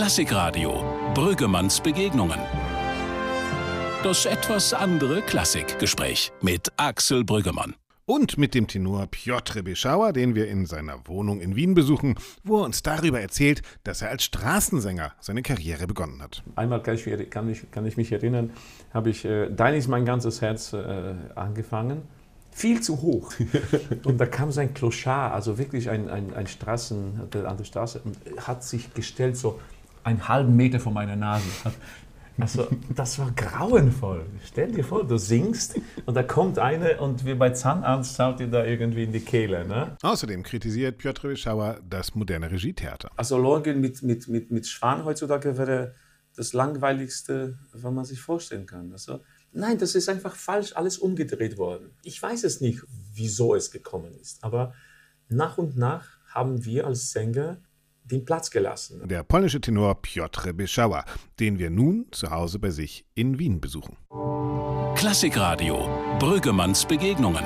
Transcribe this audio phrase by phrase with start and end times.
[0.00, 2.40] Klassikradio Brüggemanns Begegnungen.
[4.02, 7.74] Das etwas andere Klassikgespräch mit Axel Brüggemann.
[8.06, 12.60] Und mit dem Tenor Piotr Beschauer, den wir in seiner Wohnung in Wien besuchen, wo
[12.60, 16.42] er uns darüber erzählt, dass er als Straßensänger seine Karriere begonnen hat.
[16.56, 18.52] Einmal kann ich, kann ich, kann ich mich erinnern,
[18.94, 22.00] habe ich äh, Dein ist mein ganzes Herz äh, angefangen.
[22.52, 23.34] Viel zu hoch.
[24.04, 28.00] und da kam so ein Clochard, also wirklich ein, ein, ein Straßen, an der Straße,
[28.02, 29.60] und hat sich gestellt, so
[30.04, 31.44] einen halben Meter vor meiner Nase.
[32.38, 34.24] Also, das war grauenvoll.
[34.46, 38.48] Stell dir vor, du singst und da kommt eine und wie bei Zahnarzt schaut dir
[38.48, 39.66] da irgendwie in die Kehle.
[39.66, 39.96] Ne?
[40.02, 43.10] Außerdem kritisiert Piotr Wischauer das moderne Regietheater.
[43.16, 45.94] Also Lorgen mit, mit, mit, mit Schwan heutzutage wäre
[46.34, 48.92] das langweiligste, was man sich vorstellen kann.
[48.92, 49.20] Also,
[49.52, 51.90] nein, das ist einfach falsch alles umgedreht worden.
[52.02, 54.72] Ich weiß es nicht, wieso es gekommen ist, aber
[55.28, 57.58] nach und nach haben wir als Sänger
[58.10, 59.06] den Platz gelassen.
[59.08, 61.04] Der polnische Tenor Piotr Bieszała,
[61.38, 63.96] den wir nun zu Hause bei sich in Wien besuchen.
[64.94, 67.44] Klassikradio Brüggemanns Begegnungen.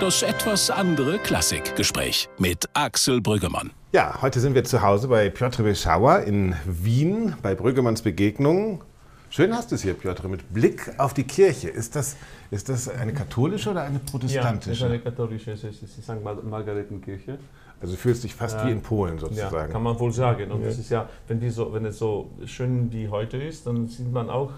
[0.00, 3.72] Das etwas andere Klassikgespräch mit Axel Brüggemann.
[3.92, 8.80] Ja, heute sind wir zu Hause bei Piotr Bieszała in Wien bei Brüggemanns Begegnungen.
[9.30, 11.68] Schön hast du es hier, Piotr, mit Blick auf die Kirche.
[11.68, 12.16] Ist das,
[12.50, 14.70] ist das eine katholische oder eine protestantische?
[14.70, 16.22] Ja, das ist eine katholische, es ist die St.
[16.44, 17.38] Margaretenkirche.
[17.82, 18.66] Also du fühlst dich fast ja.
[18.66, 19.54] wie in Polen sozusagen.
[19.54, 20.52] Ja, kann man wohl sagen.
[20.52, 20.68] Und ja.
[20.68, 24.10] das ist ja, wenn, die so, wenn es so schön wie heute ist, dann sieht
[24.10, 24.52] man auch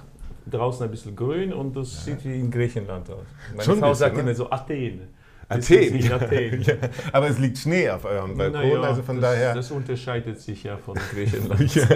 [0.50, 3.24] draußen ein bisschen grün und das sieht wie in Griechenland aus.
[3.50, 4.22] Meine Schon Frau bisschen, sagt ne?
[4.22, 5.08] immer so Athen.
[5.48, 6.12] Athen.
[6.12, 6.62] Athen.
[6.62, 6.74] ja.
[7.12, 9.54] Aber es liegt Schnee auf eurem Balkon, ja, also von das, daher.
[9.54, 11.74] Das unterscheidet sich ja von Griechenland.
[11.74, 11.86] ja.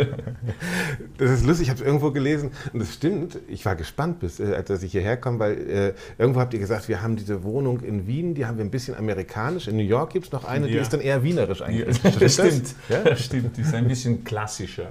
[1.17, 3.39] Das ist lustig, ich habe es irgendwo gelesen und das stimmt.
[3.49, 6.89] Ich war gespannt, bis, äh, als ich hierher komme, weil äh, irgendwo habt ihr gesagt,
[6.89, 9.69] wir haben diese Wohnung in Wien, die haben wir ein bisschen amerikanisch.
[9.69, 12.01] In New York gibt es noch eine, die ist dann eher wienerisch eigentlich.
[12.19, 12.75] das stimmt.
[12.89, 13.17] Ja?
[13.17, 14.89] stimmt, die ist ein bisschen klassischer.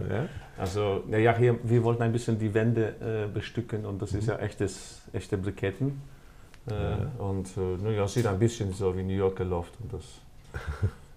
[0.57, 4.37] Also, ja, hier, wir wollten ein bisschen die Wände äh, bestücken und das ist ja
[4.37, 6.01] echtes, echte Briketten.
[6.67, 9.73] Äh, und äh, naja, sieht ein bisschen so wie New Yorker Loft.
[9.81, 10.03] Und das,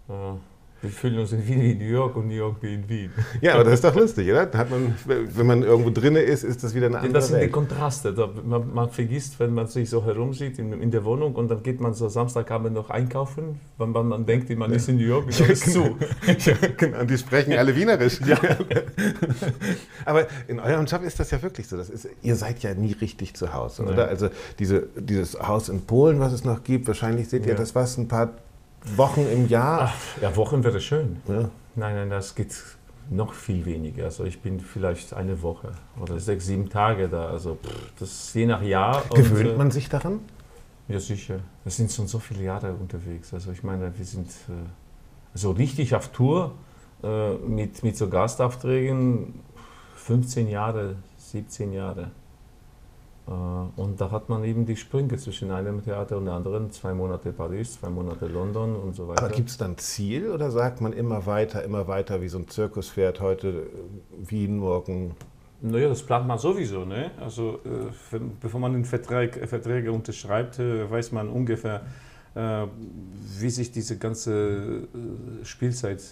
[0.83, 3.13] wir fühlen uns in Wien wie New York und New York wie in Wien.
[3.43, 4.51] Ja, aber das ist doch lustig, oder?
[4.51, 7.49] Hat man, wenn man irgendwo drin ist, ist das wieder eine andere Das sind Welt.
[7.49, 8.15] die Kontraste.
[8.45, 11.83] Man, man, vergisst, wenn man sich so herumsieht in, in, der Wohnung und dann geht
[11.83, 14.77] man so Samstagabend noch einkaufen, wenn man, man denkt, man ja.
[14.77, 15.97] ist in New York, ist alles zu.
[16.27, 17.01] ja, genau.
[17.01, 18.19] Und die sprechen alle Wienerisch.
[18.27, 18.39] Ja.
[20.07, 21.77] aber in eurem Job ist das ja wirklich so.
[21.77, 24.09] Das ist, ihr seid ja nie richtig zu Hause, oder?
[24.09, 27.99] Also diese, dieses Haus in Polen, was es noch gibt, wahrscheinlich seht ihr das was,
[27.99, 28.31] ein paar
[28.97, 29.93] Wochen im Jahr?
[29.93, 31.21] Ach, ja, Wochen wäre schön.
[31.29, 31.51] Ja.
[31.77, 32.55] Nein, nein, das geht
[33.11, 34.05] noch viel weniger.
[34.05, 37.27] Also ich bin vielleicht eine Woche oder sechs, sieben Tage da.
[37.27, 37.59] Also
[37.99, 39.03] das ist je nach Jahr.
[39.15, 40.21] Gewöhnt und, man sich daran?
[40.89, 41.41] Ja, sicher.
[41.65, 43.35] Wir sind schon so viele Jahre unterwegs.
[43.35, 44.53] Also ich meine, wir sind äh,
[45.35, 46.55] so richtig auf Tour
[47.03, 49.41] äh, mit, mit so Gastaufträgen
[49.97, 52.11] 15 Jahre, 17 Jahre.
[53.31, 56.93] Äh, und da hat man eben die Sprünge zwischen einem Theater und dem anderen, zwei
[56.93, 59.23] Monate Paris, zwei Monate London und so weiter.
[59.23, 62.49] Aber gibt es dann Ziel oder sagt man immer weiter, immer weiter, wie so ein
[62.49, 65.15] Zirkuspferd, heute äh, Wien, morgen?
[65.63, 66.85] Naja, das plant man sowieso.
[66.85, 67.13] Ne?
[67.21, 71.83] Also, äh, bevor man den Vertrag, Verträge unterschreibt, äh, weiß man ungefähr,
[72.35, 72.67] äh,
[73.39, 74.89] wie sich diese ganze
[75.43, 76.03] äh, Spielzeit.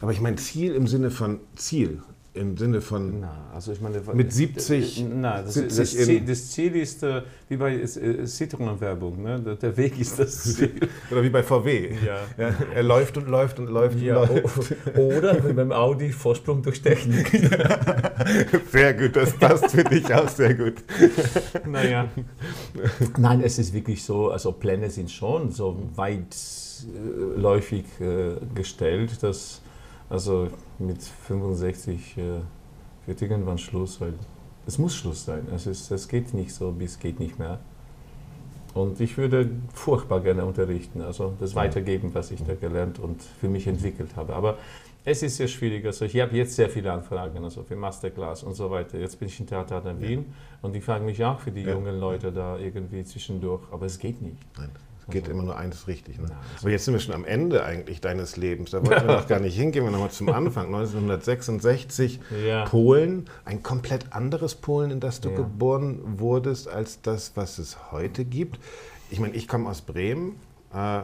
[0.00, 4.00] Aber ich meine Ziel im Sinne von Ziel im Sinne von na, also ich meine,
[4.14, 9.20] mit 70, na, das, 70 das, Ziel, das Ziel ist äh, wie bei äh, Citroën-Werbung,
[9.20, 9.56] ne?
[9.60, 10.88] der Weg ist das Ziel.
[11.10, 11.90] Oder wie bei VW.
[12.06, 12.20] Ja.
[12.38, 12.54] ja.
[12.72, 14.18] er läuft und läuft und läuft ja.
[14.18, 14.74] und läuft.
[14.96, 17.30] Oder wie beim Audi Vorsprung durch Technik.
[18.70, 20.74] sehr gut, das passt für dich auch sehr gut.
[21.66, 22.08] Naja.
[23.18, 29.62] Nein, es ist wirklich so, also Pläne sind schon so weitläufig äh, gestellt, dass
[30.10, 30.48] also
[30.78, 32.22] mit 65 äh,
[33.06, 34.14] wird irgendwann Schluss, weil
[34.66, 35.46] es muss Schluss sein.
[35.54, 37.60] Es, ist, es geht nicht so, bis geht nicht mehr.
[38.74, 43.48] Und ich würde furchtbar gerne unterrichten, also das weitergeben, was ich da gelernt und für
[43.48, 44.34] mich entwickelt habe.
[44.34, 44.58] Aber
[45.04, 45.84] es ist sehr schwierig.
[45.86, 48.98] Also ich habe jetzt sehr viele Anfragen, also für Masterclass und so weiter.
[48.98, 50.24] Jetzt bin ich in Theater in Wien
[50.62, 51.72] und die fragen mich auch für die ja.
[51.72, 54.38] jungen Leute da irgendwie zwischendurch, aber es geht nicht.
[54.56, 54.70] Nein
[55.08, 56.18] geht immer nur eines richtig.
[56.20, 56.28] Ne?
[56.60, 58.70] Aber jetzt sind wir schon am Ende eigentlich deines Lebens.
[58.70, 59.84] Da wollten wir noch gar nicht hingehen.
[59.84, 60.66] Wir nochmal zum Anfang.
[60.66, 62.64] 1966, ja.
[62.64, 65.36] Polen, ein komplett anderes Polen, in das du ja.
[65.36, 68.60] geboren wurdest, als das, was es heute gibt.
[69.10, 70.36] Ich meine, ich komme aus Bremen.
[70.72, 71.02] Äh,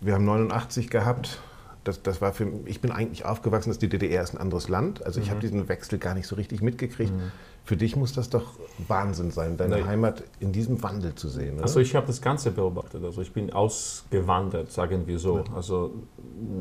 [0.00, 1.40] wir haben 89 gehabt.
[1.84, 5.06] Das, das war für ich bin eigentlich aufgewachsen, dass die DDR ist ein anderes Land.
[5.06, 5.30] Also ich mhm.
[5.30, 7.12] habe diesen Wechsel gar nicht so richtig mitgekriegt.
[7.12, 7.32] Mhm.
[7.66, 8.44] Für dich muss das doch
[8.86, 9.86] Wahnsinn sein, deine Nein.
[9.88, 11.54] Heimat in diesem Wandel zu sehen.
[11.54, 11.64] Oder?
[11.64, 13.02] Also ich habe das Ganze beobachtet.
[13.02, 15.38] Also ich bin ausgewandert, sagen wir so.
[15.38, 15.44] Ja.
[15.52, 15.92] Also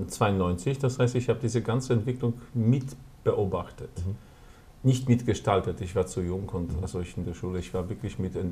[0.07, 2.86] 92, das heißt, ich habe diese ganze Entwicklung mit
[3.24, 3.92] beobachtet.
[4.04, 4.16] Mhm.
[4.81, 6.81] Nicht mitgestaltet, ich war zu jung und mhm.
[6.81, 8.44] also ich in der Schule, ich war wirklich mit, äh,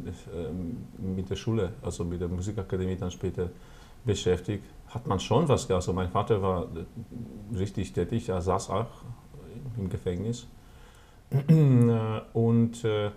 [1.00, 3.50] mit der Schule, also mit der Musikakademie dann später
[4.05, 4.63] beschäftigt.
[4.89, 6.67] Hat man schon was, also mein Vater war
[7.55, 8.91] richtig tätig, er saß auch
[9.75, 10.45] im Gefängnis.
[12.33, 13.12] Und äh,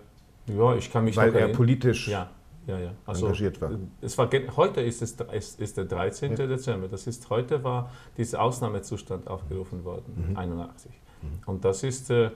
[0.47, 2.29] ja, ich kann mich Weil er politisch ja,
[2.67, 2.91] ja, ja.
[3.05, 3.71] Also, engagiert war.
[4.01, 4.29] Es war.
[4.55, 6.35] Heute ist, es, ist, ist der 13.
[6.35, 6.47] Ja.
[6.47, 6.87] Dezember.
[6.87, 10.37] Das ist, heute war dieser Ausnahmezustand aufgerufen worden, mhm.
[10.37, 10.91] 81.
[10.91, 11.27] Mhm.
[11.45, 12.31] Und das ist, äh,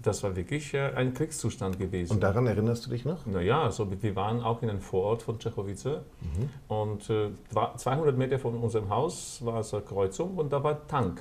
[0.00, 2.14] das war wirklich äh, ein Kriegszustand gewesen.
[2.14, 3.26] Und daran erinnerst du dich noch?
[3.26, 5.86] Naja, also wir waren auch in einem Vorort von Tschechowice
[6.20, 6.48] mhm.
[6.68, 7.30] und äh,
[7.76, 11.20] 200 Meter von unserem Haus war es eine Kreuzung und da war ein Tank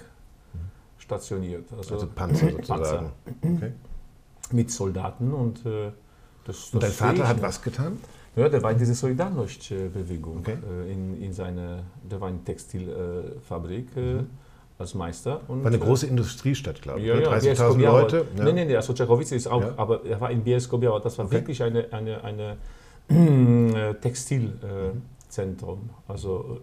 [0.54, 0.60] mhm.
[1.00, 1.66] stationiert.
[1.76, 3.12] Also, also Panzer sozusagen.
[3.42, 3.66] Panzer.
[3.66, 3.72] Okay.
[4.54, 5.92] Mit Soldaten und äh,
[6.46, 7.98] das, das Und dein Vater hat was getan?
[8.36, 10.38] Ja, der war in dieser Solidarność-Bewegung.
[10.40, 10.58] Okay.
[10.86, 14.30] Äh, in, in seine, der war in Textilfabrik äh, mhm.
[14.78, 15.42] als Meister.
[15.48, 17.08] Und, war eine große Industriestadt, glaube ich.
[17.08, 18.26] Ja, ja, 30.000 Leute.
[18.38, 18.44] Ja.
[18.44, 19.74] Nein, nein, also Tschechowitz ist auch, ja.
[19.76, 21.00] aber er war in Bielsko-Biała.
[21.00, 21.36] Das war okay.
[21.36, 22.58] wirklich eine, eine, eine
[23.10, 25.80] äh, Textilzentrum.
[25.80, 25.90] Mhm.
[26.08, 26.60] Also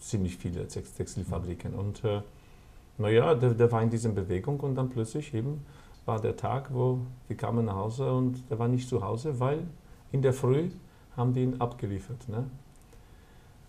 [0.00, 1.74] ziemlich viele Textilfabriken.
[1.74, 2.22] Und äh,
[2.96, 5.66] naja, der, der war in dieser Bewegung und dann plötzlich eben
[6.10, 6.98] war der Tag, wo
[7.28, 9.60] wir kamen nach Hause und der war nicht zu Hause, weil
[10.10, 10.70] in der Früh
[11.16, 12.28] haben die ihn abgeliefert.
[12.28, 12.44] Ne?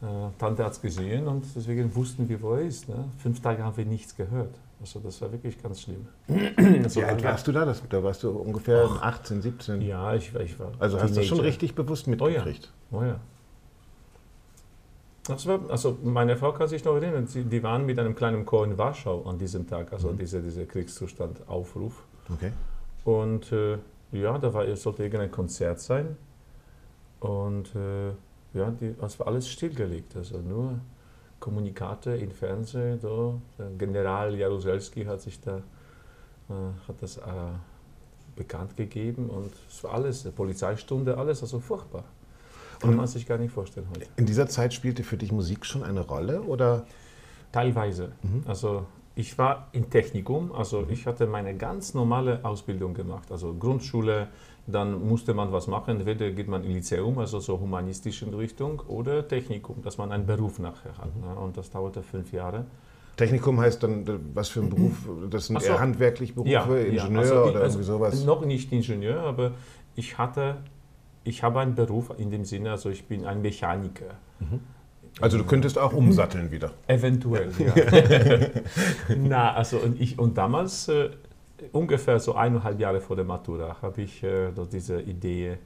[0.02, 2.90] Äh, Tante hat es gesehen und deswegen wussten wir, wo er ist.
[2.90, 3.06] Ne?
[3.20, 4.56] Fünf Tage haben wir nichts gehört.
[4.80, 6.08] Also das war wirklich ganz schlimm.
[6.28, 7.64] Wie alt warst du da?
[7.64, 9.82] Das, da warst du ungefähr Ach, 18, 17?
[9.84, 10.72] Ja, ich, ich war.
[10.80, 12.74] Also hast du das schon richtig bewusst mitgekriegt?
[12.92, 13.02] Oh ja.
[13.02, 13.20] Oh ja.
[15.26, 18.66] Das war, also meine Frau kann sich noch erinnern, die waren mit einem kleinen Chor
[18.66, 20.18] in Warschau an diesem Tag, also mhm.
[20.18, 22.04] dieser diese Kriegszustand Aufruf.
[22.30, 22.52] Okay.
[23.04, 23.78] Und äh,
[24.12, 26.18] ja, da war, sollte irgendein Konzert sein.
[27.20, 28.10] Und äh,
[28.54, 30.16] ja, die, das war alles stillgelegt.
[30.16, 30.80] Also nur
[31.40, 33.00] Kommunikate im Fernsehen.
[33.02, 33.34] Da.
[33.58, 35.62] Der General Jaruzelski hat sich da
[36.52, 37.22] äh, hat das äh,
[38.36, 42.04] bekannt gegeben und es war alles, Polizeistunde, alles, also furchtbar.
[42.80, 44.08] Kann man sich gar nicht vorstellen heute.
[44.16, 46.86] In dieser Zeit spielte für dich Musik schon eine Rolle oder?
[47.52, 48.12] Teilweise.
[48.24, 48.44] Mhm.
[48.48, 48.86] Also
[49.16, 54.30] ich war im Technikum, also ich hatte meine ganz normale Ausbildung gemacht, also Grundschule,
[54.68, 59.28] dann musste man was machen, entweder geht man in Lyzeum, also so humanistische Richtung, oder
[59.28, 61.16] Technikum, dass man einen Beruf nachher hat.
[61.16, 61.22] Mhm.
[61.22, 61.36] Ne?
[61.36, 62.66] Und das dauerte fünf Jahre.
[63.18, 65.08] Technikum heißt dann, was für ein Beruf?
[65.30, 65.68] Das sind so.
[65.68, 67.20] eher handwerkliche Berufe, ja, Ingenieur ja.
[67.20, 68.24] also oder irgendwie also sowas?
[68.24, 69.52] Noch nicht Ingenieur, aber
[69.96, 70.58] ich hatte,
[71.24, 74.16] ich habe einen Beruf in dem Sinne, also ich bin ein Mechaniker.
[74.40, 74.62] Mhm.
[75.20, 76.72] Also du könntest auch umsatteln wieder.
[76.88, 77.74] Eventuell, ja.
[79.16, 81.10] Na, also und, ich, und damals, äh,
[81.72, 85.58] ungefähr so eineinhalb Jahre vor der Matura, habe ich äh, diese Idee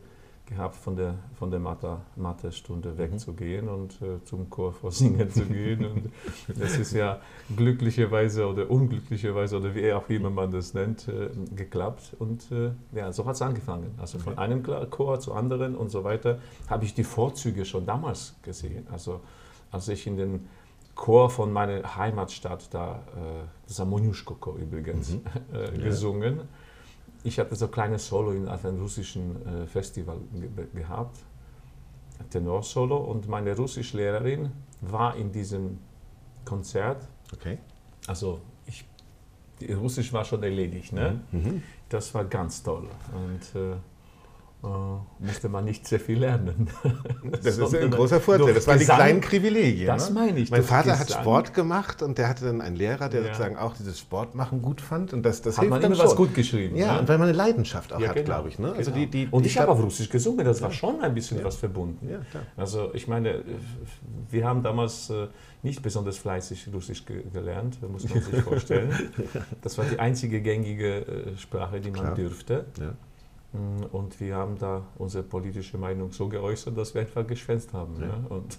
[0.45, 2.97] gehabt, von der, von der Mathe-Stunde mhm.
[2.97, 5.85] wegzugehen und äh, zum Chor vorsingen zu gehen.
[5.85, 6.11] Und
[6.59, 7.19] das ist ja
[7.55, 12.15] glücklicherweise oder unglücklicherweise oder wie auch immer man das nennt, äh, geklappt.
[12.19, 13.95] Und äh, ja, so hat es angefangen.
[13.97, 16.39] Also von einem Chor zu anderen und so weiter
[16.69, 18.87] habe ich die Vorzüge schon damals gesehen.
[18.91, 19.21] Also
[19.71, 20.47] als ich in den
[20.95, 25.21] Chor von meiner Heimatstadt, da, äh, das Amoniuschko übrigens, mhm.
[25.53, 26.37] äh, gesungen.
[26.37, 26.43] Ja.
[27.25, 31.17] Ich hatte so ein kleines Solo in, auf einem russischen äh, Festival ge gehabt,
[32.29, 34.51] Tenorsolo, und meine Russischlehrerin
[34.81, 35.79] war in diesem
[36.45, 37.07] Konzert.
[37.33, 37.57] Okay.
[38.05, 38.85] Also ich,
[39.75, 41.19] Russisch war schon erledigt, ne?
[41.31, 41.39] Mhm.
[41.39, 41.63] mhm.
[41.89, 42.87] Das war ganz toll.
[43.11, 43.75] Und äh,
[45.19, 46.69] musste man nicht sehr viel lernen.
[47.43, 48.53] Das ist ein großer Vorteil.
[48.53, 49.87] Das waren die kleinen Privilegien.
[49.87, 50.19] Das ne?
[50.19, 50.49] meine ich.
[50.49, 50.99] Mein Vater Gesang.
[50.99, 53.27] hat Sport gemacht und der hatte dann einen Lehrer, der ja.
[53.27, 55.13] sozusagen auch dieses Sportmachen gut fand.
[55.13, 56.05] Und das, das hat hilft man immer schon.
[56.05, 56.75] was gut geschrieben.
[56.75, 56.99] Ja, ne?
[56.99, 58.25] und weil man eine Leidenschaft auch ja, hat, genau.
[58.25, 58.59] glaube ich.
[58.59, 58.73] Ne?
[58.73, 59.05] Also genau.
[59.05, 61.55] die, die, und die ich habe auf Russisch gesungen, das war schon ein bisschen was
[61.55, 62.09] verbunden.
[62.09, 62.19] Ja.
[62.57, 63.43] Also ich meine,
[64.29, 65.27] wir haben damals äh,
[65.63, 68.93] nicht besonders fleißig Russisch gelernt, muss man sich vorstellen.
[69.61, 72.15] Das war die einzige gängige äh, Sprache, die man klar.
[72.15, 72.65] dürfte.
[73.55, 73.87] Ja.
[73.87, 77.95] Mm, und wir haben da unsere politische Meinung so geäußert, dass wir einfach geschwänzt haben.
[77.99, 78.07] Ja.
[78.07, 78.19] Ja.
[78.29, 78.57] Und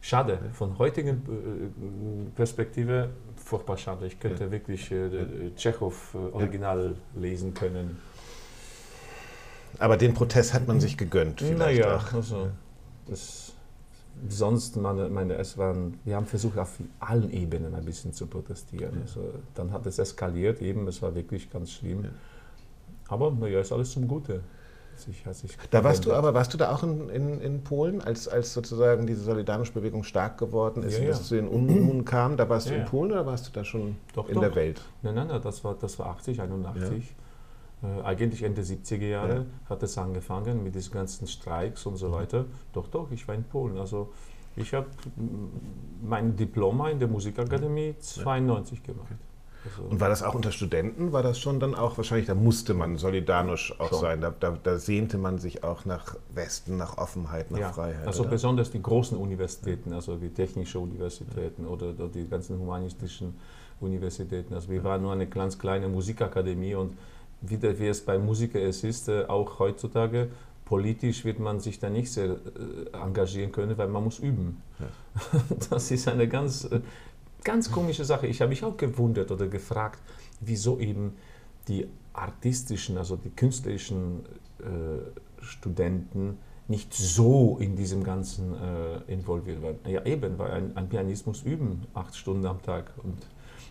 [0.00, 4.06] schade, von heutigen äh, Perspektive furchtbar schade.
[4.06, 4.50] Ich könnte ja.
[4.50, 5.08] wirklich äh,
[5.56, 7.98] Tschechow äh, Original lesen können.
[9.78, 12.12] Aber den Protest hat man sich gegönnt, vielleicht naja, auch.
[12.14, 12.48] Also,
[13.06, 13.52] das,
[14.28, 19.02] sonst, meine, meine, es waren, wir haben versucht, auf allen Ebenen ein bisschen zu protestieren.
[19.02, 22.06] Also, dann hat es eskaliert, eben, es war wirklich ganz schlimm.
[23.08, 24.42] Aber naja, ist alles zum Gute.
[24.96, 28.26] Sich, sich da warst du aber, warst du da auch in, in, in, Polen, als,
[28.26, 31.10] als sozusagen diese solidarische Bewegung stark geworden ist ja, und ja.
[31.12, 32.36] es zu den Unruhen kam?
[32.36, 34.40] Da warst ja, du in Polen oder warst du da schon doch, in doch.
[34.40, 34.82] der Welt?
[35.02, 37.14] Nein, nein, nein, das war, das war 80, 81.
[37.80, 42.46] Äh, eigentlich Ende 70er Jahre hat es angefangen mit diesen ganzen Streiks und so weiter.
[42.72, 43.78] Doch, doch, ich war in Polen.
[43.78, 44.12] Also
[44.56, 44.88] Ich habe
[46.02, 49.14] mein Diploma in der Musikakademie 92 gemacht.
[49.64, 51.12] Also und war das auch unter Studenten?
[51.12, 54.00] War das schon dann auch wahrscheinlich, da musste man solidarisch auch schon.
[54.00, 54.20] sein.
[54.20, 58.06] Da, da, da, sehnte man sich auch nach Westen, nach Offenheit, nach ja, Freiheit.
[58.06, 58.30] Also oder?
[58.30, 61.68] besonders die großen Universitäten, also die technischen Universitäten ja.
[61.68, 63.34] oder, oder, die ganzen humanistischen
[63.80, 64.54] Universitäten.
[64.54, 66.96] Also wir waren nur eine ganz kleine Musikakademie und
[67.40, 70.28] wie, wie es bei Musikern es ist, äh, auch heutzutage,
[70.68, 72.36] politisch wird man sich da nicht sehr äh,
[72.92, 74.62] engagieren können, weil man muss üben.
[74.78, 74.86] Ja.
[75.70, 76.80] Das ist eine ganz äh,
[77.44, 78.26] ganz komische Sache.
[78.26, 80.00] Ich habe mich auch gewundert oder gefragt,
[80.40, 81.16] wieso eben
[81.68, 84.24] die artistischen, also die künstlerischen
[84.60, 89.76] äh, Studenten nicht so in diesem Ganzen äh, involviert waren.
[89.86, 93.16] Ja, eben, weil ein, ein Pianist muss üben, acht Stunden am Tag und,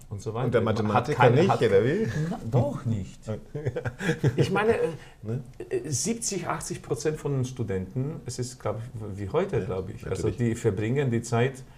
[0.10, 0.46] und so weiter.
[0.46, 2.08] Und der Mathematiker keine, nicht, hat, oder wie?
[2.30, 3.20] Na, doch nicht.
[4.36, 4.88] Ich meine, äh,
[5.22, 5.44] ne?
[5.86, 10.32] 70, 80 Prozent von den Studenten, es ist, glaube ich, wie heute, glaube ich, also
[10.32, 11.77] die verbringen die Zeit äh,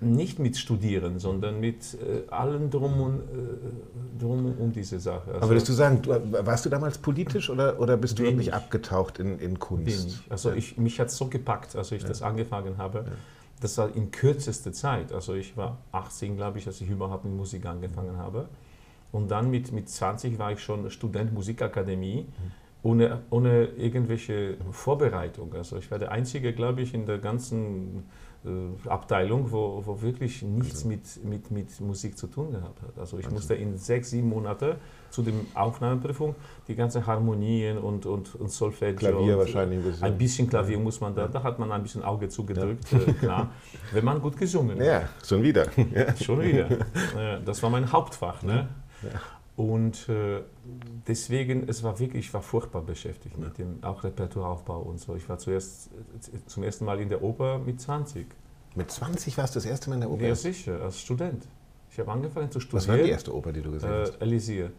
[0.00, 5.28] nicht mit Studieren, sondern mit äh, allem drum, und, äh, drum um diese Sache.
[5.28, 6.10] Also Aber würdest du sagen, du,
[6.44, 9.86] warst du damals politisch oder, oder bist du wirklich abgetaucht in, in Kunst?
[9.86, 10.20] Wenig.
[10.28, 10.56] Also ja.
[10.56, 12.08] ich, mich hat es so gepackt, als ich ja.
[12.08, 13.04] das angefangen habe.
[13.06, 13.12] Ja.
[13.60, 15.12] Das war in kürzester Zeit.
[15.12, 18.48] Also ich war 18, glaube ich, als ich überhaupt mit Musik angefangen habe.
[19.10, 22.22] Und dann mit, mit 20 war ich schon Student Musikakademie.
[22.22, 25.52] Mhm ohne, ohne irgendwelche Vorbereitung.
[25.54, 28.00] Also ich war der Einzige, glaube ich, in der ganzen äh,
[28.86, 30.88] Abteilung, wo, wo wirklich nichts also.
[30.88, 32.98] mit, mit, mit Musik zu tun gehabt hat.
[32.98, 33.34] Also ich also.
[33.34, 34.76] musste in sechs, sieben Monate
[35.10, 36.34] zu dem Aufnahmeprüfung
[36.68, 39.10] die ganzen Harmonien und, und, und Solfeggio.
[39.10, 39.78] Klavier und wahrscheinlich.
[39.78, 40.04] Ein bisschen.
[40.04, 42.98] ein bisschen Klavier muss man da, da hat man ein bisschen Auge zugedrückt, ja.
[42.98, 43.50] äh, klar,
[43.92, 44.86] wenn man gut gesungen hat.
[44.86, 45.66] Ja, schon wieder.
[45.92, 46.16] Ja.
[46.16, 46.68] Schon wieder.
[47.44, 48.42] das war mein Hauptfach.
[48.42, 48.68] Ne?
[49.02, 49.20] Ja.
[49.58, 50.42] Und äh,
[51.08, 53.44] deswegen, es war wirklich, ich war furchtbar beschäftigt ja.
[53.44, 55.16] mit dem auch Repertoireaufbau und so.
[55.16, 55.90] Ich war zuerst
[56.32, 58.28] äh, zum ersten Mal in der Oper mit 20.
[58.76, 60.28] Mit 20 warst du das erste Mal in der Oper?
[60.28, 61.48] Ja, sicher, als Student.
[61.90, 62.82] Ich habe angefangen zu studieren.
[62.82, 64.20] Was war die erste Oper, die du gesehen hast?
[64.20, 64.70] Äh, Elysir.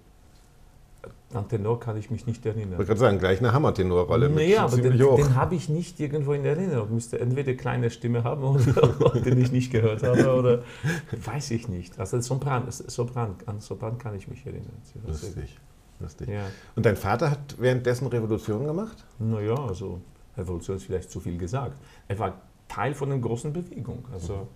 [1.34, 2.72] An Tenor kann ich mich nicht erinnern.
[2.72, 4.30] Ich wollte gerade sagen, gleich eine Hammer-Tenor-Rolle.
[4.30, 6.94] Naja, aber den, den habe ich nicht irgendwo in Erinnerung.
[6.94, 10.64] Müsste entweder eine kleine Stimme haben, oder, den ich nicht gehört habe, oder
[11.12, 12.00] weiß ich nicht.
[12.00, 14.72] Also Sopran, Sopran, an Sopran kann ich mich erinnern.
[15.06, 15.60] Lustig.
[16.00, 16.30] Lustig.
[16.30, 16.46] Ja.
[16.76, 19.06] Und dein Vater hat währenddessen Revolution gemacht?
[19.20, 20.02] Naja, also
[20.36, 21.78] Revolution ist vielleicht zu viel gesagt.
[22.08, 24.06] Er war Teil von einer großen Bewegung.
[24.12, 24.48] Also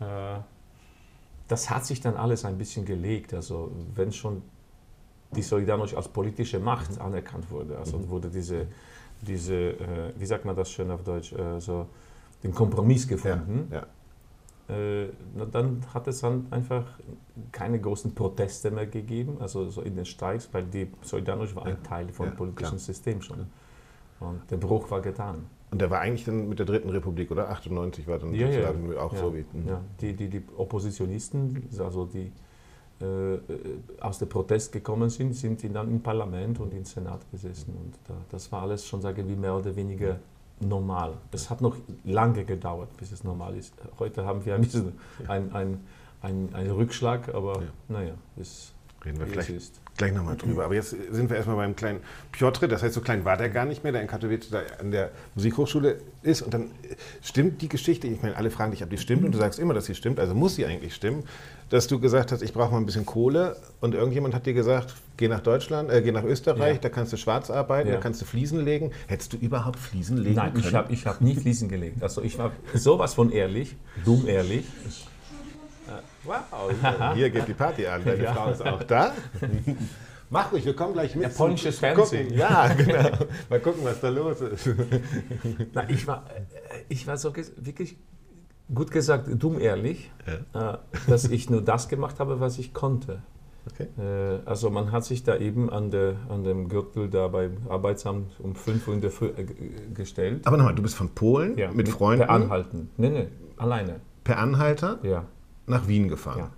[0.00, 0.06] mhm.
[0.06, 0.38] äh,
[1.46, 3.34] das hat sich dann alles ein bisschen gelegt.
[3.34, 4.42] Also wenn schon
[5.30, 7.78] die Solidarność als politische Macht anerkannt wurde.
[7.78, 8.08] Also mhm.
[8.08, 8.66] wurde diese,
[9.20, 11.86] diese äh, wie sagt man das schön auf Deutsch, äh, so
[12.42, 13.68] den Kompromiss gefunden.
[13.70, 13.86] Ja, ja.
[14.68, 15.08] Äh,
[15.50, 16.84] dann hat es dann einfach
[17.52, 21.82] keine großen Proteste mehr gegeben, also so in den Streiks, weil die Solidarność war ein
[21.82, 22.78] Teil vom politischen klar.
[22.78, 23.46] System schon.
[24.20, 25.46] Und der Bruch war getan.
[25.70, 27.50] Und der war eigentlich dann mit der Dritten Republik, oder?
[27.50, 28.70] 98 war dann ja, ja.
[28.98, 29.44] auch ja, so wie.
[29.52, 29.68] Mhm.
[29.68, 29.80] Ja.
[30.00, 32.32] Die, die, die Oppositionisten, also die
[34.00, 37.76] aus dem Protest gekommen sind, sind die dann im Parlament und im Senat gesessen.
[37.76, 40.18] Und da, das war alles schon, sage ich, mehr oder weniger
[40.60, 41.14] normal.
[41.30, 43.72] Es hat noch lange gedauert, bis es normal ist.
[43.98, 44.92] Heute haben wir ein bisschen
[45.28, 45.80] einen
[46.20, 47.68] ein, ein, Rückschlag, aber ja.
[47.88, 48.72] naja, es
[49.04, 49.80] Reden wir ist.
[49.96, 50.64] gleich nochmal drüber.
[50.64, 52.00] Aber jetzt sind wir erstmal beim kleinen
[52.32, 52.66] Piotr.
[52.66, 55.12] Das heißt, so klein war der gar nicht mehr, der in Katowice da an der
[55.36, 56.42] Musikhochschule ist.
[56.42, 56.72] Und dann
[57.22, 58.08] stimmt die Geschichte.
[58.08, 59.24] Ich meine, alle fragen dich, ob die stimmt.
[59.24, 60.18] Und du sagst immer, dass sie stimmt.
[60.18, 61.22] Also muss sie eigentlich stimmen.
[61.70, 63.56] Dass du gesagt hast, ich brauche mal ein bisschen Kohle.
[63.80, 66.80] Und irgendjemand hat dir gesagt, geh nach Deutschland, äh, geh nach Österreich, ja.
[66.80, 67.96] da kannst du schwarz arbeiten, ja.
[67.96, 68.92] da kannst du Fliesen legen.
[69.06, 70.66] Hättest du überhaupt Fliesen legen Nein, können?
[70.66, 72.02] ich habe ich hab nie Fliesen gelegt.
[72.02, 74.64] Also ich war sowas von ehrlich, dumm ehrlich.
[76.24, 76.70] Wow,
[77.14, 78.04] hier geht die Party an.
[78.04, 78.34] Deine ja.
[78.34, 79.12] Frau ist auch da.
[80.30, 81.24] Mach ruhig, wir kommen gleich mit.
[81.24, 82.34] Japanisches Fernsehen.
[82.34, 83.10] Ja, genau.
[83.48, 84.68] Mal gucken, was da los ist.
[85.72, 87.96] Na, ich, war, äh, ich war so wirklich,
[88.74, 90.10] gut gesagt, dumm ehrlich,
[90.54, 90.74] ja.
[90.74, 93.22] Äh, dass ich nur das gemacht habe, was ich konnte.
[93.70, 93.88] Okay.
[93.98, 98.40] Äh, also man hat sich da eben an, der, an dem Gürtel da beim Arbeitsamt
[98.40, 99.30] um 5 Uhr in der Früh
[99.92, 100.46] gestellt.
[100.46, 102.26] Aber nochmal, du bist von Polen ja, mit, mit Freunden?
[102.26, 102.90] Per Anhalten.
[102.96, 104.00] Nee, nee, alleine.
[104.24, 104.98] Per Anhalter?
[105.02, 105.26] Ja
[105.68, 106.38] nach Wien gefahren.
[106.38, 106.50] Ja.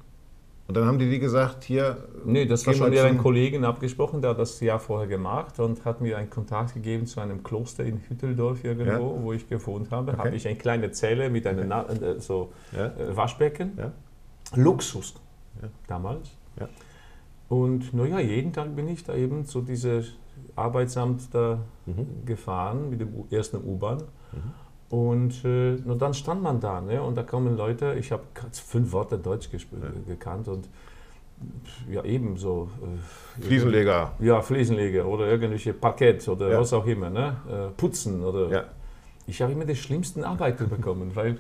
[0.71, 1.97] Und dann haben die die gesagt, hier.
[2.25, 5.85] Nee, das war schon mit einem Kollegen abgesprochen, der hat das Jahr vorher gemacht und
[5.85, 9.23] hat mir einen Kontakt gegeben zu einem Kloster in Hütteldorf irgendwo, ja.
[9.25, 10.13] wo ich gewohnt habe.
[10.13, 10.19] Okay.
[10.21, 12.05] Habe ich eine kleine Zelle mit einem okay.
[12.05, 12.87] äh, so ja.
[12.87, 13.73] äh, Waschbecken.
[14.55, 15.17] Luxus
[15.89, 16.37] damals.
[17.49, 20.05] Und naja, jeden Tag bin ich da eben zu diesem
[20.55, 22.25] Arbeitsamt da mhm.
[22.25, 24.05] gefahren mit der ersten U-Bahn.
[24.31, 24.53] Mhm.
[24.91, 27.01] Und äh, dann stand man da ne?
[27.01, 29.59] und da kommen Leute, ich habe fünf Worte Deutsch ja.
[30.07, 30.69] gekannt und
[31.89, 32.69] ja eben so.
[33.39, 34.13] Äh, Fliesenleger.
[34.19, 36.61] Ja, Fliesenleger oder irgendwelche Parkett oder ja.
[36.61, 37.37] was auch immer, ne?
[37.49, 38.49] Äh, putzen oder.
[38.51, 38.65] Ja.
[39.27, 41.37] Ich habe immer die schlimmsten Arbeiten bekommen, weil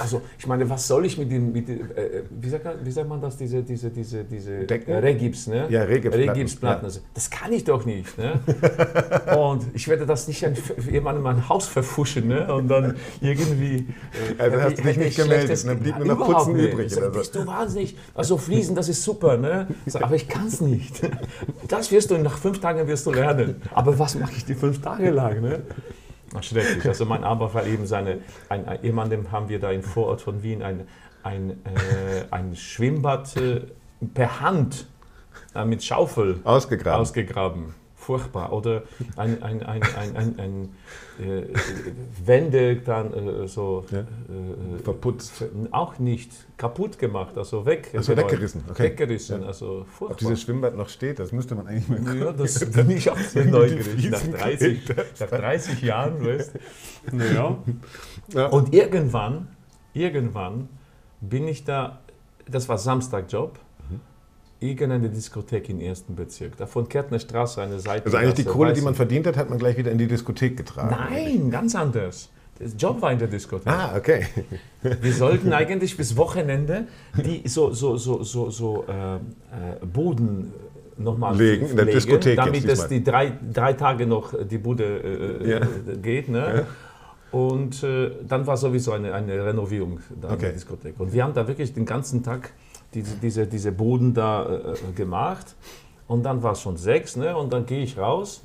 [0.00, 2.90] also ich meine, was soll ich mit den, mit den äh, wie, sagt man, wie,
[2.90, 4.90] sagt man, das, diese, diese, diese, diese Decken?
[4.90, 5.66] äh, Regips, ne?
[5.68, 6.30] Ja, Regipsplatten.
[6.30, 6.88] Regipsplatten.
[6.88, 6.96] Ja.
[7.14, 8.16] Das kann ich doch nicht.
[8.16, 8.40] Ne?
[9.36, 10.54] und ich werde das nicht an
[10.90, 12.52] jemandem mein Haus verfuschen ne?
[12.54, 13.86] und dann irgendwie.
[14.38, 16.72] Äh, Also hast du dich nicht ich gemeldet, dann blieb Ja, nur noch Putzen nicht.
[16.72, 17.12] übrig sag.
[17.12, 17.96] Bist du wahnsinnig?
[18.14, 19.66] Also Fliesen, das ist super, ne?
[19.86, 21.02] Sag, aber ich kann es nicht.
[21.68, 23.60] Das wirst du, nach fünf Tagen wirst du lernen.
[23.74, 25.40] Aber was mache ich die fünf Tage lang?
[25.42, 25.62] Ne?
[26.34, 26.86] Ach, Schrecklich.
[26.86, 30.42] Also mein Aber war eben seine, ein, ein, jemandem haben wir da im Vorort von
[30.42, 30.86] Wien ein,
[31.22, 33.62] ein, äh, ein Schwimmbad äh,
[34.14, 34.86] per Hand
[35.54, 37.00] äh, mit Schaufel Ausgegraben.
[37.00, 37.74] ausgegraben.
[38.02, 38.52] Furchtbar.
[38.52, 38.82] Oder
[39.16, 40.68] ein, ein, ein, ein, ein, ein
[41.24, 41.44] äh,
[42.24, 43.98] Wände dann äh, so Ja.
[43.98, 45.44] äh, äh, Verputzt.
[45.70, 47.90] auch nicht kaputt gemacht, also weg.
[47.96, 48.82] Ach so, weggerissen, okay.
[48.84, 50.16] Weggerissen, also Ob furchtbar.
[50.18, 53.44] dieses Schwimmbad noch steht, das müsste man eigentlich mal Ja, das bin ich auch sehr
[53.44, 54.10] neugierig.
[54.10, 56.54] Nach Fliesen 30, gekriegt nach 30 Jahren, weißt
[57.10, 57.16] du?
[57.16, 57.58] Naja.
[58.34, 58.46] Ja.
[58.46, 59.46] Und irgendwann,
[59.94, 60.68] irgendwann
[61.20, 62.00] bin ich da,
[62.50, 63.58] das war Samstagjob.
[64.62, 66.56] Irgendeine Diskothek im ersten Bezirk.
[66.56, 68.06] Da von Kärtner Straße eine Seite.
[68.06, 70.56] Also eigentlich die Kohle, die man verdient hat, hat man gleich wieder in die Diskothek
[70.56, 70.96] getragen.
[71.10, 72.30] Nein, ganz anders.
[72.60, 73.66] Der Job war in der Diskothek.
[73.72, 74.26] Ah, okay.
[74.82, 79.18] Wir sollten eigentlich bis Wochenende die so, so, so, so, so äh, äh,
[79.86, 80.52] Boden
[80.98, 85.50] nochmal Legen, in der Diskothek damit es die drei, drei Tage noch die Bude äh,
[85.50, 85.56] Ja.
[85.58, 86.28] äh, geht.
[86.28, 86.66] Ne?
[87.32, 90.42] Und äh, dann war sowieso eine, eine Renovierung da in Okay.
[90.42, 91.00] der Diskothek.
[91.00, 92.52] Und wir haben da wirklich den ganzen Tag
[92.94, 95.54] diese, diese, diese Boden da äh, gemacht.
[96.08, 97.36] Und dann war es schon sechs ne?
[97.36, 98.42] und dann gehe ich raus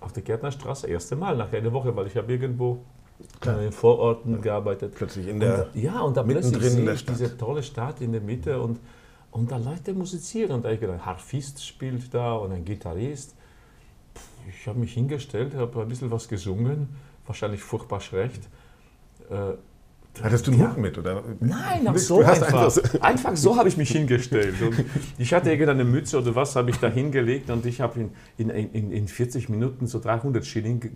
[0.00, 2.78] auf der Gärtnerstraße, erste Mal nach einer Woche, weil ich habe irgendwo
[3.44, 4.94] in den Vororten gearbeitet.
[4.94, 5.56] Plötzlich in Und der.
[5.58, 8.78] da, ja, und da plötzlich in sehe ich diese tolle Stadt in der Mitte und,
[9.32, 10.52] und da Leute musizieren.
[10.52, 13.34] Und da ich gedacht, Harfist spielt da und ein Gitarrist.
[14.48, 16.88] Ich habe mich hingestellt, habe ein bisschen was gesungen,
[17.26, 18.42] wahrscheinlich furchtbar schlecht.
[20.20, 20.70] Äh, Hattest du einen Ja.
[20.70, 20.98] Hut mit?
[20.98, 21.22] Oder?
[21.40, 22.46] Nein, auch Du so einfach.
[22.72, 24.54] einfach Einfach so- habe ich mich hingestellt.
[24.62, 24.84] Und
[25.18, 28.00] ich hatte irgendeine Mütze oder was, habe ich da hingelegt und ich habe
[28.36, 30.90] in, in, in, in 40 Minuten so 300 Schilling äh,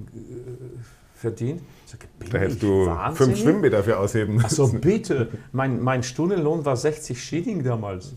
[1.15, 1.63] verdient.
[1.87, 3.17] Sage, Da hättest du wahnsinnig?
[3.17, 4.45] fünf Schwimmbäder für ausheben müssen.
[4.47, 8.15] Also bitte, mein, mein Stundenlohn war 60 Schilling damals.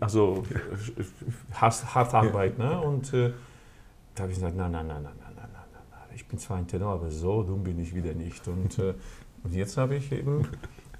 [0.00, 0.44] Also
[0.98, 1.02] äh,
[1.54, 2.58] Hart- Hartarbeit.
[2.58, 2.80] Ne?
[2.80, 3.30] Und äh,
[4.14, 6.00] da habe ich gesagt, nein, nein, nein, nein, nein, nein, nein, nein.
[6.14, 8.46] Ich bin zwar ein Tenor, aber so dumm bin ich wieder nicht.
[8.48, 8.94] Und, äh,
[9.44, 10.46] und jetzt habe ich eben,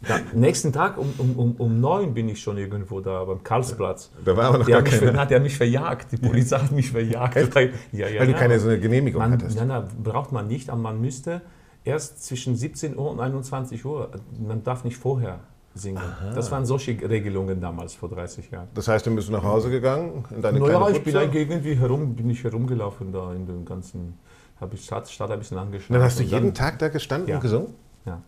[0.07, 4.11] da, nächsten Tag um, um, um, um neun bin ich schon irgendwo da beim Karlsplatz.
[4.25, 5.13] Da war aber noch Der gar hat, mich, keine.
[5.13, 7.55] ver- hat er mich verjagt, die Polizei hat mich verjagt.
[7.55, 9.57] Weil, ja, ja, Weil du keine so eine Genehmigung Man, hattest.
[9.57, 11.43] nein, nein, braucht man nicht, aber man müsste
[11.85, 14.11] erst zwischen 17 Uhr und 21 Uhr,
[14.47, 15.41] man darf nicht vorher
[15.75, 16.01] singen.
[16.35, 18.69] Das waren solche Regelungen damals, vor 30 Jahren.
[18.75, 22.15] Das heißt, du bist nach Hause gegangen, in deine Naja, ich bin eigentlich irgendwie herum,
[22.15, 24.15] bin ich herumgelaufen da in dem ganzen,
[24.61, 25.95] habe ich Stadt, Stadt ein bisschen angeschaut.
[25.95, 27.75] Dann hast du jeden Tag da gestanden und gesungen?
[28.07, 28.23] Ja.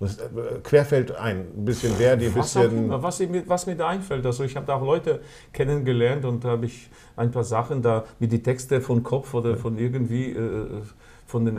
[0.00, 0.28] Das äh,
[0.62, 1.46] querfeld ein.
[1.56, 2.90] Ein bisschen Verdi, ein bisschen.
[2.90, 4.24] was, mir, was mir da einfällt.
[4.24, 5.20] Also ich habe da auch Leute
[5.52, 9.56] kennengelernt und da habe ich ein paar Sachen da, wie die Texte von Kopf oder
[9.56, 10.82] von irgendwie, äh,
[11.26, 11.58] von den,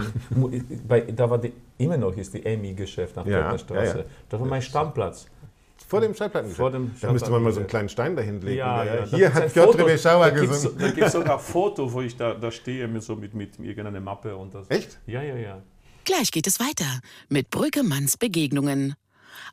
[0.88, 3.98] bei, da war die, immer noch ist die EMI-Geschäft nach Ja, der Straße.
[3.98, 4.10] ja, ja.
[4.28, 5.28] Das war mein Stammplatz.
[5.92, 6.58] Vor dem Schallplattengeschäft.
[6.58, 8.58] Vor dem da müsste man mal so einen kleinen Stein dahin legen.
[8.60, 10.80] Ja, ja, da Hier hat Piotr gibt's, gesungen.
[10.80, 13.60] Da gibt es sogar ein Foto, wo ich da, da stehe mit, so mit, mit
[13.60, 14.34] irgendeiner Mappe.
[14.34, 14.70] Und das.
[14.70, 14.98] Echt?
[15.06, 15.62] Ja, ja, ja.
[16.04, 18.96] Gleich geht es weiter mit Brüggemanns Begegnungen.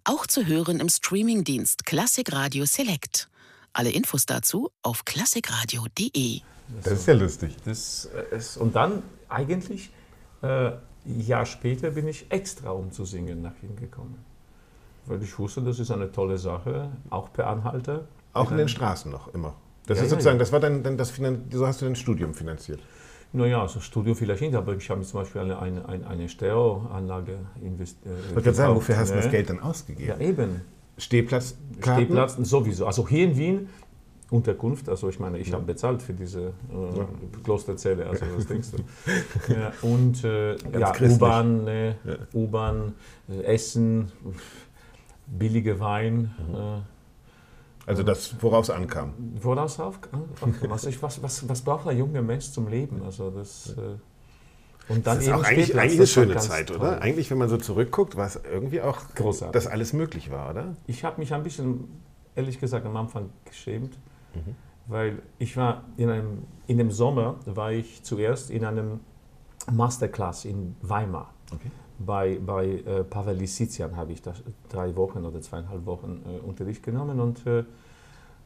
[0.05, 3.29] Auch zu hören im Streamingdienst Klassik Radio Select.
[3.75, 6.41] Alle Infos dazu auf klassikradio.de.
[6.83, 7.55] Das ist ja lustig.
[7.65, 9.91] Das, äh, ist, und dann eigentlich,
[10.43, 10.73] äh,
[11.05, 14.19] ein Jahr später, bin ich extra, um zu singen, nach ihm gekommen.
[15.07, 18.09] Weil ich wusste, das ist eine tolle Sache, auch per Anhalter.
[18.33, 19.55] Auch in den Straßen noch immer.
[19.87, 20.41] Das Ja, ist ja, sozusagen, ja.
[20.41, 22.81] das war dann, dann das Finan so hast du dein Studium finanziert.
[23.33, 27.39] Naja, also Studio vielleicht nicht, aber ich habe zum Beispiel eine, eine, eine, eine Stereoanlage
[27.63, 28.15] investiert.
[28.21, 30.09] Ich wollte gerade sagen, wofür hast du das Geld dann ausgegeben?
[30.09, 30.63] Ja, eben.
[30.97, 32.87] Stehplatz, Stehplatz sowieso.
[32.87, 33.69] Also hier in Wien,
[34.31, 36.53] Unterkunft, also ich meine, ich habe bezahlt für diese äh,
[37.45, 39.53] Klosterzelle, also was denkst du?
[39.53, 41.17] Ja, und äh, ja, christlich.
[41.17, 41.97] U-Bahn, ne,
[42.35, 42.95] U-Bahn,
[43.29, 44.13] äh, Essen,
[45.27, 46.35] billige Wein.
[46.53, 46.98] Äh,
[47.89, 49.15] Also das, worauf es ankam.
[49.41, 50.71] Woraus auf, aufkommen?
[50.71, 53.03] Also ich, was, was, was braucht ein junger Mensch zum Leben?
[53.03, 56.77] Also das, äh, und dann Das ist eben auch eigentlich, eigentlich eine schöne Zeit, toll.
[56.77, 57.01] oder?
[57.03, 59.53] Eigentlich, wenn man so zurückguckt, war es irgendwie auch, Großartig.
[59.53, 60.77] dass alles möglich war, oder?
[60.87, 61.85] Ich habe mich ein bisschen,
[62.35, 63.99] ehrlich gesagt, am Anfang geschämt,
[64.35, 64.55] Mhm.
[64.87, 69.01] weil ich war in einem, in dem Sommer war ich zuerst in einem
[69.71, 71.33] Masterclass in Weimar.
[71.53, 71.71] Okay.
[71.99, 74.33] Bei, bei äh, Pavel Lisizian habe ich da
[74.69, 77.65] drei Wochen oder zweieinhalb Wochen äh, Unterricht genommen und äh,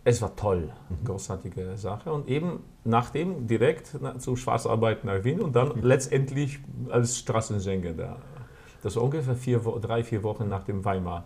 [0.05, 1.05] es war toll, Mhm.
[1.05, 2.12] großartige Sache.
[2.12, 6.59] Und eben nachdem direkt na, zu Schwarzarbeit nach Wien und dann letztendlich
[6.91, 8.17] als Straßensänger da.
[8.83, 11.25] Das war ungefähr vier, drei, vier Wochen nach dem Weimar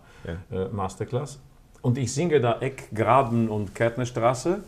[0.51, 0.65] ja.
[0.65, 1.39] äh, Masterclass.
[1.81, 4.59] Und ich singe da Eck, Graben und Kärtnerstraße.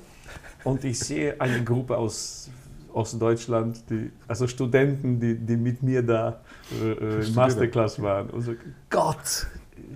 [0.63, 2.49] Und ich sehe eine Gruppe aus
[2.93, 8.29] Ostdeutschland, die, also Studenten, die, die mit mir da äh, äh Masterclass waren.
[8.29, 8.53] Und so,
[8.89, 9.47] Gott,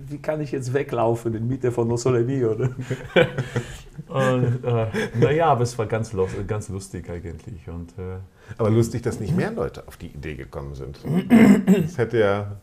[0.08, 2.70] wie kann ich jetzt weglaufen in Mitte von Ossolemi, oder?
[4.08, 4.86] und äh,
[5.18, 6.12] naja, aber es war ganz,
[6.46, 7.68] ganz lustig eigentlich.
[7.68, 8.18] Und, äh,
[8.58, 10.98] aber lustig, dass nicht mehr Leute auf die Idee gekommen sind.
[11.84, 12.56] Es hätte ja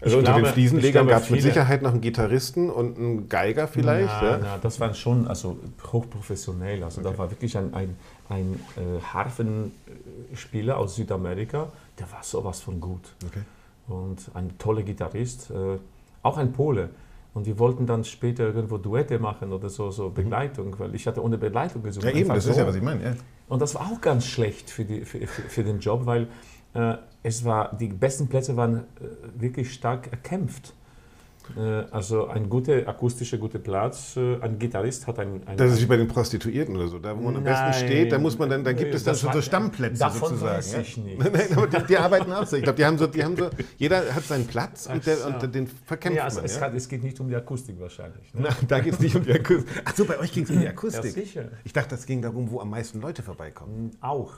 [0.00, 3.28] also ich unter glaube, den Fliesenlegern gab es mit Sicherheit noch einen Gitarristen und einen
[3.28, 4.12] Geiger vielleicht.
[4.20, 4.38] Na, ja?
[4.42, 5.58] na, das waren schon also
[5.90, 6.84] hochprofessionell.
[6.84, 7.10] Also okay.
[7.10, 7.96] da war wirklich ein, ein,
[8.28, 13.14] ein äh, Harfenspieler aus Südamerika, der war sowas von gut.
[13.26, 13.42] Okay.
[13.88, 15.78] Und ein toller Gitarrist, äh,
[16.22, 16.90] auch ein Pole.
[17.34, 20.14] Und wir wollten dann später irgendwo Duette machen oder so, so mhm.
[20.14, 22.04] Begleitung, weil ich hatte ohne Begleitung gesucht.
[22.04, 22.50] Ja, eben, das so.
[22.50, 23.04] ist ja, was ich meine.
[23.04, 23.14] Ja.
[23.48, 26.28] Und das war auch ganz schlecht für, die, für, für, für den Job, weil
[26.74, 28.84] äh, es war, die besten Plätze waren äh,
[29.38, 30.72] wirklich stark erkämpft.
[31.56, 34.16] Äh, also ein guter akustischer guter Platz.
[34.16, 36.98] Äh, ein Gitarrist hat ein, ein Das ist wie bei den Prostituierten oder so.
[36.98, 39.32] Da, wo man am besten steht, da muss man dann, dann gibt es dann schon
[39.32, 40.56] so Stammplätze davon sozusagen.
[40.56, 41.18] Weiß ich nicht.
[41.32, 42.56] Nein, aber die, die, arbeiten auch so.
[42.56, 45.54] Ich glaube, die haben so, die haben so, jeder hat seinen Platz und, der, und
[45.54, 46.46] den verkämpft ja, also man.
[46.46, 46.62] Es, ja?
[46.62, 48.34] Hat, es, geht nicht um die Akustik wahrscheinlich.
[48.34, 48.48] Ne?
[48.48, 49.66] Na, da geht es nicht um die Akustik.
[49.84, 51.04] Achso, bei euch ging es um die Akustik.
[51.04, 51.44] Ja, sicher.
[51.64, 53.92] Ich dachte, das ging darum, wo am meisten Leute vorbeikommen.
[54.00, 54.32] Auch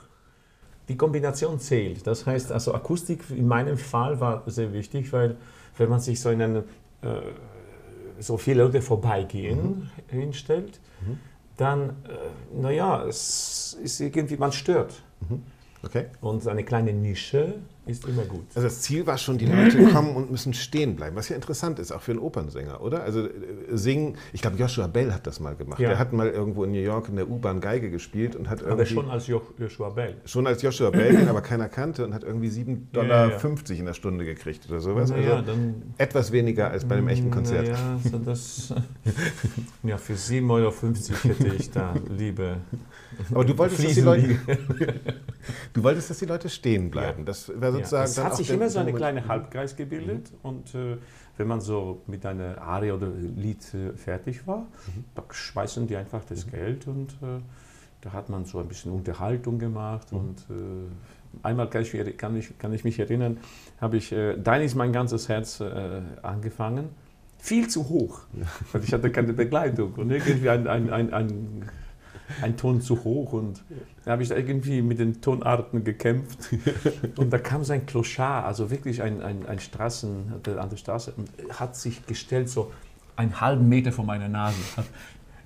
[0.89, 2.05] die Kombination zählt.
[2.05, 5.37] Das heißt, also Akustik in meinem Fall war sehr wichtig, weil
[5.77, 6.63] wenn man sich so in einen,
[7.01, 10.19] äh, so viele Leute vorbeigehen mhm.
[10.19, 11.19] hinstellt, mhm.
[11.57, 15.01] dann, äh, naja, es ist irgendwie, man stört.
[15.27, 15.43] Mhm.
[15.83, 16.07] Okay.
[16.21, 17.55] Und eine kleine Nische
[17.89, 18.45] ist immer gut.
[18.55, 21.79] Also das Ziel war schon, die Leute kommen und müssen stehen bleiben, was ja interessant
[21.79, 23.03] ist, auch für einen Opernsänger, oder?
[23.03, 23.31] Also äh,
[23.71, 25.79] singen, ich glaube Joshua Bell hat das mal gemacht.
[25.79, 25.89] Ja.
[25.89, 28.73] Der hat mal irgendwo in New York in der U-Bahn Geige gespielt und hat irgendwie...
[28.73, 30.15] Aber schon als jo Joshua Bell.
[30.25, 33.79] Schon als Joshua Bell, den aber keiner kannte und hat irgendwie 7,50 Dollar ja, ja.
[33.79, 35.11] in der Stunde gekriegt oder sowas.
[35.11, 37.67] Also dann, etwas weniger als bei einem echten Konzert.
[37.67, 38.73] Ja, also das,
[39.83, 40.73] ja für 7,50 Euro
[41.23, 42.57] hätte ich da Liebe.
[43.31, 44.39] Aber du wolltest, dass die Leute,
[45.73, 47.25] du wolltest, dass die Leute stehen bleiben.
[47.25, 48.05] Das wäre sozusagen.
[48.05, 50.49] Es hat sich immer so eine kleine Halbkreis gebildet mhm.
[50.49, 50.97] und äh,
[51.37, 55.05] wenn man so mit einer Arie oder Lied äh, fertig war, mhm.
[55.15, 56.51] da schmeißen die einfach das mhm.
[56.51, 57.41] Geld und äh,
[58.01, 60.17] da hat man so ein bisschen Unterhaltung gemacht mhm.
[60.17, 63.37] und äh, einmal kann ich, kann, ich, kann ich, mich erinnern,
[63.79, 66.89] habe ich äh, Dein ist mein ganzes Herz äh, angefangen.
[67.37, 68.21] Viel zu hoch,
[68.71, 71.69] weil ich hatte keine Begleitung und irgendwie ein, ein, ein, ein
[72.41, 73.63] ein Ton zu hoch und
[74.05, 76.49] da habe ich irgendwie mit den Tonarten gekämpft
[77.17, 81.13] und da kam so ein Clochard, also wirklich ein, ein, ein Straßen, an der Straße
[81.15, 82.71] und hat sich gestellt so
[83.15, 84.57] einen halben Meter vor meiner Nase.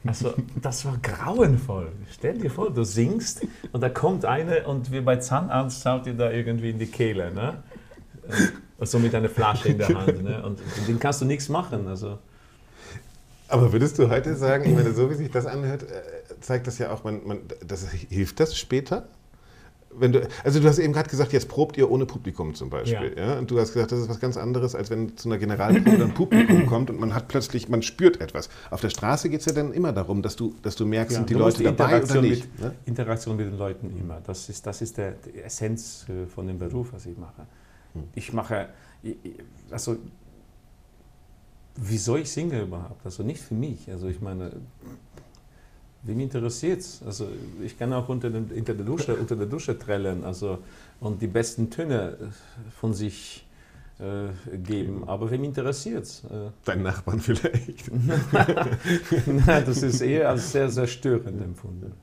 [0.06, 1.92] Also das war grauenvoll.
[2.12, 6.14] Stell dir vor, du singst und da kommt eine und wie bei Zahnarzt schaut dir
[6.14, 7.34] da irgendwie in die Kehle.
[7.34, 7.64] Ne?
[8.82, 10.24] So mit einer Flasche in der Hand.
[10.24, 10.44] Ne?
[10.44, 11.88] Und den kannst du nichts machen.
[11.88, 12.20] Also.
[13.48, 16.02] Aber würdest du heute sagen, ich meine, so wie sich das anhört, äh,
[16.44, 19.08] zeigt das ja auch, man, man, das, hilft das später?
[19.96, 23.14] Wenn du, also du hast eben gerade gesagt, jetzt probt ihr ohne Publikum zum Beispiel.
[23.16, 23.34] Ja.
[23.34, 23.40] ja.
[23.40, 26.14] Und du hast gesagt, das ist was ganz anderes, als wenn zu einer Generalprobe ein
[26.16, 28.50] Publikum kommt und man hat plötzlich, man spürt etwas.
[28.72, 31.18] Auf der Straße geht es ja dann immer darum, dass du, dass du merkst, ja,
[31.20, 32.52] sind die Leute die dabei oder nicht.
[32.54, 32.76] Mit, ne?
[32.86, 34.20] Interaktion mit den Leuten immer.
[34.26, 37.46] Das ist, das ist der, die Essenz äh, von dem Beruf, was ich mache.
[37.94, 38.04] Hm.
[38.16, 38.70] Ich mache,
[39.70, 39.98] also
[41.76, 43.06] wieso ich singe überhaupt?
[43.06, 43.90] Also nicht für mich.
[43.90, 44.52] Also ich meine,
[46.04, 47.02] wem interessiert es?
[47.06, 47.28] Also
[47.64, 50.60] ich kann auch unter, den, der Dusche, unter der Dusche trällern also,
[51.00, 52.18] und die besten Töne
[52.80, 53.46] von sich
[54.00, 55.04] äh, geben.
[55.08, 56.24] Aber wem interessiert es?
[56.26, 57.92] Äh, Dein Nachbarn vielleicht.
[59.28, 61.94] Nein, das ist eher als sehr, sehr störend empfunden.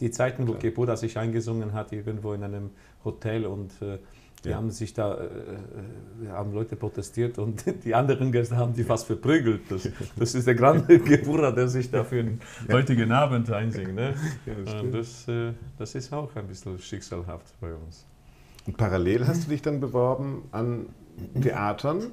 [0.00, 2.70] Die Zeiten, wo Kepura sich eingesungen hat, irgendwo in einem
[3.04, 3.98] Hotel und äh,
[4.44, 4.56] die ja.
[4.56, 9.06] haben sich da, äh, äh, haben Leute protestiert und die anderen Gäste haben die fast
[9.06, 9.62] verprügelt.
[9.68, 13.94] Das, das ist der grande Gebura, der sich da für den heutigen Abend einsingt.
[13.94, 14.14] Ne?
[14.44, 18.06] Ja, das, das, äh, das, ist auch ein bisschen schicksalhaft bei uns.
[18.66, 20.86] Und parallel hast du dich dann beworben an
[21.40, 22.12] Theatern?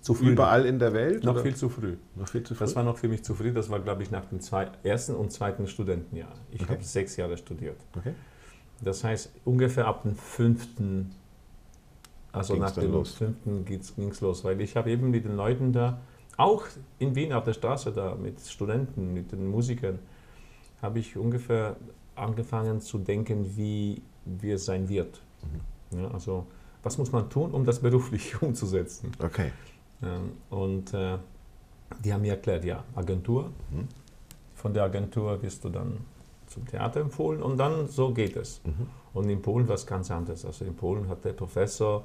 [0.00, 0.30] Zu früh.
[0.30, 1.24] Überall in der Welt?
[1.24, 1.96] Noch viel zu früh.
[2.14, 2.64] Noch viel zu früh?
[2.64, 3.52] Das war noch für mich zu früh.
[3.52, 6.32] Das war, glaube ich, nach dem zwei, ersten und zweiten Studentenjahr.
[6.52, 6.72] Ich okay.
[6.72, 7.76] habe sechs Jahre studiert.
[7.96, 8.14] Okay.
[8.80, 11.14] Das heißt, ungefähr ab dem fünften
[12.32, 13.12] also ging's nach dem los.
[13.12, 16.00] fünften ging es los, weil ich habe eben mit den Leuten da,
[16.36, 16.64] auch
[16.98, 19.98] in Wien auf der Straße da, mit Studenten, mit den Musikern,
[20.80, 21.76] habe ich ungefähr
[22.14, 24.02] angefangen zu denken, wie,
[24.42, 25.20] es sein wird.
[25.90, 26.00] Mhm.
[26.00, 26.46] Ja, also
[26.82, 29.12] was muss man tun, um das beruflich umzusetzen?
[29.18, 29.52] Okay.
[30.02, 31.18] Ähm, und äh,
[32.04, 33.52] die haben mir erklärt, ja, Agentur.
[33.70, 33.88] Mhm.
[34.54, 35.98] Von der Agentur wirst du dann
[36.52, 38.60] zum Theater empfohlen und dann so geht es.
[38.64, 38.86] Mhm.
[39.14, 40.44] Und in Polen war es ganz anders.
[40.44, 42.04] Also in Polen hat der Professor,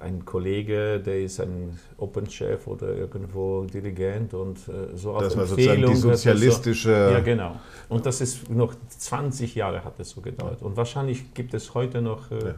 [0.00, 5.86] ein Kollege, der ist ein Open-Chef oder irgendwo Dirigent und äh, so Das war sozusagen
[5.86, 6.88] die sozialistische...
[6.88, 7.56] So, ja, genau.
[7.88, 10.62] Und das ist noch 20 Jahre hat es so gedauert.
[10.62, 12.54] Und wahrscheinlich gibt es heute noch äh, ja.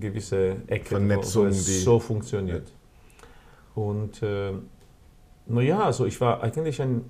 [0.00, 2.68] gewisse Ecke, Vernetzung, wo, es so funktioniert.
[2.68, 3.82] Ja.
[3.82, 4.52] Und äh,
[5.46, 7.04] naja, also ich war eigentlich ein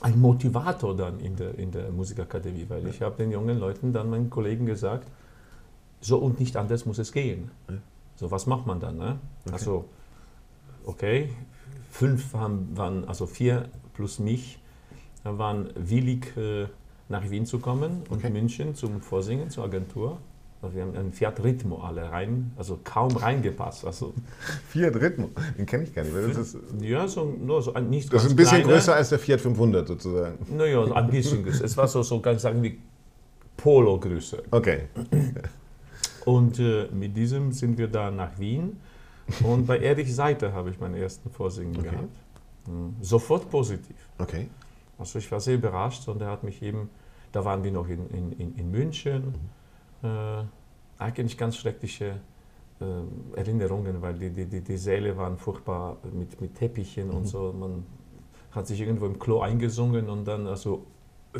[0.00, 4.08] ein Motivator dann in der, in der Musikakademie, weil ich habe den jungen Leuten dann
[4.08, 5.08] meinen Kollegen gesagt,
[6.00, 7.50] so und nicht anders muss es gehen.
[7.68, 7.76] Ja.
[8.16, 8.96] So, was macht man dann?
[8.96, 9.18] Ne?
[9.44, 9.52] Okay.
[9.52, 9.84] Also,
[10.84, 11.30] okay,
[11.90, 14.58] fünf waren, waren, also vier plus mich,
[15.24, 16.66] waren willig äh,
[17.08, 18.30] nach Wien zu kommen und okay.
[18.30, 20.18] München zum Vorsingen, zur Agentur.
[20.62, 23.86] Also wir haben einen Fiat Ritmo alle rein, also kaum reingepasst.
[23.86, 24.12] Also
[24.68, 26.14] Fiat Ritmo, den kenne ich gar nicht.
[26.14, 28.74] Das ist, ja, so, nur so ein nicht Das ist ein bisschen kleiner.
[28.74, 30.38] größer als der Fiat 500 sozusagen.
[30.54, 31.64] Naja, ein bisschen größer.
[31.64, 32.78] Es war so, so ganz sagen wie
[33.56, 34.42] Polo-Größe.
[34.50, 34.82] Okay.
[36.26, 38.78] Und äh, mit diesem sind wir da nach Wien.
[39.42, 41.88] Und bei Erich Seiter habe ich meinen ersten Vorsingen okay.
[41.88, 42.16] gehabt.
[42.66, 42.96] Mhm.
[43.00, 43.96] Sofort positiv.
[44.18, 44.48] Okay.
[44.98, 46.90] Also ich war sehr überrascht und er hat mich eben,
[47.32, 49.22] da waren wir noch in, in, in München.
[49.22, 49.59] Mhm äh,
[50.98, 52.20] eigentlich ganz schreckliche
[52.80, 57.14] äh, Erinnerungen, weil die, die, die, die Säle waren furchtbar mit, mit Teppichen mhm.
[57.14, 57.54] und so.
[57.58, 57.84] Man
[58.52, 60.86] hat sich irgendwo im Klo eingesungen und dann also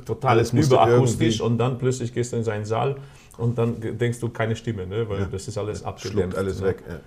[0.05, 2.96] total Alles überakustisch und dann plötzlich gehst du in seinen Saal
[3.38, 5.09] und dann denkst du keine Stimme, ne?
[5.09, 5.27] weil ja.
[5.27, 6.37] das ist alles abgedämpft.
[6.37, 6.66] alles ne?
[6.66, 6.85] weg.
[6.88, 7.01] Ja.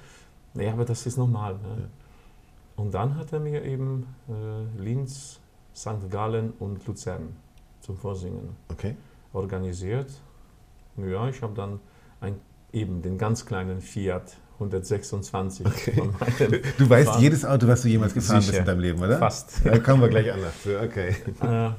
[0.56, 1.54] Nee, aber das ist normal.
[1.54, 1.82] Ne?
[1.82, 1.88] Ja.
[2.76, 5.40] Und dann hat er mir eben äh, Linz,
[5.76, 6.10] St.
[6.10, 7.36] Gallen und Luzern
[7.82, 8.96] zum Vorsingen okay.
[9.32, 10.10] organisiert.
[10.98, 11.80] Ja, ich habe dann
[12.22, 12.36] ein,
[12.72, 15.66] eben den ganz kleinen Fiat 126.
[15.66, 16.62] Okay.
[16.78, 17.22] Du weißt fahren.
[17.22, 18.52] jedes Auto, was du jemals gefahren Sicher.
[18.52, 19.18] bist in deinem Leben, oder?
[19.18, 19.62] Fast.
[19.66, 20.78] Da kommen wir gleich an dazu.
[20.82, 21.16] Okay.
[21.42, 21.72] Äh, äh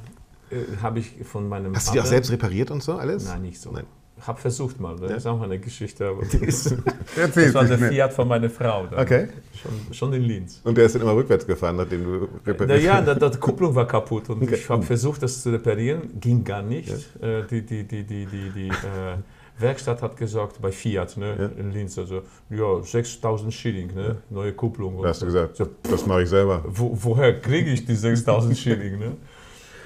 [0.83, 3.25] habe ich von meinem Hast Vater, du die auch selbst repariert und so alles?
[3.25, 3.71] Nein, nicht so.
[3.71, 3.85] Nein.
[4.21, 5.17] Habe versucht mal, das ja.
[5.17, 6.07] ist auch eine Geschichte.
[6.09, 6.65] Aber das,
[7.35, 8.87] das war der Fiat von meiner Frau.
[8.87, 9.01] Dann.
[9.01, 9.29] Okay.
[9.61, 10.61] Schon, schon in Linz.
[10.65, 12.85] Und der ist dann immer rückwärts gefahren, nachdem du repariert hast?
[12.85, 14.55] Ja, ja, die Kupplung war kaputt und okay.
[14.55, 16.21] ich habe versucht, das zu reparieren.
[16.21, 16.95] Ging gar nicht.
[17.21, 17.39] Ja.
[17.41, 19.17] Äh, die die, die, die, die, die äh,
[19.59, 21.61] Werkstatt hat gesagt, bei Fiat ne, ja.
[21.61, 25.01] in Linz, also ja, 6000 Schilling, ne, neue Kupplung.
[25.01, 26.65] Da hast du gesagt, so, das mache ich selber.
[26.67, 28.99] Wo, woher kriege ich die 6000 Schilling?
[28.99, 29.17] Ne?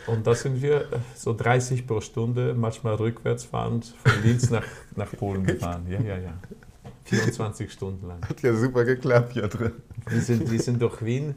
[0.09, 4.64] Und da sind wir so 30 pro Stunde, manchmal rückwärts fahrend, von Linz nach,
[4.97, 5.87] nach Polen gefahren.
[5.88, 6.35] Ja, ja, ja.
[7.05, 8.21] 24 Stunden lang.
[8.27, 9.73] Hat ja super geklappt hier drin.
[10.09, 11.35] Wir sind, wir sind durch Wien.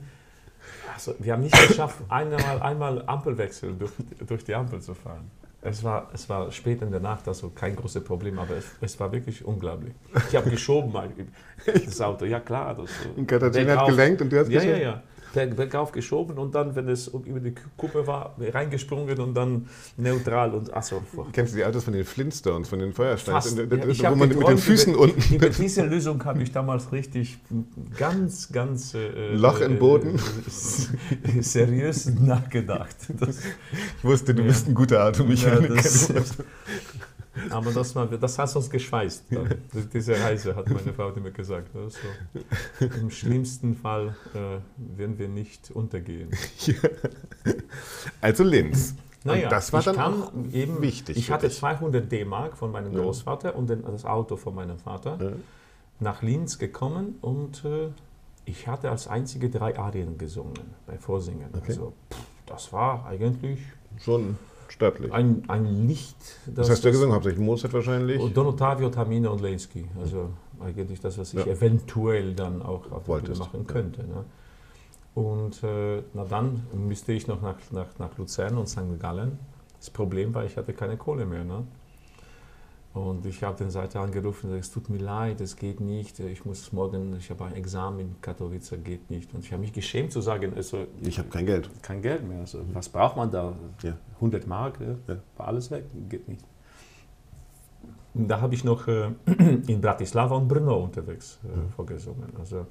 [0.94, 3.92] Also, wir haben nicht geschafft, einmal, einmal Ampelwechsel durch,
[4.26, 5.30] durch die Ampel zu fahren.
[5.62, 9.00] Es war, es war spät in der Nacht, also kein großes Problem, aber es, es
[9.00, 9.94] war wirklich unglaublich.
[10.30, 10.92] Ich habe geschoben,
[11.86, 12.76] das Auto, ja klar.
[12.76, 14.82] Das, und Katharina hat gelenkt und du hast ja, geschoben?
[14.82, 19.34] Ja, ja, ja bergauf geschoben und dann, wenn es über die Kuppe war, reingesprungen und
[19.34, 19.68] dann
[19.98, 21.02] neutral und achso.
[21.32, 24.94] Kennst du die Autos von den Flintstones, von den Feuersteinen, wo man mit den Füßen
[24.94, 25.36] über, unten...
[25.36, 27.40] Über diese Lösung habe ich damals richtig
[27.98, 28.94] ganz, ganz...
[28.94, 30.20] Äh, Loch im Boden?
[31.38, 32.96] Äh, seriös nachgedacht.
[33.20, 34.48] Das, ich wusste, du ja.
[34.48, 35.76] bist ein guter Automechaniker.
[35.76, 36.22] Ja,
[37.50, 39.26] aber das, das hat uns geschweißt.
[39.94, 41.76] Diese Reise hat meine Frau mir gesagt.
[41.76, 41.98] Also,
[43.00, 44.60] Im schlimmsten Fall äh,
[44.98, 46.30] werden wir nicht untergehen.
[48.22, 48.96] Also Linz.
[49.24, 51.18] Naja, und das war dann auch eben wichtig.
[51.18, 53.02] Ich hatte 200 D-Mark von meinem ja.
[53.02, 55.32] Großvater und das Auto von meinem Vater ja.
[56.00, 57.90] nach Linz gekommen und äh,
[58.46, 60.54] ich hatte als einzige drei Arien gesungen
[60.88, 61.50] bei Vorsingen.
[61.54, 61.70] Okay.
[61.70, 63.60] Also pff, das war eigentlich
[64.00, 64.38] schon
[64.72, 65.12] Staatlich.
[65.12, 66.16] Ein, ein Licht.
[66.48, 67.14] Das, hast du ja gesungen?
[67.14, 68.22] Hauptsächlich Mozart wahrscheinlich?
[68.34, 69.86] Don Ottavio, Tamina und Lenski.
[70.00, 70.30] Also
[70.62, 71.52] eigentlich das, was ich ja.
[71.52, 74.02] eventuell dann auch auf Wolltest, machen könnte.
[74.02, 74.24] Ne?
[75.14, 78.98] Und äh, na dann müsste ich noch nach, nach, nach Luzern und St.
[78.98, 79.40] Gallen.
[79.78, 81.44] Das Problem war, ich hatte keine Kohle mehr.
[81.44, 81.64] Ne?
[82.94, 86.74] Und ich habe den Seite angerufen es tut mir leid, es geht nicht, ich muss
[86.74, 89.34] morgen, ich habe ein Examen in Katowice, geht nicht.
[89.34, 91.70] Und ich habe mich geschämt zu sagen, also, ich habe kein Geld.
[91.82, 92.40] Kein Geld mehr.
[92.42, 93.54] Also, was braucht man da?
[93.82, 93.94] Ja.
[94.16, 96.44] 100 Mark, ja, war alles weg, geht nicht.
[98.14, 99.08] Und da habe ich noch äh,
[99.68, 101.64] in Bratislava und Brno unterwegs äh, ja.
[101.74, 102.28] vorgesungen.
[102.38, 102.68] Also,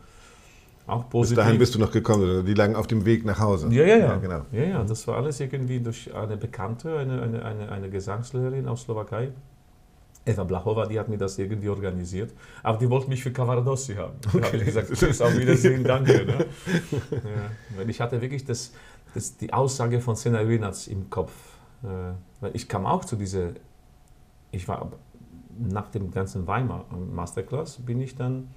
[0.86, 1.36] auch positiv.
[1.36, 3.68] Bis dahin bist du noch gekommen, die lagen auf dem Weg nach Hause.
[3.70, 4.06] Ja, ja, ja.
[4.06, 4.42] ja, genau.
[4.52, 8.82] ja, ja das war alles irgendwie durch eine Bekannte, eine, eine, eine, eine Gesangslehrerin aus
[8.82, 9.32] Slowakei
[10.30, 12.32] Eva Blachova, die hat mir das irgendwie organisiert.
[12.62, 14.14] Aber die wollte mich für Cavaradossi haben.
[14.26, 14.40] Okay.
[14.40, 16.24] Da habe ich gesagt, tschüss, auf Wiedersehen, danke.
[16.24, 16.46] Ne?
[17.10, 18.72] Ja, weil ich hatte wirklich das,
[19.14, 21.32] das, die Aussage von Sena Rinatz im Kopf.
[21.82, 21.86] Äh,
[22.40, 23.50] weil ich kam auch zu dieser,
[24.52, 24.90] ich war
[25.58, 28.48] nach dem ganzen Weimar Masterclass, bin ich dann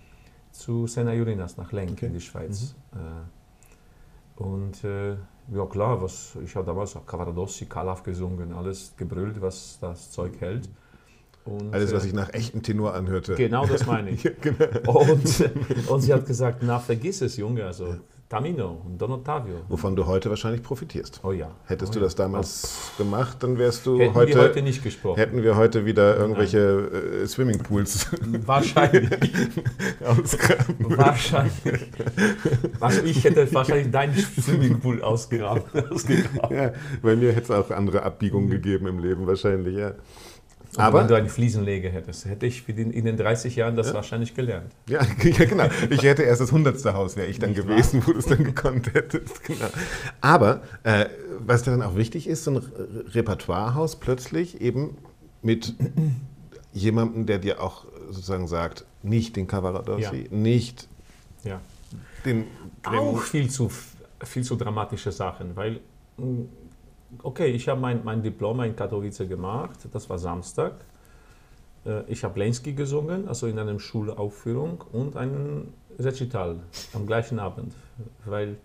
[0.51, 2.05] zu Sena Urinas nach Lenk okay.
[2.07, 2.75] in die Schweiz.
[2.93, 2.99] Mhm.
[2.99, 5.15] Äh, und äh,
[5.51, 10.39] ja klar, was, ich habe damals auch Cavaradossi, Kalaf gesungen, alles gebrüllt, was das Zeug
[10.39, 10.69] hält.
[11.45, 13.35] Und, Alles, was sich nach echtem Tenor anhörte.
[13.35, 14.23] Genau das meine ich.
[14.41, 15.11] genau.
[15.11, 15.49] und,
[15.87, 17.95] und, sie hat gesagt, na vergiss es, Junge, also
[18.33, 19.57] Tamino und Don Ottavio.
[19.67, 21.19] Wovon du heute wahrscheinlich profitierst.
[21.23, 21.51] Oh ja.
[21.65, 23.03] Hättest oh du das damals oh.
[23.03, 24.33] gemacht, dann wärst du hätten heute.
[24.33, 25.17] Wir heute nicht gesprochen.
[25.17, 28.07] Hätten wir heute wieder irgendwelche äh, Swimmingpools.
[28.45, 29.11] Wahrscheinlich.
[30.03, 30.97] ausgraben.
[30.97, 31.53] Wahrscheinlich.
[32.79, 35.63] Also ich hätte wahrscheinlich deinen Swimmingpool ausgegraben.
[35.91, 36.57] ausgegraben.
[36.57, 39.91] Ja, bei mir hätte es auch andere Abbiegungen gegeben im Leben, wahrscheinlich, ja.
[40.77, 43.93] Aber wenn du eine Fliesenlege hättest, hätte ich in den 30 Jahren das ja.
[43.93, 44.71] wahrscheinlich gelernt.
[44.87, 45.65] Ja, ja, genau.
[45.89, 48.07] Ich hätte erst das hundertste Haus, wäre ich dann Nicht gewesen, wahr?
[48.07, 49.43] wo du es dann gekonnt hättest.
[49.43, 49.67] Genau.
[50.21, 51.05] Aber äh,
[51.39, 52.61] was dann auch wichtig ist, so ein
[53.13, 54.97] Repertoirehaus plötzlich eben
[55.41, 55.75] mit
[56.71, 60.35] jemandem, der dir auch sozusagen sagt, nicht den Cavaradossi, ja.
[60.35, 60.87] nicht
[61.43, 61.61] ja.
[62.25, 62.45] den...
[62.83, 63.71] Auch viel zu,
[64.23, 65.79] viel zu dramatische Sachen, weil
[67.21, 70.73] okay, ich habe mein, mein Diplom in Katowice gemacht, das war Samstag.
[71.85, 76.59] Äh, ich habe Lenski gesungen, also in einer Schulaufführung und einen Recital
[76.93, 77.73] am gleichen Abend,
[78.25, 78.57] weil,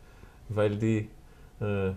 [0.49, 1.09] weil die
[1.61, 1.93] äh,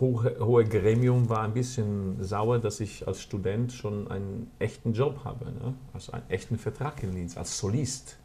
[0.00, 5.20] hohe, hohe Gremium war ein bisschen sauer, dass ich als Student schon einen echten Job
[5.24, 5.74] habe, ne?
[5.92, 8.16] also einen echten Vertrag in Linz, als Solist.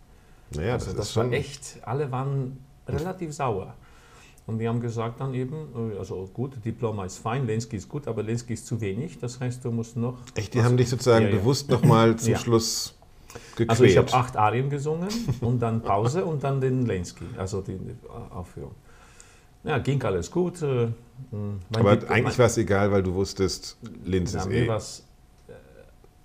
[0.51, 3.75] Naja, also das, das war echt, alle waren relativ sauer.
[4.47, 8.07] Und wir haben gesagt dann eben, äh, also gut, Diploma ist fein, Lenski ist gut,
[8.07, 9.17] aber Lenski ist zu wenig.
[9.19, 10.19] Das heißt, du musst noch.
[10.35, 11.37] Echt, die haben dich sozusagen ja, ja.
[11.37, 12.37] bewusst nochmal zum ja.
[12.37, 12.95] Schluss
[13.51, 13.69] gequält.
[13.71, 15.09] Also ich habe acht Arien gesungen
[15.41, 17.79] und dann Pause und dann den Lenski, also die
[18.29, 18.75] Aufführung.
[19.63, 20.61] Ja, ging alles gut.
[20.61, 20.89] Äh,
[21.75, 24.49] aber Dip eigentlich war es egal, weil du wusstest, Linz ist eh.
[24.49, 25.03] Mir war es
[25.47, 25.53] äh,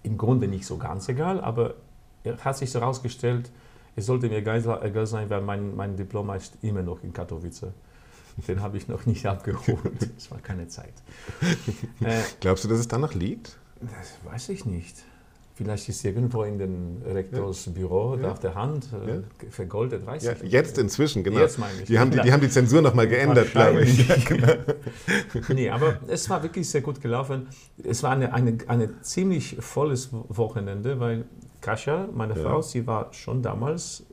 [0.02, 1.74] im Grunde nicht so ganz egal, aber
[2.22, 3.50] es hat sich so herausgestellt,
[3.96, 7.66] es sollte mir egal sein, weil mein, mein Diploma ist immer noch in Katowice.
[8.48, 10.10] Den habe ich noch nicht abgeholt.
[10.16, 10.94] Es war keine Zeit.
[12.02, 13.58] Äh, Glaubst du, dass es danach liegt?
[13.80, 14.96] Das weiß ich nicht.
[15.60, 18.30] Vielleicht ist irgendwo in den Rektorsbüro ja.
[18.30, 19.22] auf der Hand äh, ja.
[19.50, 20.52] vergoldet, weiß ja, ich nicht.
[20.54, 21.40] Jetzt inzwischen, genau.
[21.40, 21.84] Jetzt meine ich.
[21.84, 24.08] Die haben die, die, haben die Zensur nochmal geändert, glaube ich.
[24.08, 24.54] Ja, genau.
[25.50, 27.48] nee, aber es war wirklich sehr gut gelaufen.
[27.84, 31.26] Es war ein eine, eine ziemlich volles Wochenende, weil
[31.60, 34.06] Kasia, meine Frau, sie war schon damals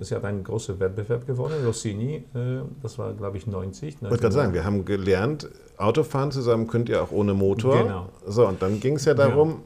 [0.00, 3.94] sie hat einen großen Wettbewerb gewonnen, Rossini, äh, das war glaube ich 90.
[3.94, 7.82] Ich wollte gerade sagen, wir haben gelernt, Autofahren zusammen könnt ihr auch ohne Motor.
[7.82, 8.08] Genau.
[8.26, 9.62] So, und dann ging es ja darum,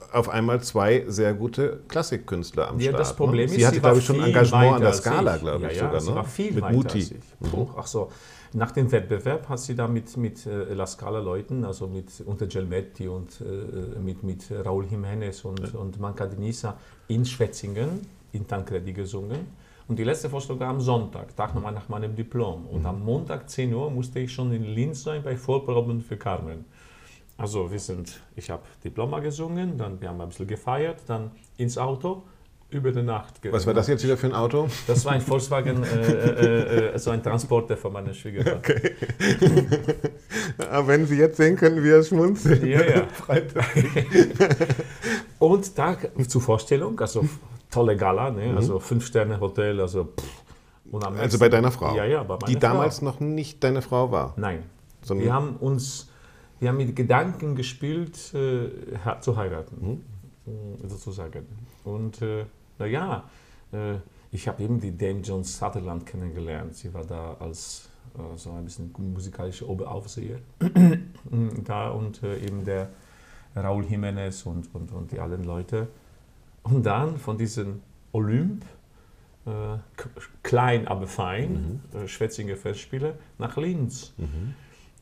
[0.00, 0.18] ja.
[0.18, 3.00] auf einmal zwei sehr gute Klassikkünstler am ja, Start.
[3.00, 3.52] Das Problem ne?
[3.52, 6.00] ist, sie hatte, glaube ich, schon Engagement an der Skala, glaube ich, ja, ja, sogar.
[6.00, 6.16] Sie ne?
[6.16, 6.76] war viel mit weiter.
[6.76, 7.12] Als ich.
[7.40, 7.68] Mhm.
[7.76, 8.10] Ach so.
[8.54, 13.06] Nach dem Wettbewerb hat sie da mit, mit äh, La Scala-Leuten, also mit unter Gelmetti
[13.06, 15.78] und äh, mit, mit Raúl Jiménez und, ja.
[15.78, 18.00] und Manca Denisa in Schwetzingen
[18.32, 19.46] in Tancredi gesungen.
[19.86, 22.66] Und die letzte Vorstellung war am Sonntag, Tag nochmal nach meinem Diplom.
[22.66, 26.66] Und am Montag 10 Uhr musste ich schon in Linz sein bei Vorproben für Carmen.
[27.38, 31.78] Also wir sind, ich habe Diploma gesungen, dann wir haben ein bisschen gefeiert, dann ins
[31.78, 32.22] Auto,
[32.70, 33.40] über die Nacht.
[33.50, 34.68] Was war das jetzt wieder für ein Auto?
[34.86, 38.58] Das war ein Volkswagen, äh, äh, äh, so ein Transporter von meiner Schwiegermutter.
[38.58, 38.94] Okay.
[40.70, 42.62] Aber wenn Sie jetzt sehen können, wie er schmunzelt.
[42.62, 43.06] Ja, ja.
[43.06, 43.64] Freitag.
[45.38, 47.24] Und Tag zur Vorstellung, also
[47.70, 48.48] tolle Gala, ne?
[48.48, 48.56] Mhm.
[48.56, 50.44] also Fünf-Sterne-Hotel, also pff.
[50.90, 51.94] Also bei deiner Frau?
[51.94, 54.32] Ja, ja, bei meiner Die damals noch nicht deine Frau war?
[54.36, 54.62] Nein.
[55.02, 56.08] Sondern wir haben uns,
[56.60, 58.70] wir haben mit Gedanken gespielt, äh,
[59.20, 60.02] zu heiraten,
[60.46, 60.88] mhm.
[60.88, 61.46] sozusagen.
[61.84, 62.46] Und äh,
[62.78, 63.24] naja,
[63.72, 63.96] äh,
[64.30, 66.74] ich habe eben die Dame Jones Sutherland kennengelernt.
[66.74, 70.38] Sie war da als äh, so ein bisschen musikalische Oberaufseher
[71.64, 72.90] da und äh, eben der
[73.54, 75.88] Raúl Jiménez und, und, und die allen Leute.
[76.70, 77.80] Und dann von diesem
[78.12, 78.64] Olymp,
[79.46, 79.50] äh,
[80.42, 81.98] klein aber fein, mhm.
[81.98, 84.12] äh, Schwetzinger Festspiele, nach Linz.
[84.16, 84.54] Mhm.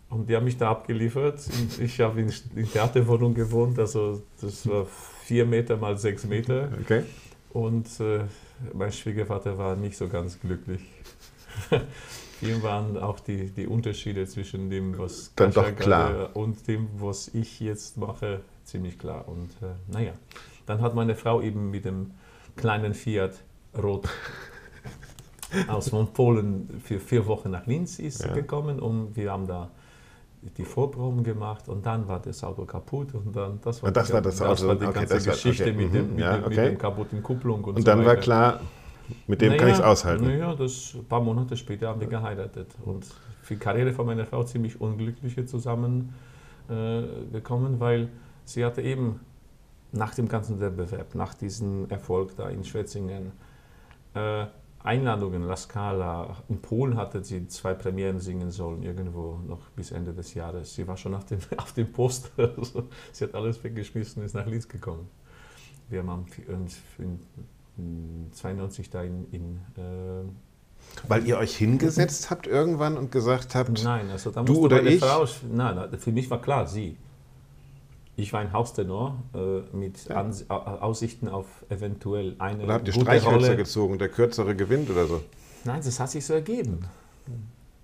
[0.09, 1.40] Und die haben mich da abgeliefert.
[1.59, 4.87] Und ich habe in, in Theaterwohnung gewohnt, also das war
[5.24, 6.70] vier Meter mal sechs Meter.
[6.81, 7.02] Okay.
[7.52, 8.20] Und äh,
[8.72, 10.83] mein Schwiegervater war nicht so ganz glücklich.
[12.42, 16.37] Ihm waren auch die, die Unterschiede zwischen dem, was Dann doch klar.
[16.37, 19.26] und dem, was ich jetzt mache, ziemlich klar.
[19.26, 20.12] Und äh, naja,
[20.66, 22.12] dann hat meine Frau eben mit dem
[22.57, 23.42] kleinen Fiat
[23.76, 24.09] Rot
[25.68, 28.32] aus von Polen für vier Wochen nach Linz ist ja.
[28.32, 29.70] gekommen und wir haben da
[30.57, 34.12] die Vorproben gemacht und dann war das Auto kaputt und dann das war, das, die,
[34.12, 34.68] war das, das Auto.
[34.68, 35.72] war die okay, ganze Geschichte okay.
[35.72, 36.14] mit, dem, mhm.
[36.14, 36.49] mit, ja, okay.
[36.49, 38.09] mit dem kaputten Kupplung und, und so dann weiter.
[38.09, 38.61] war klar,
[39.26, 40.24] mit dem naja, kann ich es aushalten.
[40.24, 43.07] Naja, das ein paar Monate später haben wir geheiratet und
[43.43, 46.14] für die Karriere von meiner Frau ziemlich unglückliche zusammengekommen,
[46.70, 48.09] äh, weil
[48.45, 49.20] sie hatte eben
[49.93, 53.32] nach dem ganzen Wettbewerb, nach diesem Erfolg da in Schwetzingen,
[54.14, 54.47] äh,
[54.82, 56.37] Einladungen, La Scala.
[56.49, 60.74] In Polen hatte sie zwei Premieren singen sollen, irgendwo noch bis Ende des Jahres.
[60.74, 62.55] Sie war schon auf dem, auf dem Poster.
[62.57, 65.09] Also, sie hat alles weggeschmissen und ist nach Linz gekommen.
[65.89, 67.20] Wir haben uns in,
[67.76, 70.24] in 92 da in, in äh,
[71.09, 75.01] weil ihr euch hingesetzt habt irgendwann und gesagt habt, nein, also da du oder ich?
[75.01, 76.97] Frau, nein, für mich war klar, sie.
[78.18, 80.26] Ich war ein Haustenor äh, mit ja.
[80.48, 85.22] Aussichten auf eventuell eine Oder habt ihr Streichhölzer gezogen, der kürzere gewinnt oder so?
[85.64, 86.80] Nein, das hat sich so ergeben.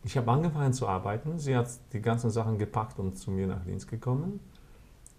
[0.04, 3.64] Ich habe angefangen zu arbeiten, sie hat die ganzen Sachen gepackt und zu mir nach
[3.66, 4.40] Linz gekommen.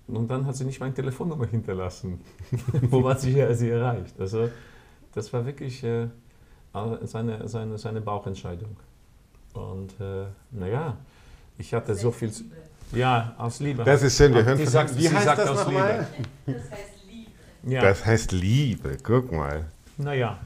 [0.08, 2.20] Und dann hat sie nicht meine Telefonnummer hinterlassen,
[2.90, 4.20] wo man sie, sie erreicht.
[4.20, 4.50] Also
[5.14, 6.08] das war wirklich äh,
[7.04, 8.76] seine, seine, seine Bauchentscheidung.
[9.54, 10.98] Und äh, naja,
[11.60, 12.30] ich hatte so viel...
[12.30, 12.73] Liebe.
[12.92, 13.84] Ja, aus Liebe.
[13.84, 16.08] Das ist schön, wir hören von sagt, Wie heißt das nochmal?
[16.46, 17.32] Das heißt Liebe.
[17.64, 17.82] Ja.
[17.82, 19.66] Das heißt Liebe, guck mal.
[19.98, 20.38] Naja,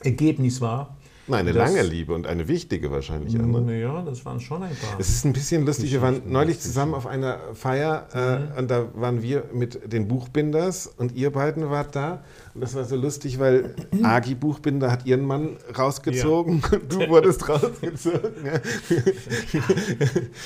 [0.00, 0.96] Ergebnis war,
[1.28, 3.34] Nein, eine lange Liebe und eine wichtige wahrscheinlich.
[3.34, 3.80] Ne?
[3.80, 4.98] Ja, das waren schon ein paar.
[4.98, 5.92] Es ist ein bisschen lustig.
[5.92, 8.58] Wir waren neulich zusammen auf einer Feier äh, mhm.
[8.58, 12.24] und da waren wir mit den Buchbinders und ihr beiden wart da.
[12.54, 16.78] Und das war so lustig, weil Agi Buchbinder hat ihren Mann rausgezogen ja.
[16.78, 18.32] und du wurdest rausgezogen.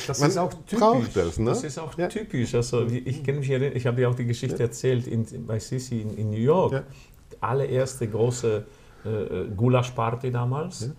[0.07, 1.15] das Man ist auch typisch.
[1.15, 1.51] Das, ne?
[1.51, 2.09] das ist auch ja.
[2.09, 2.55] typisch.
[2.55, 4.67] Also, ich kenne mich ich habe dir auch die Geschichte ja.
[4.67, 6.85] erzählt in, bei Sisi in, in New York.
[7.41, 8.67] Allererste große
[9.07, 10.87] äh, äh, Gulasch-Party damals.
[10.87, 10.93] Ja.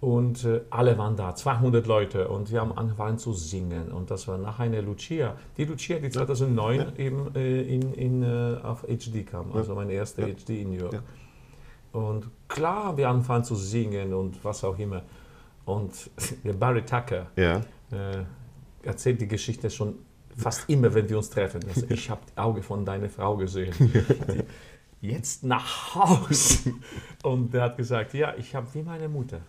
[0.00, 2.28] Und äh, alle waren da, 200 Leute.
[2.28, 3.90] Und wir haben angefangen zu singen.
[3.90, 5.36] Und das war nach einer Lucia.
[5.56, 6.92] Die Lucia, die 2009 ja.
[6.98, 9.52] eben äh, in, in, äh, auf HD kam.
[9.54, 11.02] Also mein erster HD in New York.
[11.92, 15.02] Und klar, wir angefangen zu singen und was auch immer.
[15.64, 16.10] Und
[16.44, 17.60] der Barry Tucker äh,
[18.82, 19.94] erzählt die Geschichte schon
[20.36, 21.60] fast immer, wenn wir uns treffen.
[21.66, 23.72] Also ich habe die Auge von deiner Frau gesehen.
[23.78, 23.92] Die,
[25.00, 26.60] jetzt nach Haus.
[27.22, 29.40] Und er hat gesagt, ja, ich habe wie meine Mutter.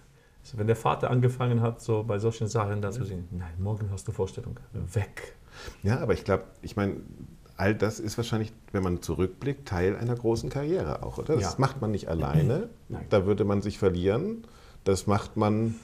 [0.43, 3.89] Also wenn der Vater angefangen hat, so bei solchen Sachen dann zu sehen, nein, morgen
[3.91, 4.59] hast du Vorstellung,
[4.93, 5.35] weg.
[5.83, 6.97] Ja, aber ich glaube, ich meine,
[7.57, 11.35] all das ist wahrscheinlich, wenn man zurückblickt, Teil einer großen Karriere auch, oder?
[11.35, 11.55] Das ja.
[11.57, 13.05] macht man nicht alleine, nein.
[13.09, 14.43] da würde man sich verlieren.
[14.83, 15.75] Das macht man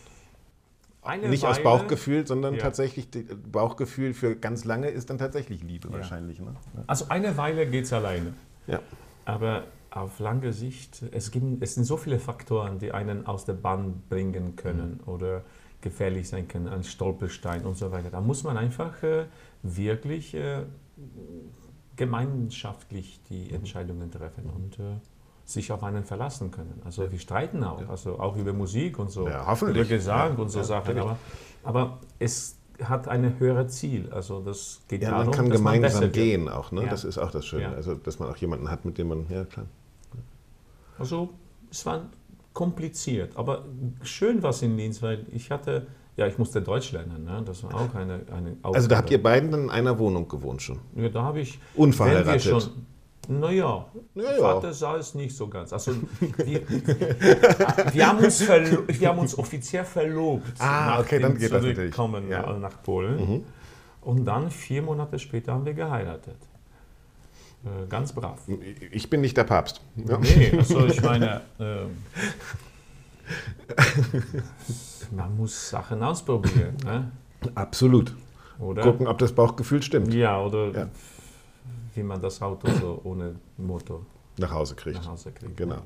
[1.01, 2.61] eine nicht Weile, aus Bauchgefühl, sondern ja.
[2.61, 3.09] tatsächlich
[3.51, 5.95] Bauchgefühl für ganz lange ist dann tatsächlich Liebe ja.
[5.95, 6.39] wahrscheinlich.
[6.39, 6.55] Ne?
[6.87, 8.33] Also eine Weile geht es alleine.
[8.67, 8.79] Ja.
[9.25, 13.53] Aber auf lange Sicht, es, gibt, es sind so viele Faktoren, die einen aus der
[13.53, 15.13] Bahn bringen können mhm.
[15.13, 15.43] oder
[15.81, 18.09] gefährlich sein können, ein Stolperstein und so weiter.
[18.09, 19.25] Da muss man einfach äh,
[19.61, 20.63] wirklich äh,
[21.95, 23.55] gemeinschaftlich die mhm.
[23.55, 24.99] Entscheidungen treffen und äh,
[25.45, 26.81] sich auf einen verlassen können.
[26.85, 30.49] Also wir streiten auch, also auch über Musik und so, ja, über Gesang ja, und
[30.49, 30.97] so ja, Sachen.
[30.97, 31.17] Aber,
[31.63, 34.09] aber es hat ein höheres Ziel.
[34.11, 36.71] Also das geht ja, darum, man kann gemeinsam man gehen auch.
[36.71, 36.83] Ne?
[36.83, 36.89] Ja.
[36.89, 37.63] Das ist auch das Schöne.
[37.63, 37.73] Ja.
[37.73, 39.65] Also dass man auch jemanden hat, mit dem man, ja klar.
[40.97, 41.29] Also
[41.69, 42.01] es war
[42.53, 43.65] kompliziert, aber
[44.03, 47.23] schön war es in Linz, weil ich hatte, ja, ich musste Deutsch lernen.
[47.23, 47.41] Ne?
[47.45, 48.75] Das war auch eine, eine Aufgabe.
[48.75, 50.79] Also da habt ihr beiden in einer Wohnung gewohnt schon?
[50.95, 51.59] Ja, da habe ich...
[51.75, 52.71] Unverheiratet?
[53.27, 54.37] Naja, ja, ja.
[54.37, 55.71] Vater sah es nicht so ganz.
[55.71, 55.93] Also
[56.37, 56.61] wir,
[57.93, 60.59] wir, haben, uns wir haben uns offiziell verlobt.
[60.59, 61.95] Ah, okay, dann geht das natürlich.
[62.29, 62.57] Ja.
[62.57, 63.15] nach Polen.
[63.15, 63.43] Mhm.
[64.01, 66.35] Und dann vier Monate später haben wir geheiratet.
[67.63, 68.41] Äh, ganz brav.
[68.91, 69.79] Ich bin nicht der Papst.
[69.95, 70.17] Ja.
[70.17, 71.85] Nee, also ich meine, äh,
[75.15, 76.75] man muss Sachen ausprobieren.
[76.83, 77.09] Ne?
[77.55, 78.13] Absolut.
[78.59, 78.83] Oder?
[78.83, 80.13] Gucken, ob das Bauchgefühl stimmt.
[80.13, 80.89] Ja, oder
[81.95, 84.05] wie man das Auto so ohne Motor
[84.37, 84.97] nach Hause kriegt.
[84.97, 85.81] Nach Hause kriegt genau.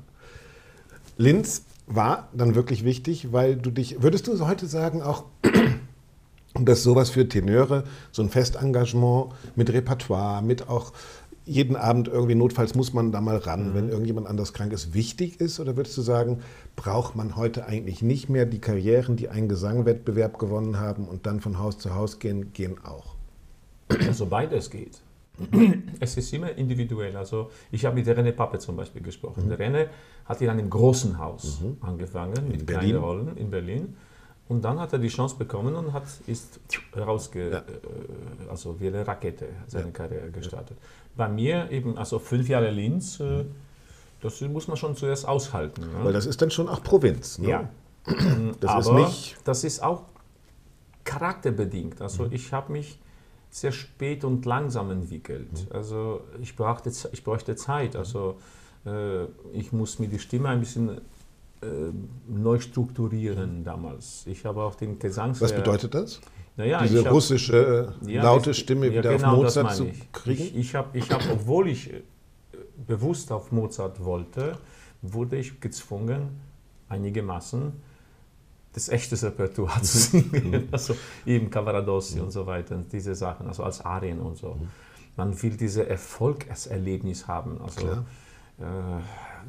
[1.16, 5.24] Linz war dann wirklich wichtig, weil du dich, würdest du heute sagen, auch,
[6.54, 10.92] dass sowas für Tenöre, so ein Festengagement mit Repertoire, mit auch
[11.44, 13.74] jeden Abend irgendwie, notfalls muss man da mal ran, mhm.
[13.74, 15.58] wenn irgendjemand anders krank ist, wichtig ist?
[15.60, 16.42] Oder würdest du sagen,
[16.76, 21.40] braucht man heute eigentlich nicht mehr die Karrieren, die einen Gesangwettbewerb gewonnen haben und dann
[21.40, 23.16] von Haus zu Haus gehen, gehen auch?
[24.06, 25.00] Also beides geht.
[26.00, 27.16] es ist immer individuell.
[27.16, 29.44] Also ich habe mit der René Pappe zum Beispiel gesprochen.
[29.44, 29.48] Mhm.
[29.48, 29.86] Der René
[30.24, 31.76] hat in einem großen Haus mhm.
[31.80, 32.90] angefangen, in mit Berlin.
[32.90, 33.96] kleinen Rollen in Berlin.
[34.48, 36.58] Und dann hat er die Chance bekommen und hat, ist
[36.96, 37.58] rausge, ja.
[37.58, 39.90] Äh, also wie eine Rakete seine ja.
[39.90, 40.76] Karriere gestartet.
[40.80, 40.86] Ja.
[41.16, 43.44] Bei mir eben, also fünf Jahre Linz, äh,
[44.22, 45.82] das muss man schon zuerst aushalten.
[45.82, 46.04] Ja?
[46.04, 47.38] Weil das ist dann schon auch Provinz.
[47.38, 47.48] Ne?
[47.48, 47.68] Ja.
[48.60, 49.36] das Aber ist nicht.
[49.44, 50.04] Das ist auch
[51.04, 52.00] charakterbedingt.
[52.00, 52.32] Also mhm.
[52.32, 52.98] ich habe mich
[53.50, 55.52] sehr spät und langsam entwickelt.
[55.52, 55.76] Mhm.
[55.76, 57.96] Also ich, brauchte, ich bräuchte Zeit.
[57.96, 58.36] Also
[58.86, 60.90] äh, ich muss mir die Stimme ein bisschen
[61.60, 61.66] äh,
[62.28, 64.26] neu strukturieren damals.
[64.26, 65.40] Ich habe auch den Gesangs...
[65.40, 66.20] Was bedeutet das?
[66.56, 70.42] Naja, Diese hab, russische äh, ja, laute Stimme ja, wieder genau, auf Mozart zu kriegen?
[70.42, 72.02] Ich, ich habe, ich hab, obwohl ich äh,
[72.86, 74.58] bewusst auf Mozart wollte,
[75.00, 76.40] wurde ich gezwungen,
[76.88, 77.72] einigermaßen
[78.72, 80.68] das echte Repertoire zu singen.
[80.70, 80.94] Also
[81.26, 82.24] eben Cavaradossi mhm.
[82.24, 84.54] und so weiter, diese Sachen, also als Arien und so.
[84.54, 84.68] Mhm.
[85.16, 87.60] Man will dieses Erfolgserlebnis haben.
[87.60, 88.04] Also, Klar.
[88.60, 88.64] Äh,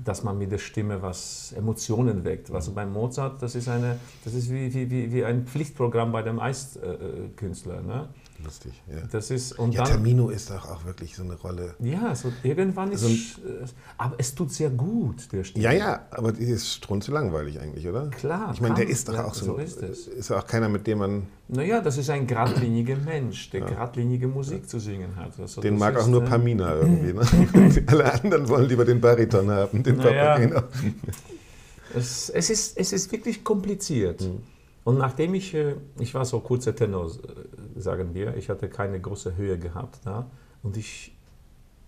[0.03, 2.51] dass man mit der Stimme was Emotionen weckt.
[2.51, 6.39] Also bei Mozart, das ist, eine, das ist wie, wie, wie ein Pflichtprogramm bei dem
[6.39, 7.81] Eiskünstler.
[7.81, 8.07] Ne?
[8.43, 9.01] Lustig, ja.
[9.11, 11.75] Das ist, und ja, dann, Tamino ist doch auch wirklich so eine Rolle.
[11.79, 13.03] Ja, so irgendwann ist.
[13.03, 15.63] Also, aber es tut sehr gut, der Stimme.
[15.63, 18.07] Ja, ja, aber die ist strunze langweilig eigentlich, oder?
[18.11, 18.51] Klar.
[18.53, 19.45] Ich meine, der ist doch ja, auch so.
[19.45, 20.07] So ist es.
[20.07, 21.27] Ist auch keiner, mit dem man.
[21.49, 23.67] Naja, das ist ein geradliniger Mensch, der ja.
[23.67, 24.67] geradlinige Musik ja.
[24.67, 25.37] zu singen hat.
[25.37, 27.13] Also, den mag auch nur äh, Pamina irgendwie.
[27.13, 27.83] Ne?
[27.87, 30.61] Alle anderen wollen lieber den Bariton haben, den naja, Papageno.
[31.93, 34.21] Es, es, ist, es ist wirklich kompliziert.
[34.21, 34.43] Mhm.
[34.83, 38.99] Und nachdem ich, äh, ich war so kurzer Tenor, äh, sagen wir, ich hatte keine
[38.99, 40.29] große Höhe gehabt da.
[40.63, 41.17] Und ich,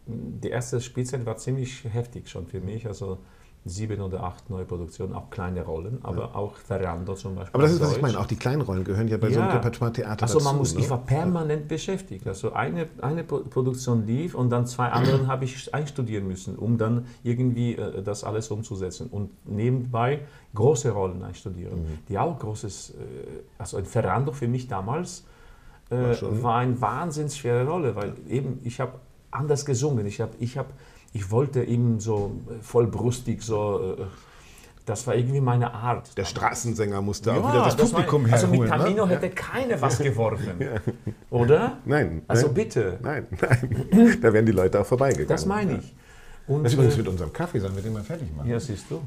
[0.05, 2.87] die erste Spielzeit war ziemlich heftig schon für mich.
[2.87, 3.19] Also
[3.63, 6.35] sieben oder acht neue Produktionen, auch kleine Rollen, aber ja.
[6.35, 7.53] auch Ferrando zum Beispiel.
[7.53, 9.35] Aber das ist, was ich meine, auch die kleinen Rollen gehören ja bei ja.
[9.35, 10.81] so einem Repertoire-Theater Also man muss, ne?
[10.81, 12.25] ich war permanent beschäftigt.
[12.25, 17.05] Also eine, eine Produktion lief und dann zwei anderen habe ich einstudieren müssen, um dann
[17.21, 19.07] irgendwie äh, das alles umzusetzen.
[19.11, 20.21] Und nebenbei
[20.55, 21.99] große Rollen einstudieren, mhm.
[22.09, 22.93] die auch großes, äh,
[23.59, 25.23] also ein Ferrando für mich damals
[25.91, 28.93] äh, war, war eine wahnsinnig schwere Rolle, weil eben ich habe
[29.29, 30.05] anders gesungen.
[30.07, 30.73] Ich habe ich hab
[31.13, 33.95] ich wollte eben so äh, vollbrustig so.
[33.99, 34.03] Äh,
[34.85, 36.17] das war irgendwie meine Art.
[36.17, 38.67] Der Straßensänger musste ja, auch wieder das, das Publikum war, Also mit?
[38.67, 39.13] Tamino ne?
[39.13, 39.31] hätte ja.
[39.33, 40.55] keine was geworfen.
[40.59, 40.81] ja.
[41.29, 41.77] Oder?
[41.85, 42.23] Nein.
[42.27, 42.99] Also nein, bitte.
[43.01, 44.17] Nein, nein.
[44.21, 45.29] Da wären die Leute auch vorbeigegangen.
[45.29, 45.95] Das meine ich.
[46.47, 48.49] Und, das ist übrigens äh, mit unserem Kaffee, sollen wir den mal fertig machen?
[48.49, 49.01] Ja, siehst du.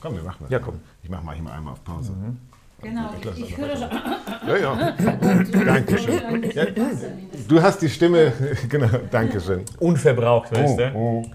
[0.00, 0.50] Komm, wir machen das.
[0.50, 0.80] Ja, komm.
[1.02, 2.12] Ich mache mal hier mal einmal auf Pause.
[2.12, 2.38] Mhm.
[2.84, 3.90] Genau, ich, ich höre schon.
[4.46, 4.90] Ja, ja.
[5.64, 6.50] Dankeschön.
[6.54, 6.66] Ja,
[7.48, 8.32] du hast die Stimme,
[8.68, 9.64] genau, Dankeschön.
[9.78, 10.92] Unverbraucht, weißt du?
[10.94, 11.30] Oh, oh.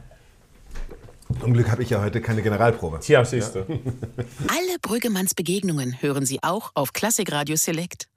[1.41, 2.99] Zum Glück habe ich ja heute keine Generalprobe.
[3.01, 3.59] Tja, siehst du.
[3.67, 8.07] Alle Brüggemanns Begegnungen hören Sie auch auf Klassikradio Select.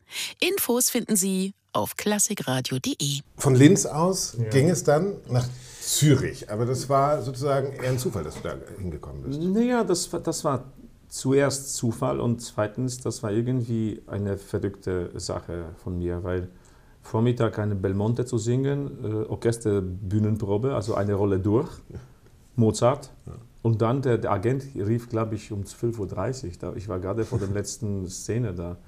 [0.40, 3.20] Infos finden Sie auf klassikradio.de.
[3.38, 4.48] Von Linz aus ja.
[4.50, 5.46] ging es dann nach
[5.80, 9.40] Zürich, aber das war sozusagen eher ein Zufall, dass du da hingekommen bist.
[9.40, 10.72] Naja, das, das war
[11.12, 16.48] zuerst Zufall und zweitens, das war irgendwie eine verrückte Sache von mir, weil
[17.02, 21.68] Vormittag eine Belmonte zu singen, äh, Orchesterbühnenprobe, also eine Rolle durch.
[22.56, 23.10] Mozart.
[23.26, 23.34] Ja.
[23.60, 26.76] Und dann der, der Agent rief, glaube ich, um 12.30 Uhr.
[26.76, 28.78] Ich war gerade vor der letzten Szene da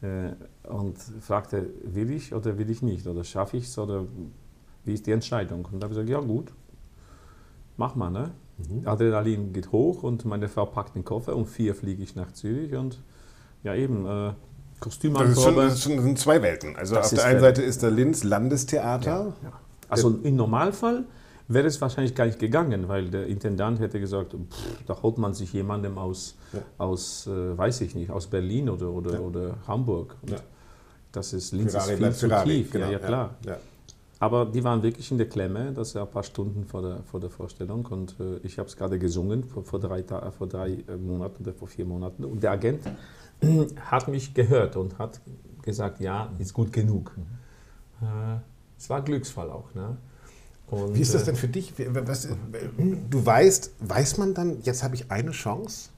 [0.00, 0.32] äh,
[0.68, 3.06] und fragte, will ich oder will ich nicht?
[3.06, 4.04] Oder schaffe ich es oder
[4.84, 5.64] wie ist die Entscheidung?
[5.70, 6.52] Und da habe ich gesagt, ja gut,
[7.76, 8.10] mach mal.
[8.10, 8.32] Ne?
[8.58, 8.86] Mhm.
[8.86, 11.36] Adrenalin geht hoch und meine Frau packt den Koffer.
[11.36, 12.98] Um vier fliege ich nach Zürich und
[13.62, 14.32] ja eben, äh,
[14.80, 15.34] Kostümanprobe.
[15.34, 16.76] Das, schon, das, schon, sind zwei Welten.
[16.76, 19.10] Also das auf der einen Seite ist der Linz Landestheater.
[19.10, 19.52] Ja, ja.
[19.88, 21.04] Also im Normalfall
[21.48, 25.34] wäre es wahrscheinlich gar nicht gegangen, weil der Intendant hätte gesagt, pff, da holt man
[25.34, 26.60] sich jemandem aus, ja.
[26.76, 30.14] aus äh, weiß ich nicht, aus Berlin oder, oder, oder Hamburg.
[31.10, 33.36] Das ist Linz ist viel zu Ferrari, tief, genau, ja, klar.
[34.20, 37.20] Aber die waren wirklich in der Klemme, das war ein paar Stunden vor der, vor
[37.20, 40.96] der Vorstellung und äh, ich habe es gerade gesungen vor, vor, drei, vor drei äh,
[40.96, 42.80] Monaten oder vor vier Monaten und der Agent
[43.80, 45.20] hat mich gehört und hat
[45.62, 47.16] gesagt, ja, ist gut genug.
[47.16, 48.06] Mhm.
[48.06, 48.40] Äh,
[48.76, 49.72] es war ein Glücksfall auch.
[49.74, 49.96] Ne?
[50.70, 51.74] Und, Wie ist das denn für dich?
[51.76, 55.90] Was, du weißt, weiß man dann, jetzt habe ich eine Chance?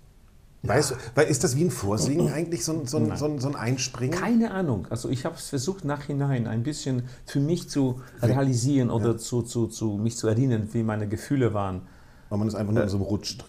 [0.62, 4.18] Weißt, weil ist das wie ein Vorsingen eigentlich, so, so, so, so ein Einspringen?
[4.18, 4.86] Keine Ahnung.
[4.90, 9.16] Also ich habe es versucht nachhinein ein bisschen für mich zu realisieren oder ja.
[9.16, 11.82] zu, zu, zu mich zu erinnern, wie meine Gefühle waren.
[12.28, 13.44] Aber man ist einfach nur äh, so rutscht.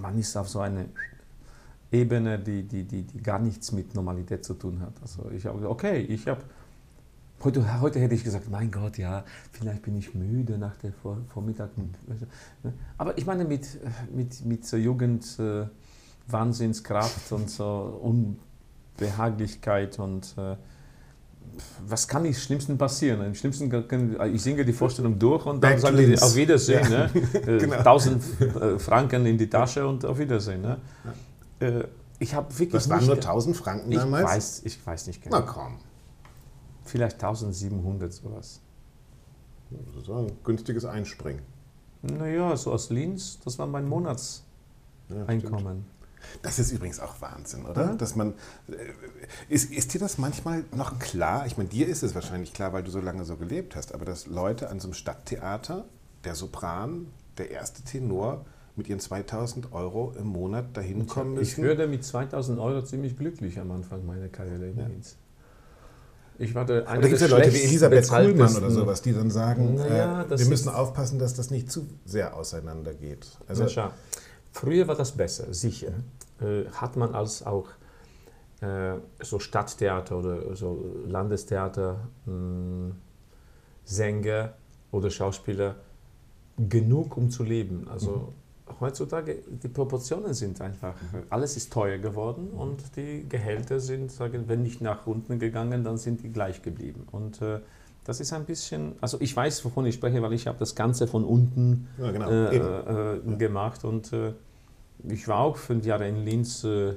[0.00, 0.86] Man ist auf so eine
[1.90, 4.94] Ebene, die, die, die, die gar nichts mit Normalität zu tun hat.
[5.02, 6.42] Also ich habe okay, ich habe
[7.42, 11.18] Heute, heute hätte ich gesagt, mein Gott, ja, vielleicht bin ich müde nach der Vor
[11.28, 11.76] Vormittag.
[11.76, 12.72] Ne?
[12.96, 13.68] Aber ich meine, mit,
[14.14, 15.66] mit, mit so Jugend, äh,
[16.26, 18.00] Wahnsinnskraft und so
[18.96, 20.56] Unbehaglichkeit und äh,
[21.86, 23.24] was kann im Schlimmsten passieren?
[23.24, 23.70] Im Schlimmsten,
[24.32, 26.90] ich singe die Vorstellung durch und dann sagen die auf Wiedersehen.
[26.90, 27.06] Ja.
[27.06, 27.10] Ne?
[27.34, 27.76] Äh, genau.
[27.76, 30.62] 1000 äh, Franken in die Tasche und auf Wiedersehen.
[30.62, 30.78] Ne?
[31.60, 31.66] Ja.
[31.66, 32.72] Äh, ich habe wirklich.
[32.72, 34.24] Das waren nur 1000 Franken damals?
[34.24, 35.38] Ich weiß, ich weiß nicht genau.
[35.38, 35.78] Na komm.
[36.84, 38.60] Vielleicht 1700 sowas.
[39.70, 41.42] Das ist ein günstiges Einspringen.
[42.02, 45.86] Naja, so aus Linz, das war mein Monatseinkommen.
[46.32, 47.86] Ja, das ist übrigens auch Wahnsinn, oder?
[47.86, 47.94] Ja.
[47.94, 48.34] Dass man,
[48.68, 48.74] äh,
[49.48, 51.46] ist, ist dir das manchmal noch klar?
[51.46, 54.04] Ich meine, dir ist es wahrscheinlich klar, weil du so lange so gelebt hast, aber
[54.04, 55.84] dass Leute an so einem Stadttheater,
[56.24, 57.06] der Sopran,
[57.38, 58.44] der erste Tenor,
[58.76, 61.42] mit ihren 2000 Euro im Monat dahin kommen müssen?
[61.42, 65.16] Ich würde mit 2000 Euro ziemlich glücklich am Anfang meiner Karriere in Linz.
[66.38, 69.30] Ich warte eine da gibt es ja Leute wie Elisabeth Kuhlmann oder sowas, die dann
[69.30, 73.26] sagen, naja, äh, wir müssen aufpassen, dass das nicht zu sehr auseinander geht.
[73.46, 73.66] Also,
[74.50, 75.92] Früher war das besser, sicher.
[76.40, 77.68] Äh, hat man als auch
[78.60, 82.94] äh, so Stadttheater oder so Landestheater, mh, hm,
[83.84, 84.54] Sänger
[84.90, 85.76] oder Schauspieler
[86.56, 87.86] genug, um zu leben.
[87.88, 88.32] Also
[88.68, 88.80] mhm.
[88.80, 90.94] heutzutage, die Proportionen sind einfach,
[91.30, 95.98] alles ist teuer geworden und die Gehälter sind, sagen, wenn nicht nach unten gegangen, dann
[95.98, 97.06] sind die gleich geblieben.
[97.10, 97.60] Und äh,
[98.04, 101.06] das ist ein bisschen, also ich weiß, wovon ich spreche, weil ich habe das Ganze
[101.06, 102.30] von unten ja, genau.
[102.30, 104.32] äh, äh, gemacht und äh,
[105.08, 106.94] ich war auch fünf Jahre in Linz äh,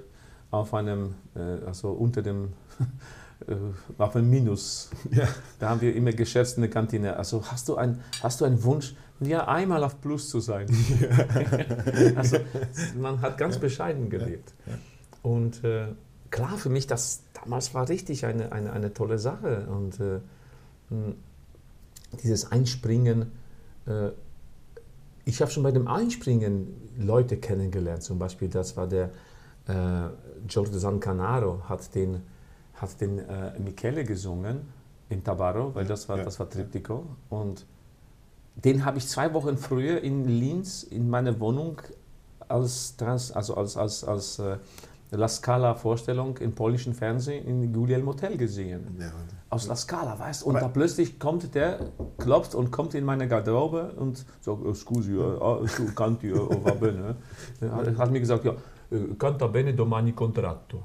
[0.52, 2.54] auf einem, äh, also unter dem,
[3.48, 3.56] äh,
[3.98, 4.90] auf einem Minus.
[5.12, 5.28] Ja.
[5.60, 7.18] Da haben wir immer gescherzt in der Kantine.
[7.18, 10.68] Also hast du, ein, hast du einen Wunsch, ja, einmal auf Plus zu sein?
[11.00, 12.16] Ja.
[12.16, 12.38] also
[13.00, 14.54] man hat ganz bescheiden gelebt.
[14.66, 14.74] Ja.
[15.24, 15.88] Und äh,
[16.30, 19.68] klar, für mich, das damals war richtig eine, eine, eine tolle Sache.
[19.68, 20.20] Und äh,
[22.24, 23.32] dieses Einspringen,
[25.28, 26.68] ich habe schon bei dem Einspringen
[26.98, 28.02] Leute kennengelernt.
[28.02, 29.12] Zum Beispiel, das war der
[29.68, 30.10] äh,
[30.48, 32.22] Giorgio Zancanaro hat den,
[32.76, 34.62] hat den äh, Michele gesungen
[35.10, 36.24] in Tabarro, weil das war, ja.
[36.24, 37.06] das war Triptico.
[37.30, 37.66] Und
[38.56, 41.82] den habe ich zwei Wochen früher in Linz in meiner Wohnung
[42.48, 44.58] als, Trans, also als, als, als äh,
[45.12, 48.96] La Scala-Vorstellung im polnischen Fernsehen in Guglielmo Hotel gesehen.
[48.98, 49.12] Ja.
[49.50, 50.48] Aus La Scala, weißt du?
[50.48, 51.80] Und Aber da plötzlich kommt der,
[52.18, 55.18] klopft und kommt in meine Garderobe und sagt, scusi,
[55.96, 57.16] canti, va bene.
[57.62, 58.54] Er hat mir gesagt, ja,
[59.18, 60.84] canta bene domani contratto.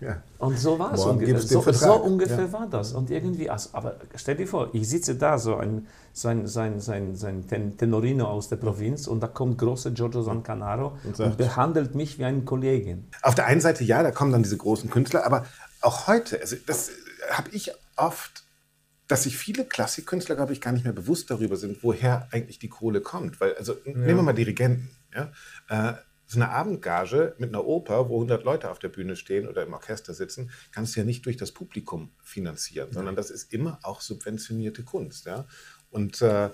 [0.00, 0.22] Ja.
[0.38, 1.40] Und so war es ungefähr.
[1.40, 2.52] So, so, ungefähr ja.
[2.52, 2.92] war das.
[2.92, 7.16] Und irgendwie, also, aber stell dir vor, ich sitze da, so ein, sein, sein, sein,
[7.16, 12.18] sein Tenorino aus der Provinz, und da kommt große Giorgio Zancanaro und, und behandelt mich
[12.18, 13.08] wie einen Kollegen.
[13.22, 15.44] Auf der einen Seite ja, da kommen dann diese großen Künstler, aber
[15.80, 16.90] auch heute, also das
[17.28, 18.44] habe ich oft,
[19.06, 22.68] dass sich viele Klassikkünstler, glaube ich, gar nicht mehr bewusst darüber sind, woher eigentlich die
[22.68, 23.40] Kohle kommt.
[23.40, 23.92] Weil, also ja.
[23.92, 24.90] nehmen wir mal Dirigenten.
[25.14, 25.32] Ja?
[25.68, 25.94] Äh,
[26.26, 29.72] so eine Abendgage mit einer Oper, wo 100 Leute auf der Bühne stehen oder im
[29.72, 34.02] Orchester sitzen, kannst du ja nicht durch das Publikum finanzieren, sondern das ist immer auch
[34.02, 35.24] subventionierte Kunst.
[35.24, 35.46] Ja?
[35.90, 36.50] Und äh,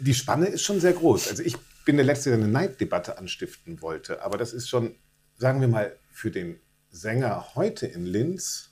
[0.00, 1.28] die Spanne ist schon sehr groß.
[1.28, 4.94] Also ich bin der Letzte, der eine Neiddebatte anstiften wollte, aber das ist schon,
[5.36, 6.58] sagen wir mal, für den
[6.90, 8.67] Sänger heute in Linz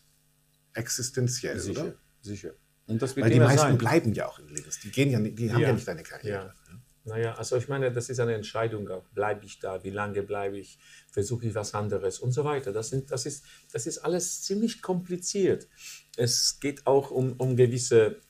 [0.76, 1.94] existenziell, sicher, oder?
[2.20, 2.52] Sicher.
[2.86, 3.78] Und das wird Weil die meisten sein.
[3.78, 4.80] bleiben ja auch in Linz.
[4.80, 6.54] Die gehen ja, die haben ja, ja nicht eine Karriere.
[6.70, 6.80] Ja.
[7.06, 9.84] Naja, also ich meine, das ist eine Entscheidung Bleibe ich da?
[9.84, 10.78] Wie lange bleibe ich?
[11.08, 12.18] Versuche ich was anderes?
[12.18, 12.72] Und so weiter.
[12.72, 15.68] Das, sind, das, ist, das ist alles ziemlich kompliziert.
[16.16, 18.20] Es geht auch um, um gewisse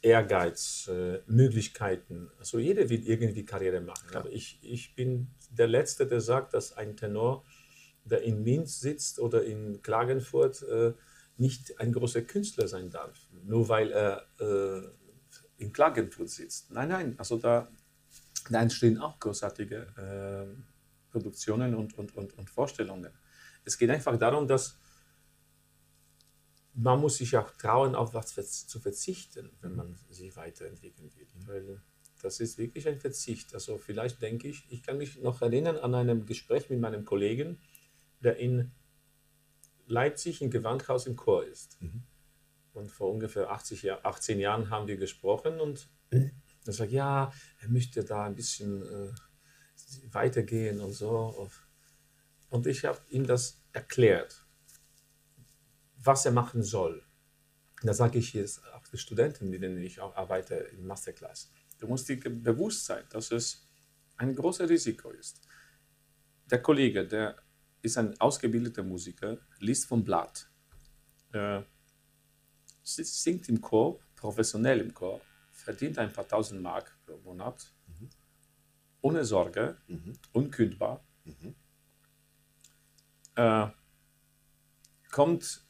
[0.00, 2.28] Ehrgeiz, äh, Möglichkeiten.
[2.40, 4.08] Also jeder will irgendwie Karriere machen.
[4.12, 4.18] Ja.
[4.18, 7.44] Aber ich, ich bin der Letzte, der sagt, dass ein Tenor,
[8.04, 10.92] der in Linz sitzt oder in Klagenfurt, äh,
[11.42, 13.18] nicht ein großer Künstler sein darf.
[13.44, 14.82] Nur weil er äh,
[15.62, 16.70] in Klagenfurt sitzt.
[16.70, 17.68] Nein, nein, also da,
[18.50, 23.12] da entstehen auch großartige äh, Produktionen und, und, und, und Vorstellungen.
[23.64, 24.78] Es geht einfach darum, dass
[26.74, 31.28] man muss sich auch trauen, auf was zu verzichten, wenn man sich weiterentwickeln will.
[31.46, 31.82] Weil
[32.22, 33.52] das ist wirklich ein Verzicht.
[33.52, 37.60] Also vielleicht denke ich, ich kann mich noch erinnern an einem Gespräch mit meinem Kollegen,
[38.20, 38.70] der in
[39.86, 41.80] Leipzig im Gewandhaus im Chor ist.
[41.80, 42.02] Mhm.
[42.72, 47.68] Und vor ungefähr 80 Jahr, 18 Jahren haben wir gesprochen und er sagt, ja, er
[47.68, 49.12] möchte da ein bisschen äh,
[50.10, 51.50] weitergehen und so.
[52.48, 54.46] Und ich habe ihm das erklärt,
[55.96, 57.04] was er machen soll.
[57.82, 61.50] Da sage ich jetzt auch den Studenten, mit denen ich auch arbeite in Masterclass.
[61.78, 63.68] Du musst dir bewusst sein, dass es
[64.16, 65.40] ein großes Risiko ist.
[66.50, 67.41] Der Kollege, der
[67.82, 70.48] ist ein ausgebildeter Musiker, liest vom Blatt,
[71.32, 71.62] äh,
[72.82, 75.20] singt im Chor, professionell im Chor,
[75.50, 78.08] verdient ein paar tausend Mark pro Monat, mhm.
[79.00, 80.14] ohne Sorge, mhm.
[80.32, 81.54] unkündbar, mhm.
[83.34, 83.68] Äh,
[85.10, 85.64] kommt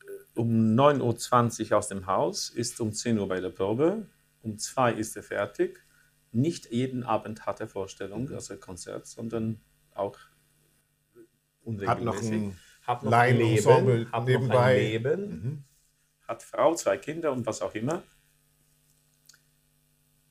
[0.00, 4.08] äh, um 9.20 Uhr aus dem Haus, ist um 10 Uhr bei der Probe,
[4.42, 5.84] um 2 Uhr ist er fertig.
[6.32, 8.34] Nicht jeden Abend hat er Vorstellung, mhm.
[8.34, 9.60] also Konzert, sondern
[9.94, 10.18] auch
[11.62, 11.98] unregelmäßig.
[11.98, 14.54] Hat noch ein, hat noch ein Leben, hat nebenbei.
[14.54, 15.64] Noch ein Leben mhm.
[16.26, 18.02] hat Frau, zwei Kinder und was auch immer.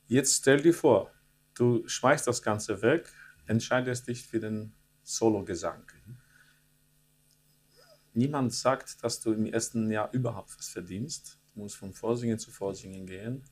[0.07, 1.11] Jetzt stell dir vor,
[1.53, 3.11] du schmeißt das Ganze weg,
[3.45, 4.73] entscheidest dich für den
[5.03, 5.85] Solo-Gesang.
[8.13, 11.39] Niemand sagt, dass du im ersten Jahr überhaupt was verdienst.
[11.53, 13.43] Du musst von Vorsingen zu Vorsingen gehen.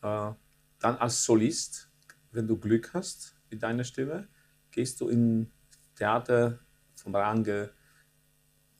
[0.00, 0.32] Äh,
[0.78, 1.90] dann als Solist,
[2.32, 4.28] wenn du Glück hast mit deiner Stimme,
[4.70, 5.52] gehst du in
[5.96, 6.60] Theater
[7.04, 7.70] vom Range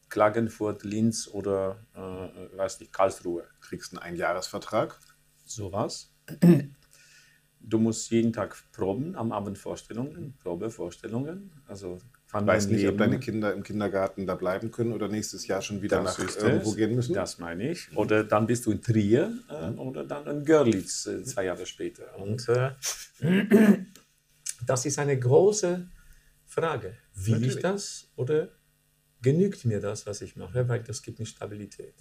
[0.09, 3.45] Klagenfurt, Linz oder äh, weiß nicht, Karlsruhe.
[3.61, 4.99] Kriegst einen Einjahresvertrag.
[5.45, 6.13] Sowas.
[7.61, 11.99] Du musst jeden Tag proben am Abend Vorstellungen, Probevorstellungen, also
[12.43, 16.03] Weiß nicht, ob deine Kinder im Kindergarten da bleiben können oder nächstes Jahr schon wieder
[16.03, 16.77] das nach irgendwo es.
[16.77, 17.15] gehen müssen?
[17.15, 17.97] Das meine ich.
[17.97, 22.19] Oder dann bist du in Trier äh, oder dann in Görlitz äh, zwei Jahre später.
[22.19, 22.73] Und äh,
[24.67, 25.87] das ist eine große
[26.55, 26.97] Frage.
[27.15, 27.57] Will Natürlich.
[27.57, 28.49] ich das oder
[29.21, 30.69] genügt mir das, was ich mache?
[30.69, 31.95] Weil das gibt mir Stabilität.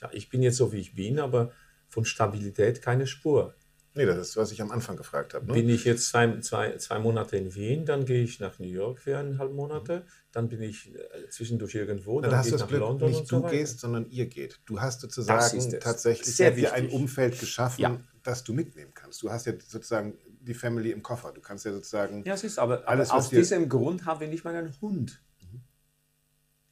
[0.00, 1.52] Ja, ich bin jetzt so, wie ich bin, aber
[1.88, 3.54] von Stabilität keine Spur.
[3.94, 5.46] Nee, das ist, was ich am Anfang gefragt habe.
[5.46, 5.52] Ne?
[5.52, 8.98] Bin ich jetzt zwei, zwei, zwei Monate in Wien, dann gehe ich nach New York
[8.98, 12.80] für eineinhalb Monate, dann bin ich äh, zwischendurch irgendwo, dann Na, gehe ich nach Glück,
[12.80, 14.60] London nicht du so gehst, sondern ihr geht.
[14.64, 18.00] Du hast sozusagen tatsächlich dir ein Umfeld geschaffen, ja.
[18.22, 19.22] das du mitnehmen kannst.
[19.22, 21.32] Du hast ja sozusagen die Family im Koffer.
[21.32, 24.28] Du kannst ja sozusagen Ja, es ist aber, alles, aber aus diesem Grund haben wir
[24.28, 25.22] nicht mal einen Hund.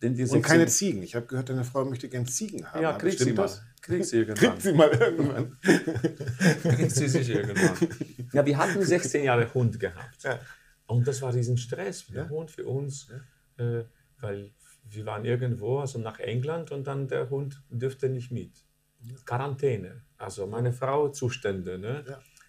[0.02, 1.02] Und keine Ziegen.
[1.02, 2.82] Ich habe gehört, deine Frau möchte gerne Ziegen haben.
[2.82, 3.50] Ja, kriegt sie mal.
[3.82, 4.50] Kriegt sie irgendwann.
[4.50, 5.58] Kriegt sie mal irgendwann.
[6.62, 7.76] kriegt sie sich irgendwann.
[8.32, 10.22] Ja, wir hatten 16 Jahre Hund gehabt.
[10.22, 10.38] Ja.
[10.86, 12.30] Und das war diesen Stress für den ja.
[12.30, 13.08] Hund, für uns.
[13.58, 13.80] Ja.
[13.80, 13.84] Äh,
[14.20, 14.52] weil
[14.88, 18.52] wir waren irgendwo, also nach England und dann der Hund dürfte nicht mit.
[19.24, 20.02] Quarantäne.
[20.16, 21.78] Also meine Frau Zustände.
[21.78, 22.04] Ne?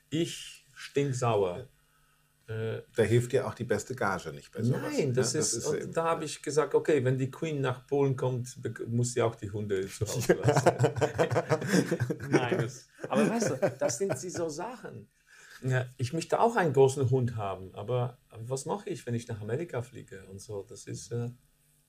[0.09, 1.67] Ich stinksauer.
[2.47, 4.81] Äh, da hilft dir auch die beste Gage nicht bei sowas.
[4.81, 7.85] Nein, das, ja, ist, das ist da habe ich gesagt, okay, wenn die Queen nach
[7.87, 8.57] Polen kommt,
[8.87, 10.71] muss sie auch die Hunde zu Hause lassen.
[12.29, 15.07] Nein, das, aber weißt du, das sind so Sachen.
[15.63, 19.27] Ja, ich möchte auch einen großen Hund haben, aber, aber, was mache ich, wenn ich
[19.27, 20.63] nach Amerika fliege und so?
[20.63, 21.29] Das ist äh,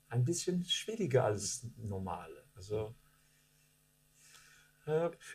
[0.09, 2.29] ein bisschen schwieriger als normal.
[2.55, 2.95] Also,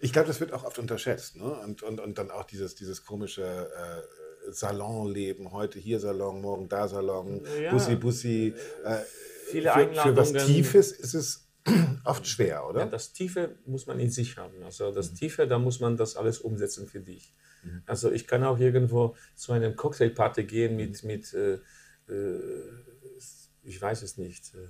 [0.01, 1.37] ich glaube, das wird auch oft unterschätzt.
[1.37, 1.45] Ne?
[1.45, 6.89] Und, und, und dann auch dieses, dieses komische äh, Salonleben, heute hier Salon, morgen da
[6.89, 7.71] Salon, ja.
[7.71, 8.55] Bussi Bussi.
[8.85, 8.97] Äh,
[9.51, 10.17] Viele für, Einladungen.
[10.17, 11.49] Für was Tiefes ist es
[12.05, 12.81] oft schwer, oder?
[12.81, 14.63] Ja, das Tiefe muss man in sich haben.
[14.63, 15.17] Also das mhm.
[15.17, 17.35] Tiefe, da muss man das alles umsetzen für dich.
[17.63, 17.83] Mhm.
[17.87, 21.07] Also ich kann auch irgendwo zu einem Cocktailparty gehen mit, mhm.
[21.07, 21.59] mit äh,
[22.09, 22.41] äh,
[23.63, 24.69] ich weiß es nicht, äh,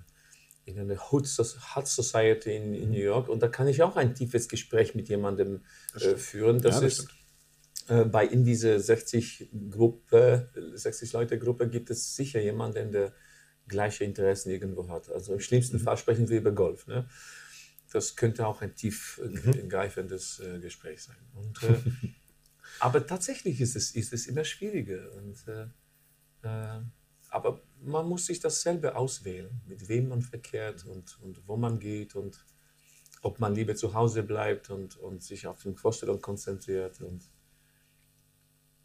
[0.69, 4.49] in eine Hood Society in, in, New York und da kann ich auch ein tiefes
[4.49, 5.65] Gespräch mit jemandem
[5.95, 6.61] äh, führen.
[6.61, 7.09] Das, ja, das ist.
[7.89, 13.15] Äh, bei in diese 60 Gruppe, 60 Leute Gruppe gibt es sicher jemanden, der
[13.67, 15.11] gleiche Interessen irgendwo hat.
[15.11, 15.83] Also im schlimmsten mhm.
[15.83, 16.87] Fall sprechen wir über Golf.
[16.87, 17.09] Ne?
[17.91, 21.17] Das könnte auch ein tiefgreifendes äh, Gespräch sein.
[21.35, 21.79] Und, äh,
[22.81, 25.11] aber tatsächlich ist es, ist es immer schwieriger.
[25.15, 25.67] Und, äh,
[26.43, 26.81] äh,
[27.31, 32.15] aber man muss sich dasselbe auswählen, mit wem man verkehrt und, und wo man geht
[32.15, 32.45] und
[33.23, 37.01] ob man lieber zu Hause bleibt und, und sich auf die Vorstellung konzentriert.
[37.01, 37.23] Und,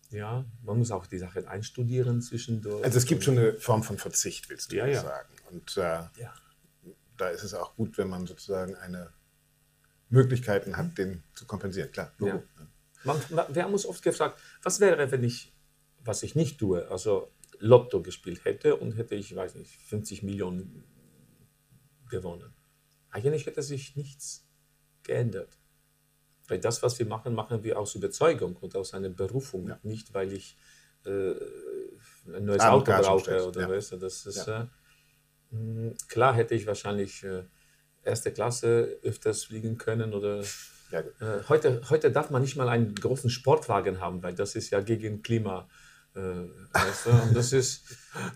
[0.10, 2.84] ja, man muss auch die Sache einstudieren zwischendurch.
[2.84, 5.02] Also es gibt schon eine Form von Verzicht, willst du ja, ja.
[5.02, 5.30] sagen.
[5.52, 6.34] Und äh, ja.
[7.18, 9.12] da ist es auch gut, wenn man sozusagen eine
[10.10, 11.92] Möglichkeiten hat, den zu kompensieren.
[11.92, 12.38] Klar, Logo.
[12.38, 12.44] Ja.
[13.04, 13.20] Man,
[13.50, 15.54] wir haben uns oft gefragt, was wäre, wenn ich,
[16.06, 17.32] was ich nicht tue, also
[17.64, 20.84] Lotto gespielt hätte und hätte ich, weiß nicht, 50 Millionen
[22.10, 22.54] gewonnen.
[23.10, 24.46] Eigentlich hätte sich nichts
[25.04, 25.58] geändert.
[26.50, 29.80] Weil das, was wir machen, machen wir aus Überzeugung und aus einer Berufung, ja.
[29.82, 30.58] nicht weil ich
[31.06, 31.36] äh,
[32.36, 33.70] ein neues Auto brauche oder ja.
[33.70, 34.70] weißt du, das ist ja.
[35.54, 37.44] äh, klar hätte ich wahrscheinlich äh,
[38.04, 40.42] erste Klasse öfters fliegen können oder
[40.92, 41.04] äh,
[41.48, 45.22] heute, heute darf man nicht mal einen großen Sportwagen haben, weil das ist ja gegen
[45.22, 45.70] Klima
[46.16, 47.10] weißt du?
[47.10, 47.84] Und das ist,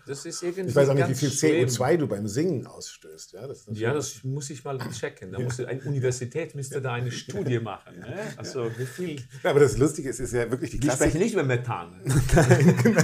[0.08, 0.70] das ist irgendwie.
[0.70, 3.34] Ich weiß auch nicht, wie viel CO2 du beim Singen ausstößt.
[3.34, 5.32] Ja, das, ja, das muss ich mal checken.
[5.32, 8.00] Da muss, eine Universität müsste da eine Studie machen.
[8.00, 8.34] Ne?
[8.38, 9.22] Also, wie viel.
[9.44, 11.02] Ja, aber das Lustige ist, ist ja wirklich die Klasse.
[11.02, 12.02] Wir sprechen nicht über Methan.
[12.36, 13.02] Nein, genau.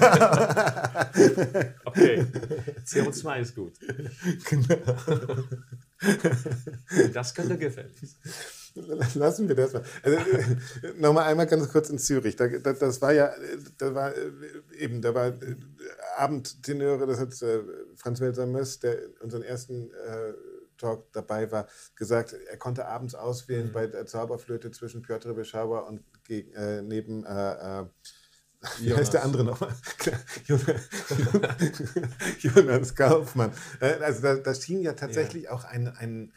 [1.85, 2.25] okay,
[2.85, 3.73] CO2 ist gut.
[4.49, 4.75] Genau.
[7.13, 8.33] Das könnte gefällig sein.
[9.15, 9.83] Lassen wir das mal.
[10.01, 10.17] Also,
[10.97, 12.35] Nochmal einmal ganz kurz in Zürich.
[12.35, 13.31] Da, da, das war ja,
[13.77, 14.31] da war äh,
[14.77, 15.55] eben, da war äh,
[16.17, 17.61] Abendtenöre, das hat äh,
[17.95, 20.33] Franz Welser Möss, der unseren ersten äh,
[20.77, 23.73] Talk dabei war, gesagt, er konnte abends auswählen mhm.
[23.73, 27.85] bei der Zauberflöte zwischen Piotr Beschauer und gegen, äh, neben äh,
[28.79, 28.99] wie Jonas.
[29.01, 29.75] heißt der andere nochmal?
[32.39, 33.51] Jonas Kaufmann.
[33.79, 35.51] Also da, da schien ja tatsächlich ja.
[35.51, 36.31] auch ein, ein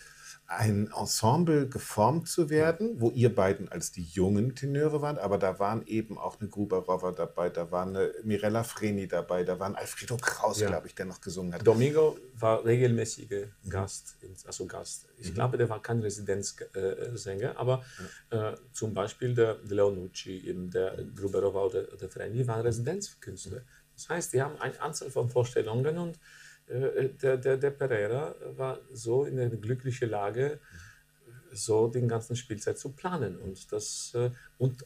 [0.49, 5.59] ein Ensemble geformt zu werden, wo ihr beiden als die jungen Tenöre waren, aber da
[5.59, 9.75] waren eben auch eine Gruberowa dabei, da war eine Mirella Freni dabei, da war ein
[9.75, 10.69] Alfredo Kraus, ja.
[10.69, 11.67] glaube ich, der noch gesungen hat.
[11.67, 14.17] Domingo war regelmäßiger Gast,
[14.47, 15.07] also Gast.
[15.19, 15.35] Ich mhm.
[15.35, 17.85] glaube, der war kein Residenzsänger, aber
[18.31, 18.53] ja.
[18.53, 23.63] äh, zum Beispiel der Leonucci, eben der Gruberowa oder der Freni waren Residenzkünstler.
[23.95, 28.81] Das heißt, die haben eine Anzahl von Vorstellungen und äh, der, der, der Pereira war
[28.93, 30.61] so in eine glückliche Lage,
[31.53, 33.37] so den ganzen Spielzeit zu planen.
[33.37, 34.85] Und, das, äh, und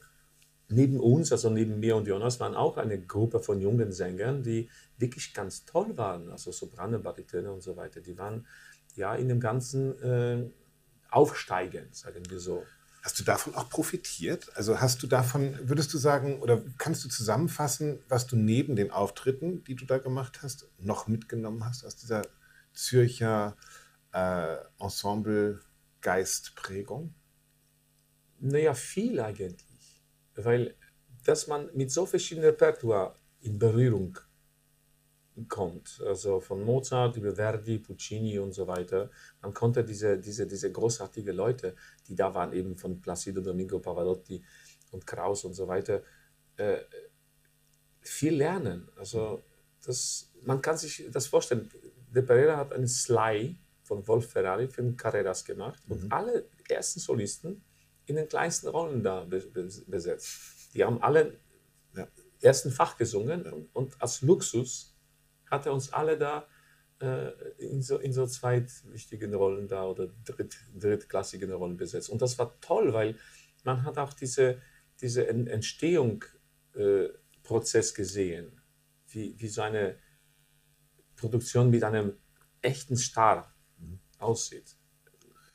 [0.68, 4.68] neben uns, also neben mir und Jonas, waren auch eine Gruppe von jungen Sängern, die
[4.98, 8.00] wirklich ganz toll waren, also Soprane, Baritöne und so weiter.
[8.00, 8.46] Die waren
[8.94, 10.50] ja in dem ganzen äh,
[11.10, 12.64] Aufsteigen, sagen wir so.
[13.02, 14.54] Hast du davon auch profitiert?
[14.56, 18.90] Also hast du davon, würdest du sagen, oder kannst du zusammenfassen, was du neben den
[18.90, 22.22] Auftritten, die du da gemacht hast, noch mitgenommen hast aus dieser
[22.74, 23.56] Zürcher
[24.12, 27.14] äh, Ensemble-Geistprägung?
[28.38, 29.70] Naja, viel eigentlich
[30.44, 30.74] weil
[31.24, 34.18] dass man mit so verschiedenen Repertoire in Berührung
[35.48, 39.10] kommt, also von Mozart über Verdi, Puccini und so weiter,
[39.42, 41.74] man konnte diese, diese, diese großartigen Leute,
[42.08, 44.42] die da waren, eben von Placido Domingo Pavarotti
[44.92, 46.02] und Kraus und so weiter,
[46.56, 46.78] äh,
[48.00, 48.88] viel lernen.
[48.96, 49.42] Also
[49.84, 51.70] das, man kann sich das vorstellen.
[52.14, 56.12] De Pereira hat einen Sly von Wolf Ferrari für den Carreras gemacht und mhm.
[56.12, 57.62] alle ersten Solisten
[58.06, 60.74] in den kleinsten Rollen da besetzt.
[60.74, 61.38] Die haben alle
[62.40, 64.89] ersten Fach gesungen und, und, als Luxus
[65.50, 66.46] hat er uns alle da
[67.00, 72.10] äh, in, so, in so zweitwichtigen Rollen da oder dritt, drittklassigen Rollen besetzt.
[72.10, 73.16] Und das war toll, weil
[73.64, 74.60] man hat auch diese,
[75.00, 78.60] diese Entstehungsprozess äh, gesehen,
[79.08, 79.96] wie, wie so eine
[81.16, 82.14] Produktion mit einem
[82.62, 84.00] echten Star mhm.
[84.18, 84.76] aussieht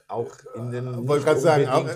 [0.08, 1.08] auch in den.
[1.08, 1.89] Wollte gerade sagen, auch,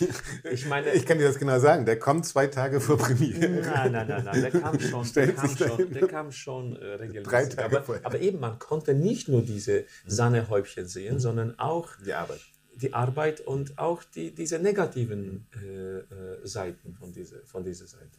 [0.50, 0.92] ich meine.
[0.92, 3.48] Ich kann dir das genau sagen, der kommt zwei Tage vor Premiere.
[3.48, 7.28] Nein, nein, nein, nein, der kam schon, der kam schon, der kam schon äh, regelmäßig.
[7.28, 11.20] Drei Tage aber, aber, eben, man konnte nicht nur diese Sahnehäubchen sehen, mhm.
[11.20, 12.40] sondern auch die Arbeit.
[12.74, 16.02] Die Arbeit und auch die, diese negativen äh, äh,
[16.46, 18.18] Seiten von dieser, von dieser Seite.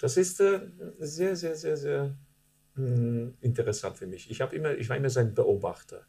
[0.00, 0.60] Das ist äh,
[0.98, 2.14] sehr, sehr, sehr, sehr
[2.74, 4.30] mh, interessant für mich.
[4.30, 6.02] Ich, immer, ich war immer sein Beobachter.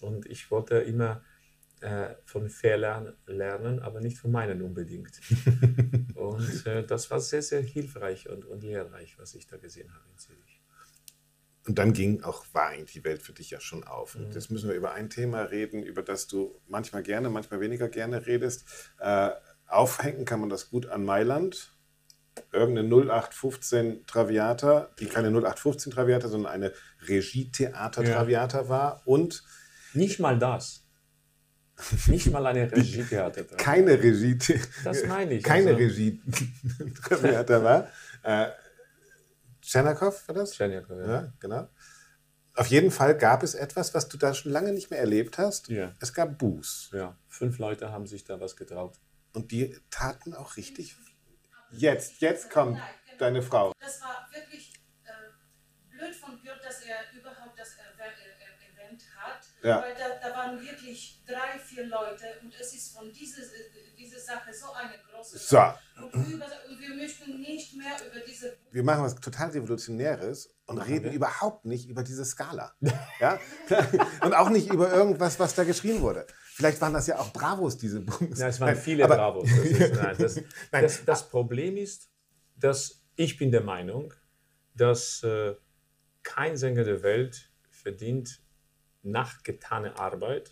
[0.00, 1.22] Und ich wollte immer
[1.80, 5.20] äh, von Fehlern lernen, aber nicht von meinen unbedingt.
[6.14, 10.04] und äh, das war sehr, sehr hilfreich und, und lehrreich, was ich da gesehen habe
[10.10, 10.60] in Zürich.
[11.66, 14.14] Und dann ging auch, war eigentlich die Welt für dich ja schon auf.
[14.14, 14.32] Und mhm.
[14.32, 18.26] jetzt müssen wir über ein Thema reden, über das du manchmal gerne, manchmal weniger gerne
[18.26, 18.64] redest.
[18.98, 19.30] Äh,
[19.66, 21.76] aufhängen kann man das gut an Mailand.
[22.52, 26.72] Irgendeine 0815 Traviata, die keine 0815 Traviata, sondern eine
[27.06, 28.68] Regietheater-Traviata ja.
[28.68, 29.02] war.
[29.04, 29.44] Und
[29.92, 30.86] nicht mal das.
[32.06, 33.44] Nicht mal eine Regietheater.
[33.56, 34.38] Keine Regie.
[34.84, 35.42] Das meine ich.
[35.42, 35.78] Keine also.
[35.78, 36.20] Regie
[37.08, 37.88] Theater war.
[38.22, 38.50] Äh,
[39.74, 40.52] war das?
[40.52, 41.12] Tschernakov, ja.
[41.12, 41.32] ja.
[41.40, 41.68] Genau.
[42.54, 45.68] Auf jeden Fall gab es etwas, was du da schon lange nicht mehr erlebt hast.
[45.68, 45.94] Ja.
[46.00, 46.90] Es gab Buß.
[46.92, 48.98] Ja, fünf Leute haben sich da was getraut.
[49.32, 50.96] Und die taten auch richtig.
[51.70, 52.80] Jetzt, jetzt kommt
[53.18, 53.72] deine Frau.
[53.80, 54.74] Das war wirklich
[55.04, 55.10] äh,
[55.96, 57.06] blöd von Björn, dass er hat.
[59.62, 59.82] Ja.
[59.82, 63.42] Weil da, da waren wirklich drei, vier Leute und es ist von dieser,
[63.98, 65.58] dieser Sache so eine große so.
[65.58, 68.56] Und, über, und, wir möchten nicht mehr über diese...
[68.70, 71.12] Wir machen was total Revolutionäres und machen reden wir?
[71.12, 72.74] überhaupt nicht über diese Skala.
[73.20, 73.38] ja?
[74.22, 76.26] und auch nicht über irgendwas, was da geschrien wurde.
[76.54, 78.38] Vielleicht waren das ja auch Bravos, diese Bums.
[78.38, 79.48] Ja, es waren viele Aber, Bravos.
[79.48, 80.36] Das, ist, nein, das,
[80.72, 80.82] nein.
[80.82, 82.10] Das, das, Problem ist,
[82.56, 84.14] dass ich bin der Meinung,
[84.74, 85.54] dass äh,
[86.22, 88.40] kein Sänger der Welt verdient
[89.02, 90.50] nachgetane Arbeit,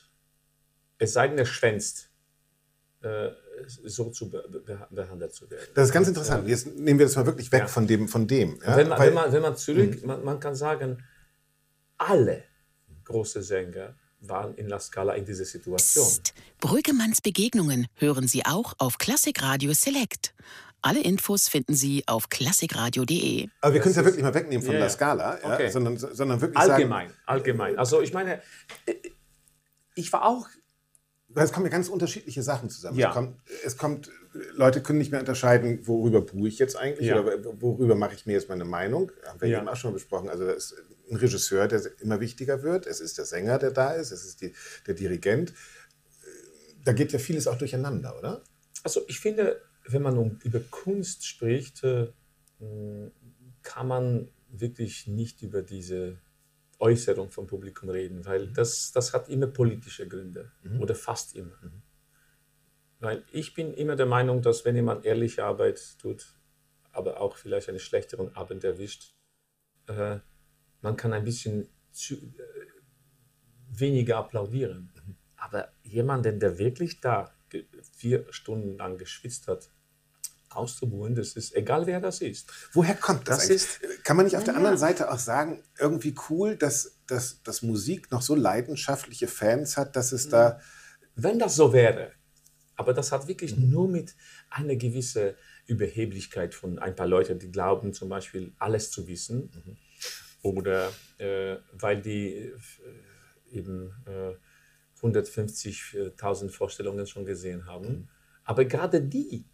[0.98, 2.10] es sei denn, er schwänzt,
[3.02, 3.30] äh,
[3.66, 5.68] so zu be be behandelt zu werden.
[5.74, 6.48] Das ist ganz interessant.
[6.48, 7.66] Jetzt nehmen wir das mal wirklich weg ja.
[7.68, 8.08] von dem.
[8.08, 8.76] Von dem ja?
[8.76, 10.06] wenn, man, wenn, man, wenn man zurück, mhm.
[10.06, 11.04] man, man kann sagen,
[11.96, 12.44] alle
[13.04, 16.06] große Sänger waren in La Scala in dieser Situation.
[16.06, 16.34] Psst.
[16.60, 20.34] Brüggemanns Begegnungen hören Sie auch auf Klassik Radio Select.
[20.82, 23.48] Alle Infos finden Sie auf klassikradio.de.
[23.60, 24.82] Aber wir können es ja wirklich mal wegnehmen von yeah.
[24.82, 25.70] der Skala, ja, okay.
[25.70, 27.78] sondern, sondern wirklich allgemein, sagen, allgemein.
[27.78, 28.40] Also ich meine,
[28.86, 28.94] äh,
[29.94, 30.48] ich war auch.
[31.34, 32.98] Es kommen ja ganz unterschiedliche Sachen zusammen.
[32.98, 33.10] Ja.
[33.10, 34.10] Es, kommt, es kommt,
[34.54, 37.20] Leute können nicht mehr unterscheiden, worüber buhe ich jetzt eigentlich ja.
[37.20, 39.12] oder worüber mache ich mir jetzt meine Meinung.
[39.26, 39.58] Haben wir ja.
[39.58, 40.30] eben auch schon besprochen.
[40.30, 40.74] Also das ist
[41.10, 42.86] ein Regisseur, der immer wichtiger wird.
[42.86, 44.10] Es ist der Sänger, der da ist.
[44.10, 44.54] Es ist die,
[44.86, 45.52] der Dirigent.
[46.84, 48.42] Da geht ja vieles auch durcheinander, oder?
[48.82, 49.60] Also ich finde,
[49.90, 52.08] wenn man um, über Kunst spricht, äh,
[53.62, 56.18] kann man wirklich nicht über diese
[56.78, 58.54] Äußerung vom Publikum reden, weil mhm.
[58.54, 60.80] das, das hat immer politische Gründe mhm.
[60.80, 61.56] oder fast immer.
[61.62, 61.82] Mhm.
[63.00, 66.34] Weil ich bin immer der Meinung, dass wenn jemand ehrliche Arbeit tut,
[66.92, 69.14] aber auch vielleicht einen schlechteren Abend erwischt,
[69.86, 70.18] äh,
[70.80, 72.20] man kann ein bisschen zu, äh,
[73.70, 74.92] weniger applaudieren.
[74.94, 75.16] Mhm.
[75.36, 77.32] Aber jemanden, der wirklich da
[77.92, 79.70] vier Stunden lang geschwitzt hat,
[80.50, 81.14] auszubuhen.
[81.14, 82.50] Das ist egal, wer das ist.
[82.72, 83.38] Woher kommt das?
[83.38, 84.58] das ist, Kann man nicht auf der ja.
[84.58, 89.96] anderen Seite auch sagen, irgendwie cool, dass, dass, dass Musik noch so leidenschaftliche Fans hat,
[89.96, 90.60] dass es da.
[91.14, 92.12] Wenn das so wäre,
[92.76, 93.70] aber das hat wirklich mhm.
[93.70, 94.14] nur mit
[94.50, 95.34] einer gewissen
[95.66, 99.50] Überheblichkeit von ein paar Leuten, die glauben zum Beispiel alles zu wissen.
[99.52, 99.76] Mhm.
[100.42, 102.52] Oder äh, weil die äh,
[103.50, 104.34] eben äh,
[105.04, 107.88] 150.000 Vorstellungen schon gesehen haben.
[107.88, 108.08] Mhm.
[108.44, 109.44] Aber gerade die,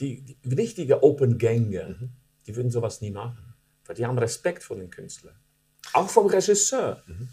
[0.00, 2.10] die, die richtige Open Gänger, mhm.
[2.46, 3.54] die würden sowas nie machen.
[3.84, 5.34] Weil die haben Respekt vor den Künstlern.
[5.92, 7.02] Auch vom Regisseur.
[7.06, 7.28] Mhm.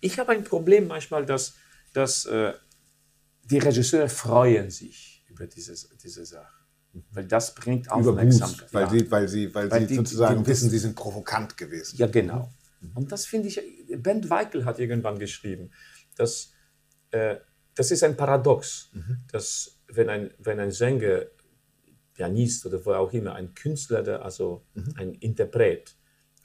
[0.00, 1.54] Ich habe ein Problem manchmal, dass,
[1.92, 2.54] dass äh,
[3.44, 6.52] die Regisseure freuen sich über diese, diese Sache.
[7.10, 8.72] Weil das bringt Aufmerksamkeit.
[8.72, 8.90] weil, ja.
[8.90, 11.96] sie, weil sie, weil, weil sie die, sozusagen die, wissen, sie sind provokant gewesen.
[11.96, 12.50] Ja, genau.
[12.94, 13.60] Und das finde ich,
[13.98, 15.70] Ben Weikel hat irgendwann geschrieben,
[16.16, 16.52] dass
[17.10, 17.36] äh,
[17.74, 19.18] das ist ein Paradox, mhm.
[19.30, 21.26] dass wenn ein, wenn ein Sänger,
[22.16, 24.94] Pianist oder wo auch immer, ein Künstler, der, also mhm.
[24.96, 25.96] ein Interpret,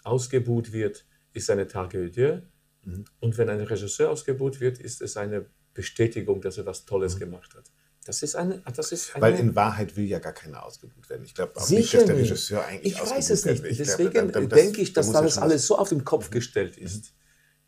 [0.03, 2.41] ausgebucht wird, ist eine Tragödie.
[2.84, 3.05] Mhm.
[3.19, 7.19] Und wenn ein Regisseur ausgebucht wird, ist es eine Bestätigung, dass er was Tolles mhm.
[7.19, 7.72] gemacht hat.
[8.03, 11.24] Das ist eine, das ist eine Weil in Wahrheit will ja gar keiner ausgebucht werden.
[11.24, 13.63] Ich glaube auch nicht, dass der Regisseur eigentlich Ich weiß es nicht.
[13.63, 16.34] Deswegen glaube, denke ich, dass da das alles so auf den Kopf mhm.
[16.34, 17.13] gestellt ist.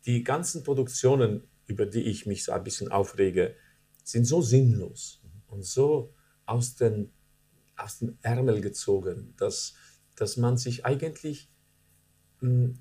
[0.06, 3.54] Die ganzen Produktionen, über die ich mich so ein bisschen aufrege,
[4.02, 6.12] sind so sinnlos und so
[6.46, 7.12] aus den,
[7.76, 9.74] aus den Ärmel gezogen, dass,
[10.16, 11.50] dass man sich eigentlich
[12.40, 12.78] mh, hm,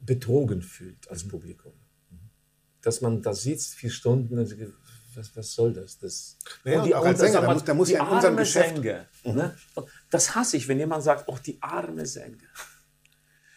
[0.00, 1.28] betrogen fühlt als mhm.
[1.28, 1.72] Publikum.
[2.80, 4.54] Dass man da sitzt vier Stunden und
[5.14, 5.98] was, was soll das?
[5.98, 8.76] das naja, und die, und als Sänger, da muss, da muss ja in unserem Geschäft...
[8.76, 9.34] Sänger, mhm.
[9.34, 9.56] ne?
[10.10, 12.36] Das hasse ich, wenn jemand sagt, oh, die arme Sänger.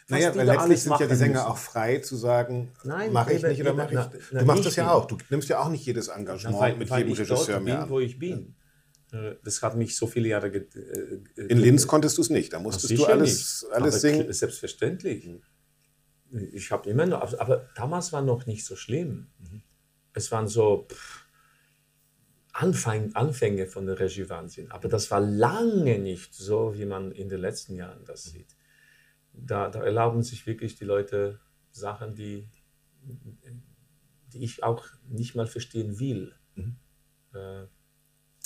[0.08, 1.46] naja, weil letztlich sind ja die Sänger müssen.
[1.46, 2.72] auch frei zu sagen,
[3.12, 4.22] mache ich nicht oder mache ich.
[4.32, 5.06] Na, du machst das ja auch.
[5.06, 7.90] Du nimmst ja auch nicht jedes Engagement na, weil, mit jedem Regisseur mehr bin, an.
[7.90, 8.56] wo ich bin.
[9.12, 9.34] Ja.
[9.44, 10.48] Das hat mich so viele Jahre.
[10.48, 12.54] Äh, In Linz konntest du es nicht.
[12.54, 14.32] Da musstest du alles, alles singen.
[14.32, 15.30] Selbstverständlich.
[16.54, 19.28] Ich habe immer noch, aber damals war noch nicht so schlimm.
[19.40, 19.64] Mhm.
[20.14, 20.88] Es waren so.
[20.90, 21.26] Pff,
[22.54, 24.72] Anfang, Anfänge von der Regie Wahnsinn.
[24.72, 28.58] Aber das war lange nicht so, wie man in den letzten Jahren das sieht.
[29.34, 31.40] Da, da erlauben sich wirklich die Leute
[31.72, 32.50] Sachen, die,
[34.34, 36.34] die ich auch nicht mal verstehen will.
[36.56, 36.76] Mhm.
[37.34, 37.68] Äh,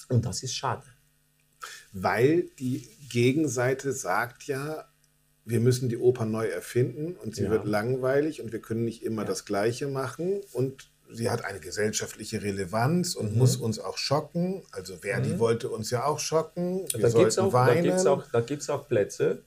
[0.09, 0.83] und das ist schade.
[1.93, 4.87] Weil die Gegenseite sagt ja,
[5.45, 7.51] wir müssen die Oper neu erfinden und sie ja.
[7.51, 9.27] wird langweilig und wir können nicht immer ja.
[9.27, 10.41] das Gleiche machen.
[10.51, 13.37] Und sie hat eine gesellschaftliche Relevanz und mhm.
[13.37, 14.63] muss uns auch schocken.
[14.71, 15.39] Also Verdi mhm.
[15.39, 16.87] wollte uns ja auch schocken.
[16.91, 17.83] Wir da sollten auch, weinen.
[17.83, 19.43] Da gibt es auch, auch, Plätze.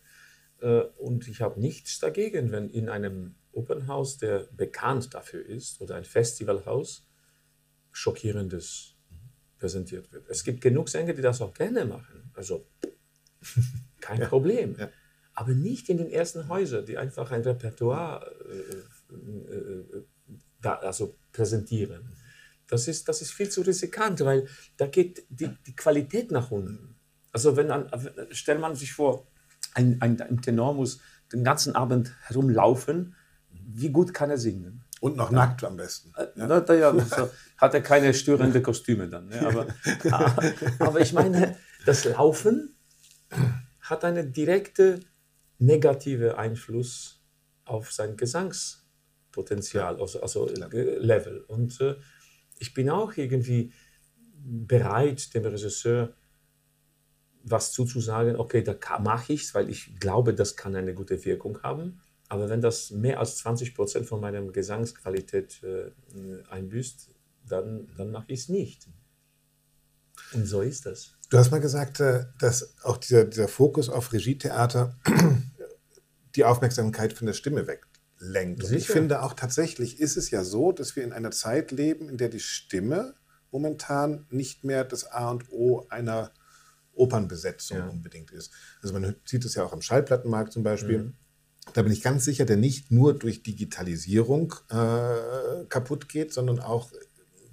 [0.61, 5.97] Äh, und ich habe nichts dagegen, wenn in einem Opernhaus, der bekannt dafür ist, oder
[5.97, 7.09] ein Festivalhaus,
[7.91, 8.98] Schockierendes
[9.59, 10.29] präsentiert wird.
[10.29, 12.31] Es gibt genug Sänger, die das auch gerne machen.
[12.35, 12.67] Also
[14.01, 14.29] kein ja.
[14.29, 14.77] Problem.
[14.79, 14.89] Ja.
[15.35, 20.05] Aber nicht in den ersten Häusern, die einfach ein Repertoire äh, äh, äh
[20.61, 22.17] da, also präsentieren.
[22.67, 26.97] Das ist, das ist viel zu riskant, weil da geht die, die Qualität nach unten.
[27.33, 27.89] Also wenn dann,
[28.31, 29.29] stellt man sich vor,
[29.75, 31.01] ein, ein, ein Tenor muss
[31.33, 33.15] den ganzen Abend herumlaufen,
[33.51, 34.83] wie gut kann er singen?
[35.01, 36.13] Und noch nackt am besten.
[36.17, 36.47] Äh, ja?
[36.47, 39.29] Na, ja, so hat er keine störenden Kostüme dann.
[39.29, 39.47] Ne?
[39.47, 39.67] Aber,
[40.79, 42.77] aber ich meine, das Laufen
[43.81, 45.05] hat einen direkten
[45.59, 47.23] negativen Einfluss
[47.65, 48.87] auf sein Gesangs.
[49.31, 51.45] Potenzial, also, also Level.
[51.47, 51.97] Und äh,
[52.59, 53.73] ich bin auch irgendwie
[54.35, 56.15] bereit, dem Regisseur
[57.51, 61.63] was zuzusagen, okay, da mache ich es, weil ich glaube, das kann eine gute Wirkung
[61.63, 62.01] haben.
[62.29, 65.91] Aber wenn das mehr als 20 Prozent von meiner Gesangsqualität äh,
[66.51, 67.11] einbüßt,
[67.49, 68.89] dann, dann mache ich es nicht.
[70.35, 71.17] Und so ist das.
[71.31, 74.97] Du hast mal gesagt, äh, dass auch dieser, dieser Fokus auf Regietheater
[76.37, 77.89] die Aufmerksamkeit von der Stimme weckt
[78.21, 78.65] lenkt.
[78.65, 82.09] Und ich finde auch tatsächlich ist es ja so, dass wir in einer Zeit leben,
[82.09, 83.15] in der die Stimme
[83.51, 86.33] momentan nicht mehr das A und O einer
[86.95, 87.87] Opernbesetzung ja.
[87.87, 88.53] unbedingt ist.
[88.83, 90.99] Also man sieht es ja auch am Schallplattenmarkt zum Beispiel.
[90.99, 91.15] Mhm.
[91.75, 96.91] Da bin ich ganz sicher, der nicht nur durch Digitalisierung äh, kaputt geht, sondern auch,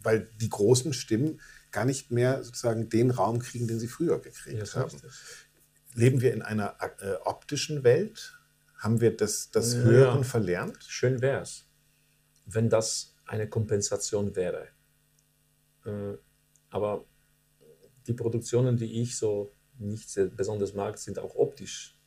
[0.03, 1.41] weil die großen Stimmen
[1.71, 4.97] gar nicht mehr sozusagen den Raum kriegen, den sie früher gekriegt ja, haben.
[5.93, 8.39] Leben wir in einer äh, optischen Welt?
[8.77, 10.83] Haben wir das, das ja, Hören verlernt?
[10.83, 11.65] Schön wäre es,
[12.45, 14.67] wenn das eine Kompensation wäre.
[15.85, 16.17] Äh,
[16.69, 17.05] aber
[18.07, 21.99] die Produktionen, die ich so nicht besonders mag, sind auch optisch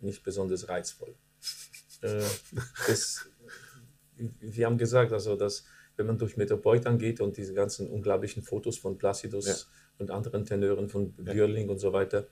[0.00, 1.14] nicht besonders reizvoll.
[2.02, 2.22] Äh,
[2.86, 3.28] das,
[4.16, 5.64] wir haben gesagt, also dass
[5.96, 9.54] wenn man durch Metropolitan geht und diese ganzen unglaublichen Fotos von Placidus ja.
[9.98, 11.72] und anderen Tenören von Björling ja.
[11.72, 12.26] und so weiter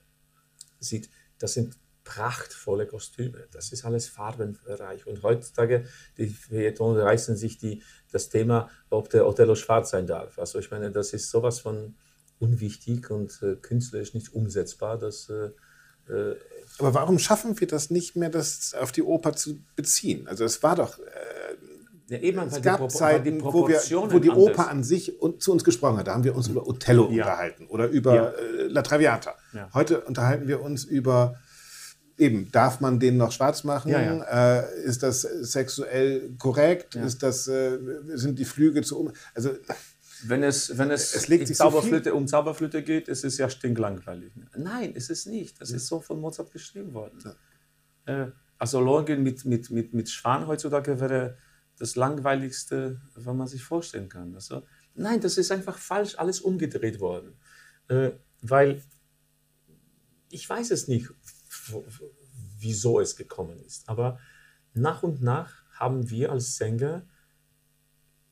[0.79, 1.09] sieht,
[1.39, 3.47] das sind prachtvolle Kostüme.
[3.51, 5.07] Das ist alles farbenreich.
[5.07, 5.85] Und heutzutage,
[6.17, 10.37] die Feuilleton reißen sich die, das Thema, ob der Othello schwarz sein darf.
[10.37, 11.95] Also ich meine, das ist sowas von
[12.37, 14.99] unwichtig und äh, künstlerisch nicht umsetzbar.
[14.99, 15.49] Dass, äh,
[16.09, 16.35] äh,
[16.79, 20.27] Aber warum schaffen wir das nicht mehr, das auf die Oper zu beziehen?
[20.27, 20.99] Also es war doch...
[20.99, 21.03] Äh,
[22.07, 23.79] ja, eben, es gab Zeiten, wo, wir,
[24.11, 26.05] wo die Oper an sich und, zu uns gesprochen hat.
[26.05, 27.23] Da haben wir uns über Othello ja.
[27.23, 28.29] unterhalten oder über ja.
[28.29, 29.33] äh, La Traviata.
[29.73, 31.35] Heute unterhalten wir uns über
[32.17, 33.91] eben, darf man den noch schwarz machen?
[33.91, 34.61] Ja, ja.
[34.61, 36.95] Äh, ist das sexuell korrekt?
[36.95, 37.03] Ja.
[37.03, 37.77] Ist das, äh,
[38.13, 39.11] sind die Flüge zu um?
[39.33, 39.51] Also,
[40.23, 44.31] wenn es, wenn es, es legt Zauberflöte, so um Zauberflöte geht, ist es ja stinklangweilig.
[44.55, 45.59] Nein, ist es nicht.
[45.61, 47.35] Das ist so von Mozart geschrieben worden.
[48.05, 51.37] Äh, also Lohengrin mit, mit, mit, mit Schwan heutzutage wäre
[51.77, 54.33] das langweiligste, was man sich vorstellen kann.
[54.33, 54.63] Also,
[54.93, 57.37] nein, das ist einfach falsch alles umgedreht worden.
[57.89, 58.11] Äh,
[58.41, 58.81] weil
[60.29, 61.09] ich weiß es nicht,
[62.59, 63.87] wieso es gekommen ist.
[63.89, 64.19] Aber
[64.73, 67.05] nach und nach haben wir als Sänger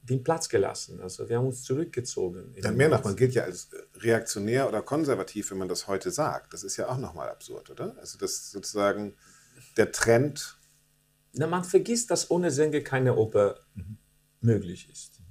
[0.04, 1.00] den Platz gelassen.
[1.02, 2.54] Also wir haben uns zurückgezogen.
[2.62, 6.54] Dann mehr noch, man gilt ja als reaktionär oder konservativ, wenn man das heute sagt.
[6.54, 7.96] Das ist ja auch nochmal absurd, oder?
[7.98, 9.16] Also das sozusagen
[9.78, 10.58] der Trend.
[11.34, 13.98] Na, man vergisst, dass ohne Sänger keine Oper mhm.
[14.42, 15.22] möglich ist.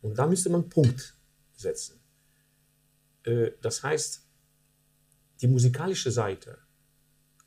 [0.00, 1.16] Und da müsste man einen Punkt
[1.54, 2.00] setzen.
[3.22, 4.22] Äh, das heißt,
[5.40, 6.58] die musikalische Seite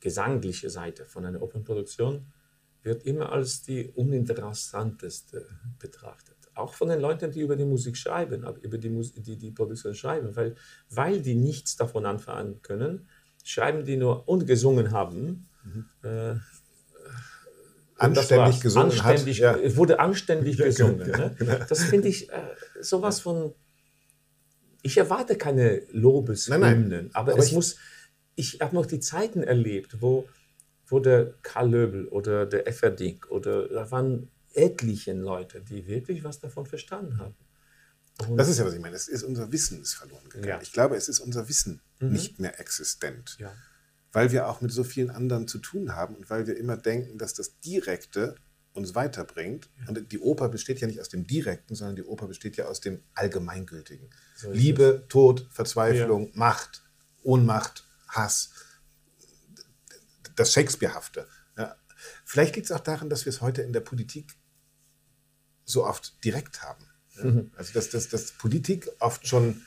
[0.00, 2.26] gesangliche Seite von einer Opernproduktion
[2.82, 5.46] wird immer als die uninteressanteste
[5.78, 6.41] betrachtet.
[6.62, 9.94] Auch von den Leuten, die über die Musik schreiben, über die, Musik, die, die Produktion
[9.94, 10.54] schreiben, weil,
[10.90, 13.08] weil die nichts davon anfangen können,
[13.44, 15.48] schreiben die nur und gesungen haben.
[15.64, 15.84] Mhm.
[16.02, 16.34] Äh,
[17.96, 19.62] anständig gesungen anständig, hat.
[19.62, 19.76] Ja.
[19.76, 21.10] wurde anständig gesungen.
[21.10, 21.34] Ne?
[21.38, 21.56] Genau.
[21.68, 22.40] Das finde ich äh,
[22.80, 23.54] sowas von.
[24.84, 27.76] Ich erwarte keine Lobeshymnen, aber, aber, es muss
[28.34, 30.28] ich habe noch die Zeiten erlebt, wo,
[30.86, 36.40] wo der Karl Löbel oder der Efferding oder da waren etliche Leute, die wirklich was
[36.40, 37.34] davon verstanden haben.
[38.28, 38.94] Und das ist ja, was ich meine.
[38.94, 40.48] Es ist unser Wissen ist verloren gegangen.
[40.48, 40.60] Ja.
[40.60, 42.12] Ich glaube, es ist unser Wissen mhm.
[42.12, 43.36] nicht mehr existent.
[43.38, 43.52] Ja.
[44.12, 47.16] Weil wir auch mit so vielen anderen zu tun haben und weil wir immer denken,
[47.18, 48.34] dass das Direkte
[48.74, 49.70] uns weiterbringt.
[49.80, 49.88] Ja.
[49.88, 52.80] Und die Oper besteht ja nicht aus dem Direkten, sondern die Oper besteht ja aus
[52.80, 54.10] dem Allgemeingültigen.
[54.36, 55.08] So Liebe, es.
[55.08, 56.84] Tod, Verzweiflung, Macht,
[57.22, 58.50] Ohnmacht, Hass,
[60.36, 61.26] das Shakespearehafte.
[62.24, 64.34] Vielleicht liegt es auch daran, dass wir es heute in der Politik
[65.72, 66.86] so oft direkt haben.
[67.16, 67.50] Mhm.
[67.56, 69.62] Also dass, dass, dass Politik oft schon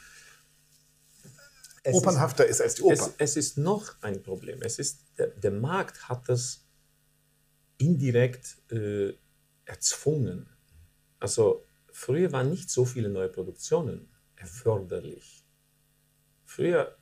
[1.83, 2.93] es opernhafter ist, ist, als die Oper.
[2.93, 4.61] Es, es, ist noch ein Problem.
[4.61, 6.65] Es ist, der, der Markt hat das
[7.77, 9.13] indirekt äh,
[9.65, 10.49] erzwungen.
[11.19, 15.45] Also früher waren nicht so viele neue Produktionen erforderlich.
[16.43, 16.97] Früher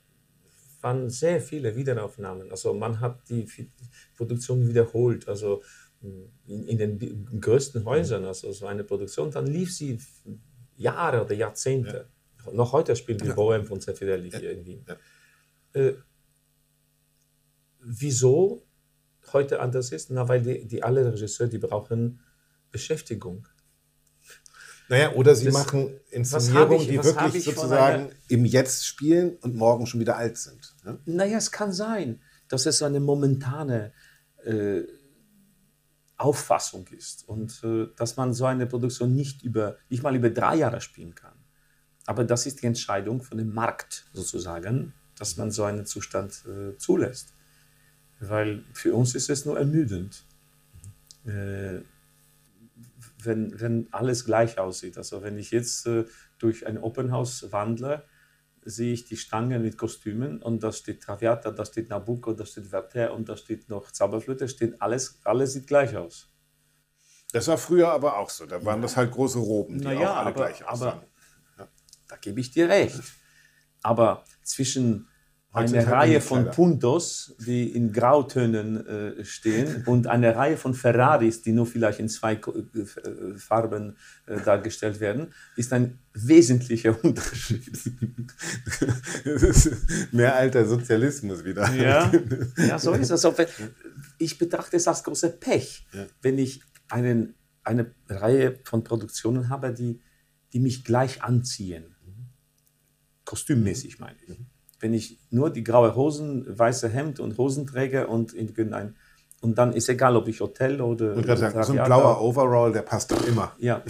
[0.82, 2.52] waren sehr viele Wiederaufnahmen.
[2.52, 3.48] Also man hat die
[4.18, 5.64] Produktion wiederholt, also
[6.04, 10.00] in, in den größten Häusern, also so eine Produktion, dann lief sie
[10.76, 12.10] Jahre oder Jahrzehnte.
[12.46, 12.52] Ja.
[12.52, 13.36] Noch heute spielen wir ja.
[13.36, 14.86] Bohem von Zeffirelli hier in Wien.
[15.74, 15.94] Äh,
[17.80, 18.66] wieso
[19.32, 20.12] heute anders ist?
[20.12, 22.20] Na, weil die, die alle Regisseure, die brauchen
[22.72, 23.48] Beschäftigung.
[24.90, 29.86] Naja, oder sie das, machen Inszenierungen, ich, die wirklich sozusagen im Jetzt spielen und morgen
[29.86, 30.76] schon wieder alt sind.
[30.84, 31.00] Ne?
[31.06, 33.94] Naja, es kann sein, dass es eine momentane
[34.44, 34.82] äh,
[36.24, 40.56] Auffassung ist und äh, dass man so eine Produktion nicht, über, nicht mal über drei
[40.56, 41.34] Jahre spielen kann.
[42.06, 46.78] Aber das ist die Entscheidung von dem Markt sozusagen, dass man so einen Zustand äh,
[46.78, 47.34] zulässt.
[48.20, 50.24] Weil für uns ist es nur ermüdend.
[51.26, 51.82] Äh,
[53.26, 54.98] wenn, wenn alles gleich aussieht.
[54.98, 56.06] Also wenn ich jetzt äh,
[56.40, 58.04] durch ein Opernhaus wandle,
[58.66, 62.72] sehe ich die Stangen mit Kostümen und da steht Traviata, da steht Nabucco, da steht
[62.72, 66.30] Werther und da steht noch Zauberflöte, steht alles, alles sieht gleich aus.
[67.32, 68.46] Das war früher aber auch so.
[68.46, 71.00] Da waren das halt große Roben, die naja, auch alle aber, gleich aussahen.
[71.00, 71.08] Aber,
[71.58, 71.68] ja.
[72.08, 73.02] Da gebe ich dir recht.
[73.82, 75.08] Aber zwischen
[75.54, 81.52] eine Reihe von Puntos, die in Grautönen äh, stehen und eine Reihe von Ferraris, die
[81.52, 87.72] nur vielleicht in zwei äh, Farben äh, dargestellt werden, ist ein wesentlicher Unterschied.
[90.12, 91.72] mehr alter Sozialismus wieder.
[91.76, 92.12] Ja,
[92.58, 93.28] ja so ist es.
[94.18, 96.08] Ich betrachte es als große Pech, ja.
[96.24, 100.02] wenn ich einen, eine Reihe von Produktionen habe, die,
[100.52, 101.96] die mich gleich anziehen.
[103.24, 104.53] Kostümmäßig meine ich
[104.84, 108.96] wenn ich nur die graue Hosen, weiße Hemd und Hosenträger und in ein
[109.40, 111.18] und dann ist egal, ob ich Hotel oder.
[111.18, 113.54] Ich sagen, so ein blauer Overall, der passt doch immer.
[113.58, 113.84] Ja.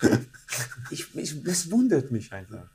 [0.90, 2.68] ich, ich, das wundert mich einfach.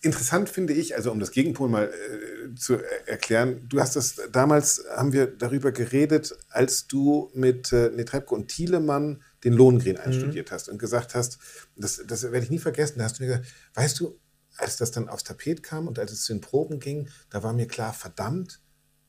[0.00, 4.82] Interessant finde ich, also um das Gegenpol mal äh, zu erklären, du hast das damals,
[4.96, 10.54] haben wir darüber geredet, als du mit äh, Netrebko und Thielemann den Lohengrin einstudiert mhm.
[10.54, 11.38] hast und gesagt hast,
[11.76, 14.18] das, das werde ich nie vergessen, da hast du mir gesagt, weißt du,
[14.62, 17.52] als das dann aufs Tapet kam und als es zu den Proben ging, da war
[17.52, 18.60] mir klar, verdammt,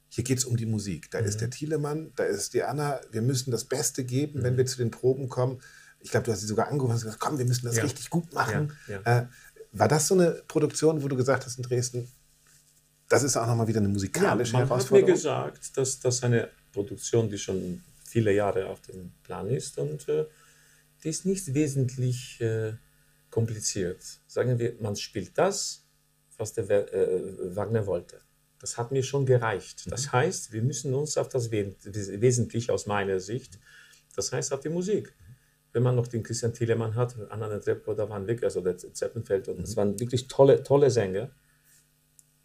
[0.09, 1.11] hier geht es um die Musik.
[1.11, 1.27] Da mhm.
[1.27, 2.99] ist der Thielemann, da ist die Anna.
[3.11, 4.43] Wir müssen das Beste geben, mhm.
[4.43, 5.61] wenn wir zu den Proben kommen.
[5.99, 7.83] Ich glaube, du hast sie sogar angerufen und gesagt, komm, wir müssen das ja.
[7.83, 8.73] richtig gut machen.
[8.87, 9.19] Ja, ja.
[9.19, 9.27] Äh,
[9.71, 12.07] war das so eine Produktion, wo du gesagt hast in Dresden,
[13.09, 15.09] das ist auch nochmal wieder eine musikalische ja, man Herausforderung?
[15.09, 19.47] Man hat mir gesagt, dass das eine Produktion, die schon viele Jahre auf dem Plan
[19.49, 20.25] ist und äh,
[21.03, 22.73] die ist nicht wesentlich äh,
[23.33, 24.03] kompliziert.
[24.27, 25.87] Sagen wir, man spielt das,
[26.37, 28.21] was der äh, Wagner wollte.
[28.59, 29.91] Das hat mir schon gereicht.
[29.91, 30.11] Das mhm.
[30.11, 33.59] heißt, wir müssen uns auf das Wesentliche aus meiner Sicht,
[34.15, 35.15] das heißt auf die Musik.
[35.71, 39.47] Wenn man noch den Christian Thielemann hat, Anna Netrebko, da waren wirklich, also der Zeppenfeld,
[39.47, 39.77] und es mhm.
[39.77, 41.31] waren wirklich tolle, tolle Sänger.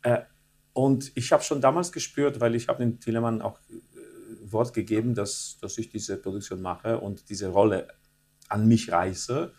[0.02, 0.23] Äh,
[0.73, 5.15] und ich habe schon damals gespürt, weil ich habe dem Thielemann auch äh, Wort gegeben,
[5.15, 7.89] dass, dass ich diese Produktion mache und diese Rolle
[8.48, 9.52] an mich reiße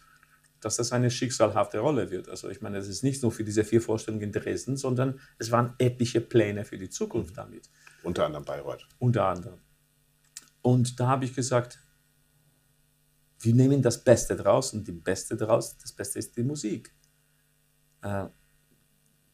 [0.61, 2.29] dass das eine schicksalhafte Rolle wird.
[2.29, 5.51] Also ich meine, es ist nicht nur für diese vier Vorstellungen in Dresden, sondern es
[5.51, 7.69] waren etliche Pläne für die Zukunft damit.
[8.03, 8.87] Unter anderem Bayreuth.
[8.99, 9.59] Unter anderem.
[10.61, 11.79] Und da habe ich gesagt,
[13.39, 16.93] wir nehmen das Beste draus und die Beste draus, das Beste ist die Musik.
[18.01, 18.25] Äh,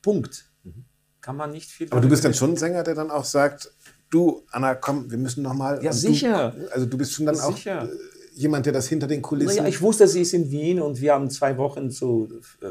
[0.02, 0.52] Punkt.
[0.64, 0.86] Mhm.
[1.22, 1.92] Kann man nicht viel.
[1.92, 3.74] Aber du bist dann schon ein Sänger, der dann auch sagt,
[4.12, 5.84] du, Anna, komm, wir müssen noch mal.
[5.84, 6.52] Ja, sicher.
[6.52, 7.84] Du, also du bist schon dann sicher.
[7.84, 7.88] auch
[8.36, 9.58] jemand, der das hinter den Kulissen.
[9.58, 12.68] Naja, ich wusste, sie ist in Wien und wir haben zwei Wochen zu, äh,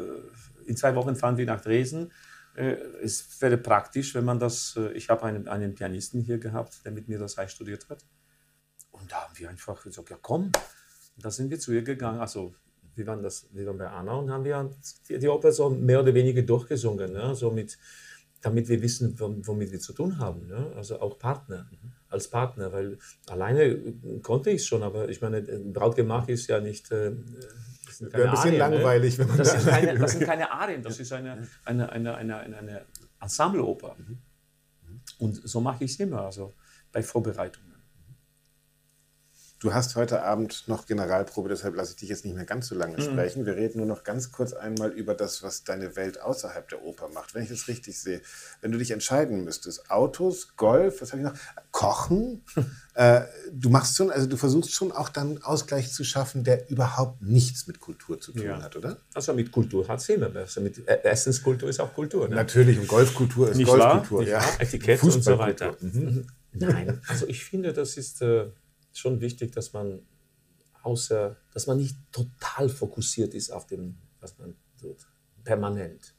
[0.67, 2.13] in zwei Wochen fahren wir nach Dresden.
[2.55, 6.85] Äh, es wäre praktisch, wenn man das, äh, ich habe einen, einen Pianisten hier gehabt,
[6.85, 8.05] der mit mir das studiert hat.
[8.93, 10.53] Und da haben wir einfach gesagt, ja komm,
[11.17, 12.21] da sind wir zu ihr gegangen.
[12.21, 12.55] Also
[12.95, 14.71] wir waren, das, wir waren bei Anna und haben wir
[15.09, 17.35] die, die Oper so mehr oder weniger durchgesungen, ne?
[17.35, 17.77] so mit,
[18.41, 20.47] damit wir wissen, womit wir zu tun haben.
[20.47, 20.73] Ne?
[20.77, 21.69] Also auch Partner.
[21.73, 23.79] Mhm als Partner, weil alleine
[24.23, 26.91] konnte ich es schon, aber ich meine, ein Brautgemach ist ja nicht.
[26.91, 27.13] Äh,
[28.01, 28.59] Wäre ein bisschen Arien, ne?
[28.59, 29.25] langweilig, ne?
[29.25, 32.15] wenn man das, da sind keine, das sind keine Arien, das ist eine, eine, eine,
[32.17, 32.85] eine, eine, eine
[33.21, 33.97] Ensembleoper.
[33.99, 34.19] Mhm.
[35.19, 36.55] Und so mache ich es immer, also
[36.91, 37.74] bei Vorbereitungen.
[39.61, 42.75] Du hast heute Abend noch Generalprobe, deshalb lasse ich dich jetzt nicht mehr ganz so
[42.75, 43.03] lange mhm.
[43.03, 43.47] sprechen.
[43.47, 47.09] Wir reden nur noch ganz kurz einmal über das, was deine Welt außerhalb der Oper
[47.09, 47.35] macht.
[47.35, 48.21] Wenn ich das richtig sehe,
[48.61, 51.39] wenn du dich entscheiden müsstest, Autos, Golf, was habe ich noch?
[51.71, 52.45] Kochen.
[52.95, 53.23] äh,
[53.53, 57.67] du machst schon, also du versuchst schon auch dann Ausgleich zu schaffen, der überhaupt nichts
[57.67, 58.61] mit Kultur zu tun ja.
[58.61, 58.99] hat, oder?
[59.15, 60.61] Also mit Kultur hat es immer besser.
[60.61, 62.29] Mit äh, Essenskultur ist auch Kultur.
[62.29, 62.37] Ne?
[62.37, 64.21] Natürlich, und Golfkultur ist nicht Golfkultur.
[64.21, 64.27] Wahr?
[64.27, 64.45] Ja.
[64.59, 65.75] Etikett und so weiter.
[65.81, 66.27] Mhm.
[66.53, 68.21] Nein, also ich finde, das ist.
[68.21, 68.47] Äh,
[68.99, 70.03] schon wichtig, dass man
[70.83, 75.07] außer, dass man nicht total fokussiert ist auf dem, was man tut,
[75.43, 76.15] permanent.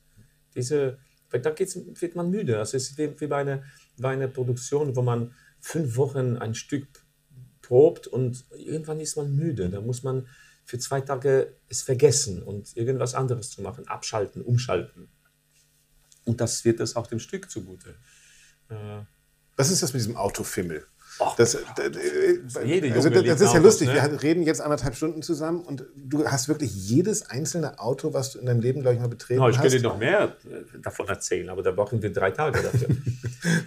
[0.55, 0.97] Diese,
[1.29, 2.57] da geht's, wird man müde.
[2.57, 3.63] Also es ist wie, wie bei, einer,
[3.97, 6.87] bei einer Produktion, wo man fünf Wochen ein Stück
[7.61, 9.69] probt und irgendwann ist man müde.
[9.69, 10.27] Da muss man
[10.63, 15.09] für zwei Tage es vergessen und irgendwas anderes zu machen, abschalten, umschalten.
[16.25, 17.95] Und das wird es auch dem Stück zugute.
[18.69, 19.01] Äh,
[19.55, 20.85] was ist das mit diesem Autofimmel?
[21.37, 21.57] Das,
[22.63, 23.87] Jede also das, ist ja lustig.
[23.87, 23.93] Ne?
[23.95, 28.39] Wir reden jetzt anderthalb Stunden zusammen und du hast wirklich jedes einzelne Auto, was du
[28.39, 29.65] in deinem Leben, glaube ich, mal betreten no, ich hast.
[29.65, 32.89] Ich könnte noch mehr äh, davon erzählen, aber da brauchen wir drei Tage dafür.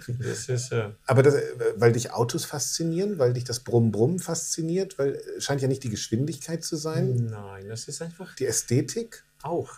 [0.19, 1.35] das ist, äh aber das,
[1.75, 5.89] weil dich Autos faszinieren, weil dich das Brumm-Brumm fasziniert, weil äh, scheint ja nicht die
[5.89, 7.29] Geschwindigkeit zu sein.
[7.31, 8.35] Nein, das ist einfach.
[8.35, 9.23] Die Ästhetik?
[9.41, 9.71] Auch.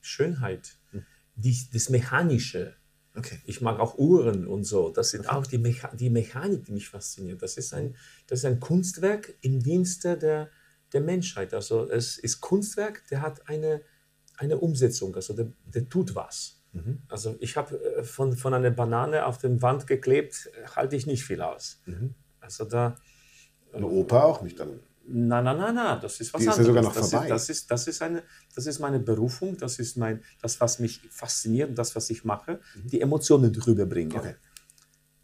[0.00, 0.76] Schönheit.
[1.36, 2.74] Die, das Mechanische
[3.14, 3.38] Okay.
[3.44, 4.90] Ich mag auch Uhren und so.
[4.90, 5.36] Das sind okay.
[5.36, 7.42] auch die, Mecha die Mechanik, die mich fasziniert.
[7.42, 7.94] Das ist ein,
[8.26, 10.50] das ist ein Kunstwerk im Dienste der,
[10.92, 11.52] der Menschheit.
[11.52, 13.82] Also es ist Kunstwerk, der hat eine,
[14.38, 16.62] eine Umsetzung, also der, der tut was.
[16.72, 17.02] Mhm.
[17.08, 21.24] Also ich habe äh, von, von einer Banane auf der Wand geklebt, halte ich nicht
[21.24, 21.82] viel aus.
[21.84, 22.14] Mhm.
[22.40, 22.96] Also da...
[23.72, 24.80] Eine Oper auch nicht dann?
[25.04, 26.60] Nein, nein, nein, nein, das ist was Die anderes.
[26.60, 27.26] Ist ja sogar noch das, vorbei.
[27.26, 28.22] Ist, das, ist, das, ist eine,
[28.54, 32.24] das ist meine Berufung, das ist mein, das, was mich fasziniert und das, was ich
[32.24, 32.88] mache, mhm.
[32.88, 34.16] die Emotionen drüber bringen.
[34.16, 34.34] Okay.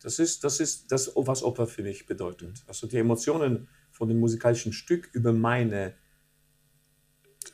[0.01, 2.63] Das ist das, ist das, was Oper für mich bedeutet.
[2.67, 5.95] Also die Emotionen von dem musikalischen Stück über meine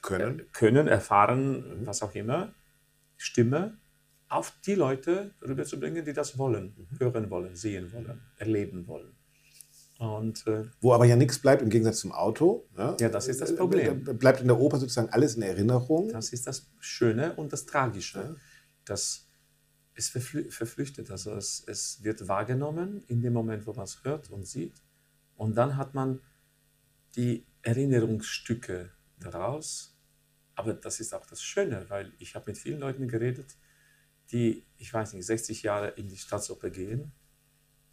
[0.03, 1.87] Können, äh, können erfahren, mhm.
[1.87, 2.55] was auch immer,
[3.17, 3.79] Stimme,
[4.29, 6.99] auf die Leute rüberzubringen, die das wollen, mhm.
[6.99, 9.14] hören wollen, sehen wollen, erleben wollen.
[9.99, 12.67] Und, äh, Wo aber ja nichts bleibt im Gegensatz zum Auto.
[12.77, 14.05] Ja, ja das ist das Problem.
[14.05, 16.09] Bleibt in der Oper sozusagen alles in Erinnerung.
[16.09, 18.19] Das ist das Schöne und das Tragische.
[18.19, 18.37] Ja.
[18.85, 19.29] Das
[19.95, 21.11] ist verflü verflüchtet.
[21.11, 24.83] Also es, es wird wahrgenommen in dem Moment, wo man es hört und sieht.
[25.37, 26.21] Und dann hat man
[27.15, 28.91] die Erinnerungsstücke
[29.21, 29.97] daraus.
[30.57, 33.57] Aber das ist auch das Schöne, weil ich habe mit vielen Leuten geredet,
[34.33, 37.13] die, ich weiß nicht, 60 Jahre in die Staatsoper gehen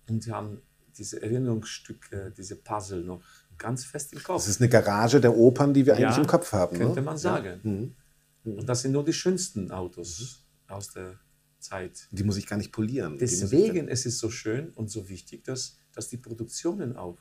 [0.08, 0.62] und sie haben
[0.98, 3.24] diese Erinnerungsstücke, diese Puzzle noch
[3.58, 4.38] ganz fest im Kopf.
[4.38, 6.78] Das ist eine Garage der Opern, die wir eigentlich ja, im Kopf haben.
[6.78, 7.02] Könnte ne?
[7.02, 7.62] man sagen.
[7.64, 7.72] Ja.
[7.72, 7.96] Mhm.
[8.44, 8.60] Mhm.
[8.60, 10.74] Und das sind nur die schönsten Autos mhm.
[10.74, 11.20] aus der
[11.60, 12.08] Zeit.
[12.12, 13.18] Die muss ich gar nicht polieren.
[13.18, 17.20] Deswegen ist es so schön und so wichtig, dass, dass die Produktionen auch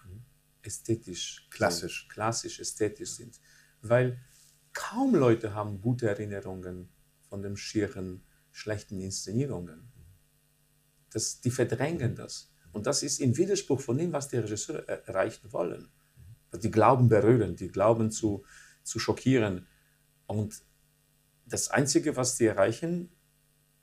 [0.63, 3.39] ästhetisch, klassisch, sind, klassisch ästhetisch sind.
[3.83, 4.19] Weil
[4.73, 6.89] kaum Leute haben gute Erinnerungen
[7.29, 9.93] von den schieren, schlechten Inszenierungen.
[11.11, 12.50] Das, die verdrängen das.
[12.73, 15.89] Und das ist im Widerspruch von dem, was die Regisseure erreichen wollen.
[16.63, 18.45] Die glauben berühren, die glauben zu,
[18.83, 19.67] zu schockieren.
[20.27, 20.63] Und
[21.47, 23.11] das Einzige, was sie erreichen,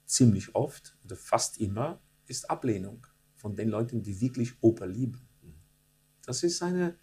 [0.05, 3.05] ziemlich oft oder fast immer, ist Ablehnung
[3.35, 5.27] von den Leuten, die wirklich Oper lieben.
[6.25, 6.97] Das ist eine,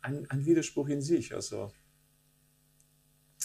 [0.00, 1.34] ein, ein Widerspruch in sich.
[1.34, 1.72] Also,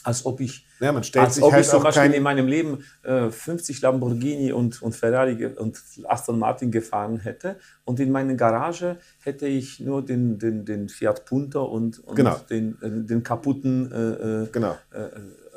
[0.03, 2.47] als ob ich, ja, man stellt als sich ob halt ich zum Beispiel in meinem
[2.47, 8.35] Leben äh, 50 Lamborghini und, und Ferrari und Aston Martin gefahren hätte und in meiner
[8.35, 12.37] Garage hätte ich nur den, den, den Fiat Punto und, und genau.
[12.49, 14.77] den, äh, den kaputten äh, äh genau.
[14.91, 15.09] Äh,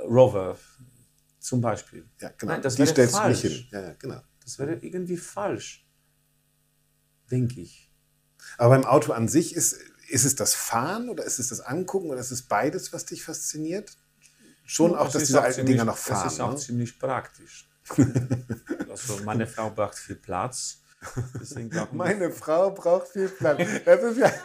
[0.07, 0.57] Rover
[1.39, 2.05] zum Beispiel.
[2.21, 2.53] Ja, genau.
[2.53, 3.41] Nein, das Die wäre falsch.
[3.41, 3.67] Hin.
[3.71, 4.21] Ja, ja, genau.
[4.43, 5.87] Das wäre irgendwie falsch,
[7.31, 7.93] denke ich.
[8.59, 9.79] Aber beim Auto an sich ist,
[10.09, 13.25] ist es das Fahren oder ist es das Angucken oder ist es beides, was dich
[13.25, 13.97] fasziniert?
[14.65, 16.25] Schon auch, dass diese alten ziemlich, Dinger noch fahren.
[16.25, 16.57] Das ist auch ne?
[16.57, 17.69] ziemlich praktisch.
[18.91, 20.79] also meine Frau braucht viel Platz.
[21.91, 23.59] Meine Frau braucht viel Platz.
[23.85, 24.33] Das ist ja,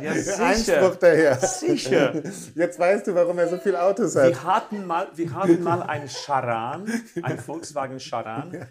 [0.00, 1.36] ja der Einspruch daher.
[1.40, 2.22] Sicher.
[2.54, 4.28] Jetzt weißt du, warum er so viele Autos hat.
[4.28, 6.88] Wir hatten mal, wir hatten mal einen Charan,
[7.22, 8.66] einen Volkswagen Charan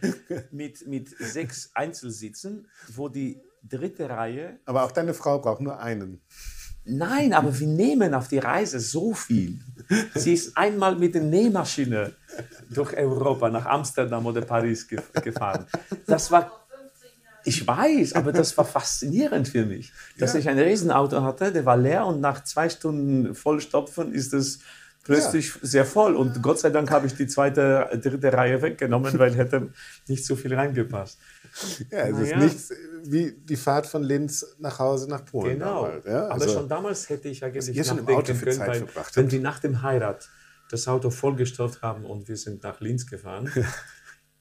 [0.51, 4.59] mit, mit sechs Einzelsitzen, wo die dritte Reihe.
[4.65, 6.21] Aber auch deine Frau braucht nur einen.
[6.85, 9.59] Nein, aber wir nehmen auf die Reise so viel.
[10.13, 12.11] Sie ist einmal mit der Nähmaschine
[12.69, 15.65] durch Europa nach Amsterdam oder Paris gefahren.
[16.05, 16.51] Das war
[17.47, 20.39] ich weiß, aber das war faszinierend für mich, dass ja.
[20.39, 24.59] ich ein Riesenauto hatte, der war leer und nach zwei Stunden Vollstopfen ist es
[25.05, 25.59] plötzlich ja.
[25.61, 26.15] sehr voll.
[26.15, 29.69] Und Gott sei Dank habe ich die zweite, dritte Reihe weggenommen, weil hätte
[30.07, 31.17] nicht so viel reingepasst.
[31.89, 32.71] Ja, es ist nichts
[33.05, 35.59] wie die Fahrt von Linz nach Hause nach Polen.
[35.59, 35.85] Genau.
[35.85, 36.27] Damals, ja?
[36.27, 40.27] also, aber schon damals hätte ich eigentlich nachdenken können, weil, wenn wir nach dem Heirat
[40.69, 43.51] das Auto vollgestopft haben und wir sind nach Linz gefahren,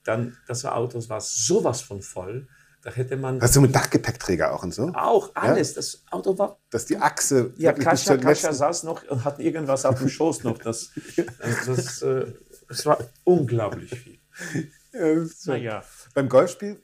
[0.03, 2.47] dann das Auto war sowas von voll,
[2.85, 3.41] da hätte man.
[3.41, 4.91] Hast du mit Dachgepäckträger auch und so?
[4.93, 5.69] Auch, alles.
[5.69, 5.75] Ja?
[5.77, 6.59] Das Auto war.
[6.69, 7.51] Dass die Achse.
[7.57, 10.59] Ja, Kascha, Kascha saß noch und hat irgendwas auf dem Schoß noch.
[10.59, 10.91] Das,
[11.65, 12.31] das, äh,
[12.67, 14.19] das war unglaublich viel.
[14.97, 15.51] Ja, so.
[15.51, 15.83] Naja.
[16.13, 16.81] Beim Golfspiel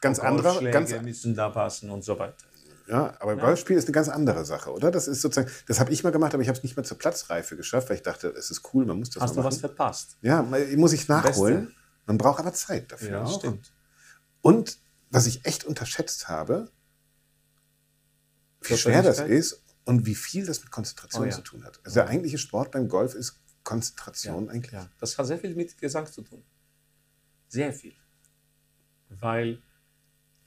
[0.00, 0.62] ganz anderer.
[0.70, 2.36] Ganz, müssen da passen und so weiter.
[2.86, 3.40] Ja, aber ja.
[3.40, 4.92] Golfspiel ist eine ganz andere Sache, oder?
[4.92, 6.98] Das ist sozusagen, das habe ich mal gemacht, aber ich habe es nicht mehr zur
[6.98, 9.58] Platzreife geschafft, weil ich dachte, es ist cool, man muss das Hast mal du was
[9.58, 10.18] verpasst?
[10.22, 10.42] Ja,
[10.76, 11.74] muss ich nachholen.
[12.06, 13.10] Man braucht aber Zeit dafür.
[13.10, 13.38] Ja, auch.
[13.40, 13.72] stimmt.
[14.40, 14.78] Und
[15.10, 16.70] was ich echt unterschätzt habe,
[18.62, 21.34] wie schwer das ist und wie viel das mit Konzentration oh, ja.
[21.34, 21.80] zu tun hat.
[21.84, 24.72] Also der eigentliche Sport beim Golf ist Konzentration ja, eigentlich.
[24.72, 24.90] Ja.
[24.98, 26.42] Das hat sehr viel mit Gesang zu tun.
[27.48, 27.94] Sehr viel.
[29.08, 29.62] Weil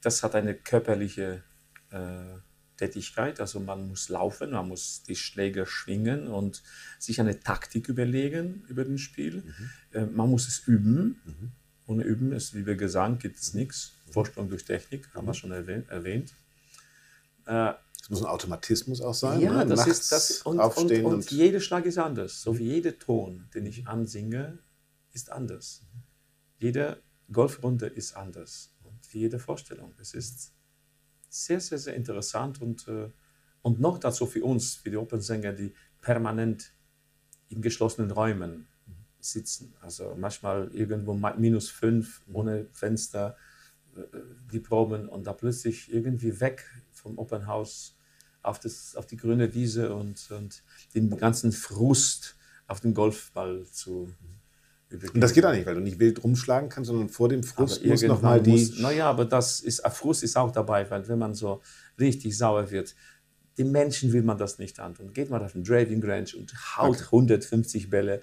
[0.00, 1.42] das hat eine körperliche
[1.90, 2.38] äh,
[2.76, 3.40] Tätigkeit.
[3.40, 6.62] Also man muss laufen, man muss die Schläge schwingen und
[6.98, 9.42] sich eine Taktik überlegen über das Spiel.
[9.42, 9.70] Mhm.
[9.92, 11.20] Äh, man muss es üben.
[11.24, 11.52] Mhm.
[11.86, 13.92] Ohne Üben ist, wie wir Gesang, gibt es nichts.
[14.12, 16.32] Vorsprung durch Technik, haben wir schon erwähnt.
[17.46, 19.40] Äh, es muss ein Automatismus auch sein.
[19.40, 19.66] Ja, ne?
[19.66, 20.42] das Nachts ist das.
[20.42, 22.42] Und, aufstehen und, und, und jeder Schlag ist anders.
[22.42, 24.58] So wie jeder Ton, den ich ansinge,
[25.12, 25.82] ist anders.
[26.58, 28.74] Jede Golfrunde ist anders.
[28.82, 29.94] Und jede Vorstellung.
[30.00, 30.52] Es ist
[31.28, 33.08] sehr, sehr, sehr interessant und, äh,
[33.62, 36.72] und noch dazu für uns, für die Opernsänger, die permanent
[37.48, 38.66] in geschlossenen Räumen
[39.20, 39.74] sitzen.
[39.80, 43.36] Also manchmal irgendwo minus fünf, ohne Fenster,
[44.52, 47.96] die Proben und da plötzlich irgendwie weg vom Open House
[48.42, 50.62] auf, das, auf die grüne Wiese und, und
[50.94, 52.36] den ganzen Frust
[52.66, 54.12] auf den Golfball zu
[54.88, 55.14] übergeben.
[55.14, 57.84] Und das geht auch nicht, weil du nicht wild rumschlagen kannst, sondern vor dem Frust
[57.84, 58.72] muss nochmal die...
[58.78, 61.60] naja, aber das ist, Frust ist auch dabei, weil wenn man so
[61.98, 62.94] richtig sauer wird,
[63.58, 65.12] den Menschen will man das nicht antun.
[65.12, 67.04] Geht man auf den Driving Range und haut okay.
[67.04, 68.22] 150 Bälle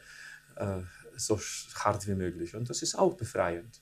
[0.55, 0.79] äh,
[1.15, 1.39] so
[1.75, 2.55] hart wie möglich.
[2.55, 3.81] Und das ist auch befreiend.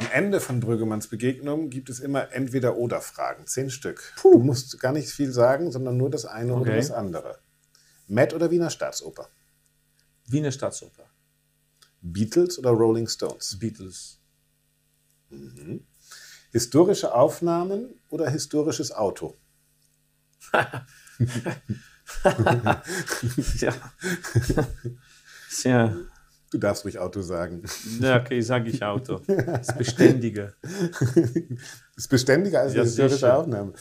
[0.00, 4.14] Am Ende von Brüggemanns Begegnung gibt es immer Entweder-Oder-Fragen, zehn Stück.
[4.16, 4.32] Puh.
[4.32, 6.62] Du musst gar nicht viel sagen, sondern nur das eine okay.
[6.62, 7.38] oder das andere.
[8.06, 9.28] Met oder Wiener Staatsoper?
[10.26, 11.04] Wiener Staatsoper.
[12.00, 13.58] Beatles oder Rolling Stones?
[13.58, 14.18] Beatles.
[15.28, 15.84] Mhm.
[16.50, 19.36] Historische Aufnahmen oder historisches Auto?
[23.58, 23.74] ja.
[25.50, 25.94] Tja.
[26.50, 27.62] Du darfst ruhig Auto sagen.
[28.00, 29.20] Ja, okay, sage ich Auto.
[29.26, 30.54] Das ist beständiger.
[30.62, 33.38] Das ist beständiger als ja, historische sicher.
[33.38, 33.72] Aufnahme.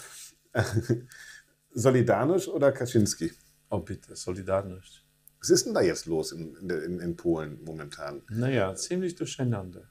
[1.73, 3.31] Solidarność oder Kaczynski?
[3.69, 5.05] Oh, bitte, Solidarność.
[5.39, 8.21] Was ist denn da jetzt los in, in, in Polen momentan?
[8.29, 9.89] Naja, ziemlich durcheinander.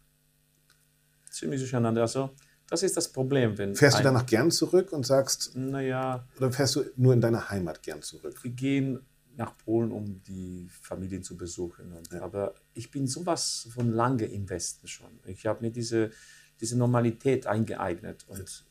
[1.31, 2.03] Ziemlich durcheinander.
[2.03, 2.31] Also,
[2.69, 3.57] das ist das Problem.
[3.57, 7.49] Wenn Fährst du danach gern zurück und sagst, naja, oder fährst du nur in deine
[7.49, 8.43] Heimat gern zurück?
[8.43, 9.01] wir gehen
[9.39, 11.93] nach Polen, um die Familien zu besuchen.
[11.93, 15.11] Und, Aber ich bin sowas von lange im Westen schon.
[15.27, 16.11] Ich habe mir diese,
[16.61, 18.67] diese Normalität eingeeignet und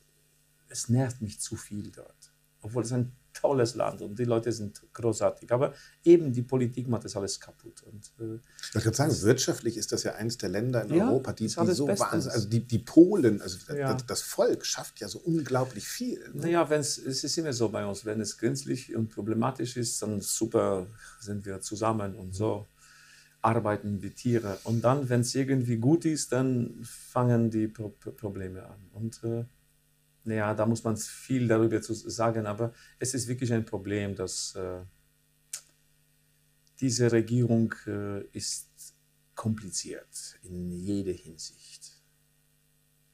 [0.67, 2.33] es nervt mich zu viel dort.
[2.61, 5.51] Obwohl es ein tolles Land und die Leute sind großartig.
[5.51, 5.73] Aber
[6.03, 7.83] eben die Politik macht das alles kaputt.
[7.83, 8.39] Und, äh,
[8.75, 11.49] Ich gerade sagen, wirtschaftlich ist das ja eines der Länder in Ja, Europa, die, die
[11.49, 13.93] so wahnsinnig, also die, die Polen, also Ja.
[13.93, 16.19] das, das Volk schafft ja so unglaublich viel.
[16.33, 16.41] ne?
[16.43, 20.19] Naja, wenn's, es ist immer so bei uns, wenn es grenzlich und problematisch ist, dann
[20.21, 20.87] super
[21.19, 22.65] sind wir zusammen und so
[23.41, 24.57] arbeiten wie Tiere.
[24.63, 27.93] Und dann, wenn es irgendwie gut ist, dann fangen die Pro-
[28.23, 28.79] Probleme an.
[28.93, 29.45] Und äh,
[30.27, 34.55] naja, da muss man viel darüber zu sagen, aber es ist wirklich ein Problem, dass
[34.55, 34.81] äh,
[36.79, 38.95] diese Regierung äh, ist
[39.35, 42.03] kompliziert in jeder Hinsicht.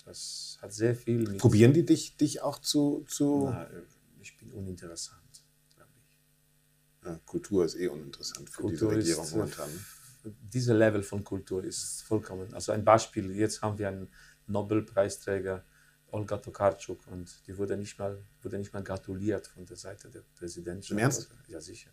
[0.06, 1.38] Das hat sehr viel mit...
[1.38, 3.84] Probieren die dich, dich auch zu, zu Na, äh,
[4.20, 5.46] ich bin uninteressant,
[5.76, 7.06] glaube ich.
[7.06, 9.70] ja, Kultur ist eh uninteressant für Kultur diese Regierung ist, äh, momentan.
[9.72, 10.36] ne?
[10.42, 12.54] Dieser Level von Kultur ist vollkommen.
[12.54, 14.10] Also ein Beispiel, jetzt haben wir einen
[14.48, 15.66] Nobelpreisträger,
[16.14, 20.22] Olga Tokarczuk, und die wurde nicht mal, wurde nicht mal gratuliert von der Seite der
[20.36, 20.92] Präsidentschaft.
[20.92, 21.30] Im Ernst?
[21.48, 21.90] Ja, sicher.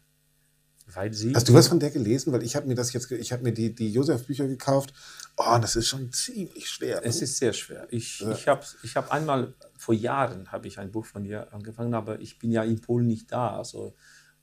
[0.87, 1.35] Weil sie.
[1.35, 2.33] Hast du was von der gelesen?
[2.33, 4.93] Weil ich habe mir das jetzt, ich habe mir die, die Josef-Bücher gekauft.
[5.37, 7.01] Oh, das ist schon ziemlich schwer.
[7.05, 7.25] Es ne?
[7.25, 7.87] ist sehr schwer.
[7.91, 8.33] Ich, Ja.
[8.33, 12.21] ich habe ich hab einmal vor Jahren habe ich ein Buch von ihr angefangen, aber
[12.21, 13.57] ich bin ja in Polen nicht da.
[13.57, 13.95] Also,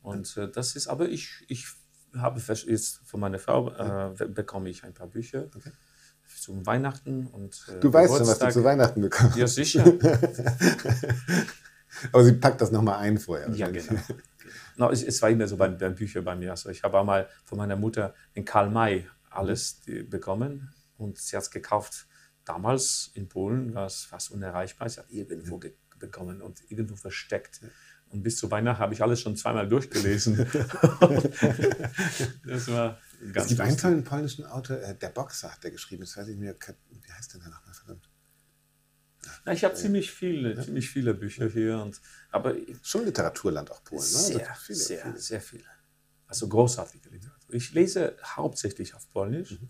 [0.01, 1.67] und äh, das ist, aber ich, ich
[2.15, 5.49] habe jetzt von meiner Frau äh, bekomme ich ein paar Bücher
[6.27, 8.53] zum Weihnachten und äh, du weißt schon, was du Geburtstag.
[8.53, 9.37] zu Weihnachten bekommst.
[9.37, 9.85] Ja, sicher.
[12.11, 13.49] Aber sie packt das nochmal ein vorher.
[13.51, 13.99] ja, genau.
[14.77, 16.51] No, es, es war immer so bei, bei Büchern bei mir.
[16.51, 21.35] Also ich habe einmal von meiner Mutter den Karl May alles die, bekommen und sie
[21.35, 22.07] hat es gekauft.
[22.45, 24.87] Damals in Polen war es fast unerreichbar.
[24.89, 27.59] Sie hat irgendwo ge bekommen und irgendwo versteckt.
[28.09, 30.37] Und bis zu Weihnachten habe ich alles schon zweimal durchgelesen.
[32.45, 32.99] das war
[33.33, 36.27] ganz Es gibt einen tollen polnischen Autor, äh, der Boxer hat der geschrieben, das weiß
[36.27, 38.09] ich mir, wie heißt der denn nochmal, verdammt?
[39.45, 41.79] Na, ich habe ziemlich viele, ziemlich viele Bücher hier.
[41.79, 44.17] Und, aber Schon Literaturland auch Polen, ne?
[44.19, 45.19] Sehr, Also viele, sehr, viele.
[45.19, 45.63] sehr viele.
[46.27, 47.53] Also großartige Literatur.
[47.55, 49.69] Ich lese hauptsächlich auf Polnisch, Mhm.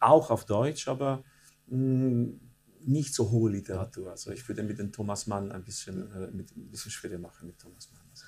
[0.00, 1.24] auch auf Deutsch, aber
[1.66, 2.34] mh,
[2.80, 4.10] nicht so hohe Literatur.
[4.10, 7.48] Also ich würde mit dem Thomas Mann ein bisschen, äh, mit, ein bisschen schwerer machen
[7.48, 8.02] mit Thomas Mann.
[8.10, 8.24] Also,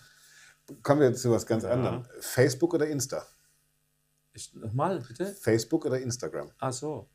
[0.83, 1.71] Kommen wir jetzt zu was ganz Ja.
[1.73, 2.05] anderem.
[2.21, 3.27] Facebook oder Insta?
[4.39, 5.27] Ich, nochmal, bitte?
[5.27, 6.51] Facebook oder Instagram?
[6.59, 7.09] Ach so,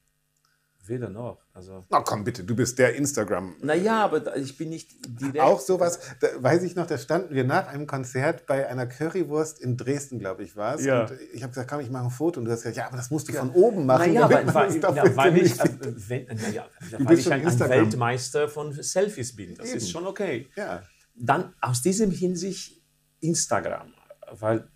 [0.85, 1.39] weder noch.
[1.53, 3.55] Also, Na komm bitte, du bist der Instagram.
[3.61, 5.39] naja, aber ich bin nicht direkt...
[5.39, 9.59] Auch sowas, da weiß ich noch, da standen wir nach einem Konzert bei einer Currywurst
[9.61, 10.83] in Dresden, glaube ich, war es.
[10.83, 11.01] Ja.
[11.03, 12.39] Und ich habe gesagt, komm, ich mache ein Foto.
[12.39, 14.13] Und du hast gesagt, ja, aber das musst du von oben machen.
[14.13, 15.69] Naja, weil, weil, ja, doppelt weil ich, äh,
[16.09, 17.77] wenn, naja, Du weil bist ich ein, ein Instagram.
[17.77, 19.55] Weltmeister von Selfies bin.
[19.55, 19.77] Das Eben.
[19.77, 20.49] ist schon okay.
[20.55, 20.83] Ja.
[21.15, 22.81] Dann aus diesem Hinsicht
[23.21, 23.93] Instagram,
[24.31, 24.67] weil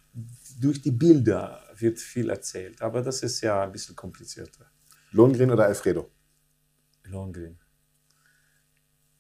[0.60, 2.82] durch die Bilder wird viel erzählt.
[2.82, 4.70] Aber das ist ja ein bisschen komplizierter.
[5.12, 6.12] Lohngrin oder Alfredo?
[7.04, 7.60] Lohengrin.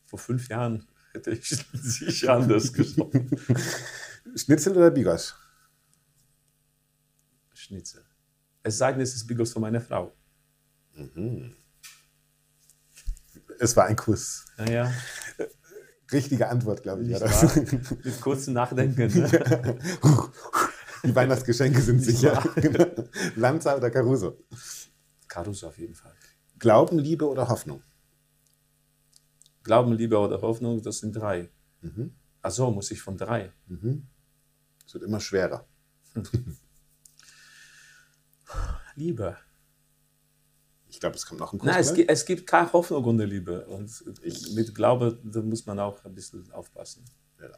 [0.05, 3.29] Vor fünf Jahren hätte ich sicher anders gesprochen.
[4.35, 5.35] Schnitzel oder Bigos?
[7.53, 8.05] Schnitzel.
[8.63, 10.13] Es sei denn, es ist Bigos von meiner Frau.
[13.59, 14.45] Es war ein Kuss.
[14.57, 14.91] Naja,
[16.11, 17.11] Richtige Antwort, glaube ich.
[17.11, 17.55] War das.
[17.55, 19.07] mit kurzem Nachdenken.
[19.13, 19.79] Ne?
[21.03, 22.43] Die Weihnachtsgeschenke sind sicher.
[22.55, 22.85] Genau.
[23.35, 24.37] Lanza oder Caruso?
[25.27, 26.13] Caruso auf jeden Fall.
[26.59, 27.83] Glauben, Liebe oder Hoffnung?
[29.63, 31.49] Glauben, Liebe oder Hoffnung, das sind drei.
[32.41, 33.51] Ach so, muss ich von drei.
[34.85, 35.67] Es wird immer schwerer.
[38.95, 39.37] Liebe.
[40.87, 41.67] Ich glaube, es kommt noch ein Kuss.
[41.67, 41.97] Nein, es, ne?
[41.97, 43.67] gibt, es gibt keine Hoffnung ohne Liebe.
[43.67, 43.91] Und
[44.55, 47.05] mit Glaube, da muss man auch ein bisschen aufpassen.
[47.39, 47.51] Ja.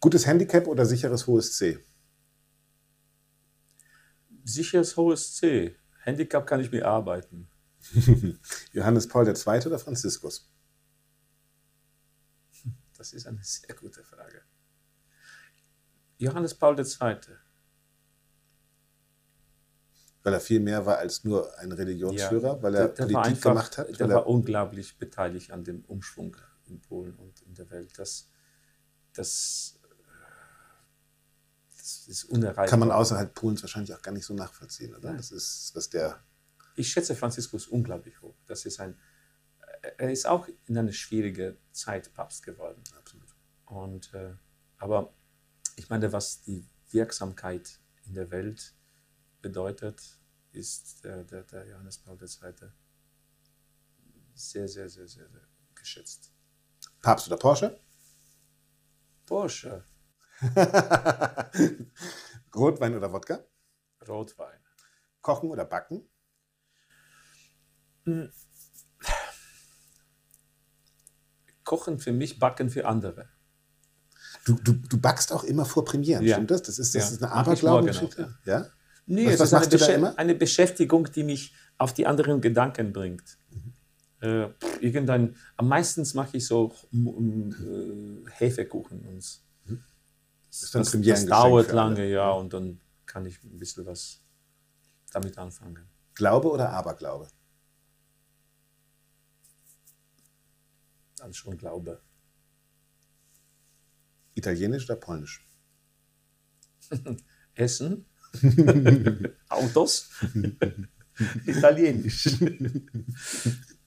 [0.00, 1.78] Gutes Handicap oder sicheres hohes C?
[4.46, 5.76] Sicheres hohes C.
[6.04, 7.48] Handicap kann ich mir arbeiten.
[8.72, 9.66] Johannes Paul II.
[9.66, 10.48] oder Franziskus?
[12.96, 14.42] Das ist eine sehr gute Frage.
[16.18, 17.16] Johannes Paul II.
[20.22, 23.24] Weil er viel mehr war als nur ein Religionsführer, weil er der, der Politik war
[23.24, 23.88] einfach, gemacht hat.
[23.88, 27.98] Der weil er, war unglaublich beteiligt an dem Umschwung in Polen und in der Welt.
[27.98, 28.30] Das,
[29.12, 29.75] das,
[32.06, 32.66] das ist unerreichbar.
[32.66, 35.14] kann man außerhalb Polens wahrscheinlich auch gar nicht so nachvollziehen, oder?
[35.14, 36.22] Das ist, was der.
[36.76, 38.36] ich schätze Franziskus unglaublich hoch.
[38.46, 38.96] Das ist ein,
[39.98, 42.82] er ist auch in eine schwierige Zeit Papst geworden.
[42.96, 43.34] Absolut.
[43.66, 44.34] Und, äh,
[44.78, 45.12] aber
[45.74, 48.74] ich meine, was die Wirksamkeit in der Welt
[49.42, 50.20] bedeutet,
[50.52, 52.28] ist der, der, der Johannes Paul II.
[54.34, 56.32] sehr, sehr, sehr, sehr, sehr geschätzt.
[57.02, 57.78] Papst oder Porsche?
[59.26, 59.84] Porsche.
[62.54, 63.44] Rotwein oder Wodka?
[64.06, 64.58] Rotwein.
[65.22, 66.08] Kochen oder backen?
[68.04, 68.30] Hm.
[71.64, 73.28] Kochen für mich, backen für andere.
[74.44, 76.36] Du, du, du backst auch immer vor Premieren, ja.
[76.36, 76.62] stimmt das?
[76.62, 77.16] Das ist, das ja.
[77.16, 78.38] ist eine Aberglaube-Geschichte?
[78.44, 78.60] Ja?
[78.60, 78.70] ja?
[79.06, 82.92] Nee, was, es was ist eine, Beschä eine, Beschäftigung, die mich auf die anderen Gedanken
[82.92, 83.38] bringt.
[83.50, 83.72] Mhm.
[84.20, 84.48] Äh,
[84.80, 89.00] irgendein, am meisten mache ich so äh, Hefekuchen.
[89.00, 89.45] Und mhm.
[90.50, 94.20] Das, das, das dauert lange, ja, und dann kann ich ein bisschen was
[95.12, 95.88] damit anfangen.
[96.14, 97.28] Glaube oder Aberglaube?
[101.16, 102.00] Dann schon Glaube.
[104.34, 105.46] Italienisch oder Polnisch?
[107.54, 108.04] Essen,
[109.48, 110.10] Autos,
[111.46, 112.28] Italienisch.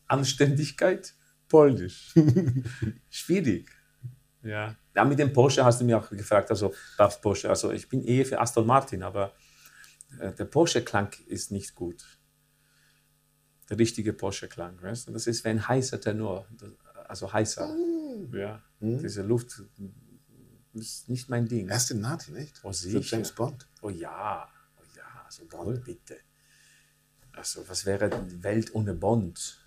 [0.08, 1.14] Anständigkeit,
[1.48, 2.16] Polnisch.
[3.10, 3.70] Schwierig.
[4.42, 4.76] Ja.
[4.96, 7.50] ja, mit dem Porsche hast du mir auch gefragt, also Papst Porsche.
[7.50, 9.34] Also ich bin eher für Aston Martin, aber
[10.20, 12.20] äh, der Porsche-Klang ist nicht gut.
[13.70, 15.12] Der richtige Porsche-Klang, weißt du?
[15.12, 16.48] Das ist wie ein heißer Tenor,
[17.08, 17.68] also heißer.
[17.68, 18.36] Mm.
[18.36, 19.00] Ja, mm.
[19.00, 19.62] diese Luft
[20.74, 21.70] ist nicht mein Ding.
[21.70, 22.60] Aston Martin, nicht?
[22.64, 23.02] Oh, sicher.
[23.02, 23.68] Für James Bond.
[23.82, 25.80] Oh ja, oh ja, also Bond, cool.
[25.80, 26.18] bitte.
[27.34, 29.60] Also was wäre die Welt ohne Bond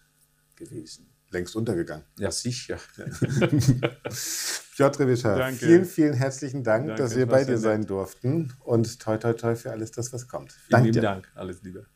[0.56, 1.08] gewesen?
[1.32, 2.04] Längst untergegangen.
[2.18, 2.78] Ja, sicher.
[4.76, 7.90] Piotr Wischer, vielen, vielen herzlichen Dank, Danke, dass wir bei dir sein nett.
[7.90, 10.52] durften und toi, toi, toi für alles das, was kommt.
[10.52, 11.02] Vielen Dank lieben dir.
[11.02, 11.86] Dank, alles Liebe.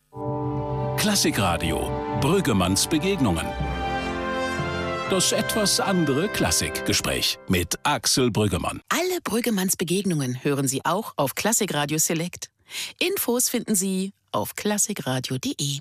[0.96, 1.90] Klassikradio,
[2.20, 3.46] Brüggemanns Begegnungen.
[5.10, 8.80] Das etwas andere Klassikgespräch mit Axel Brüggemann.
[8.88, 12.48] Alle Brüggemanns Begegnungen hören Sie auch auf Klassikradio Select.
[12.98, 15.80] Infos finden Sie auf klassikradio.de.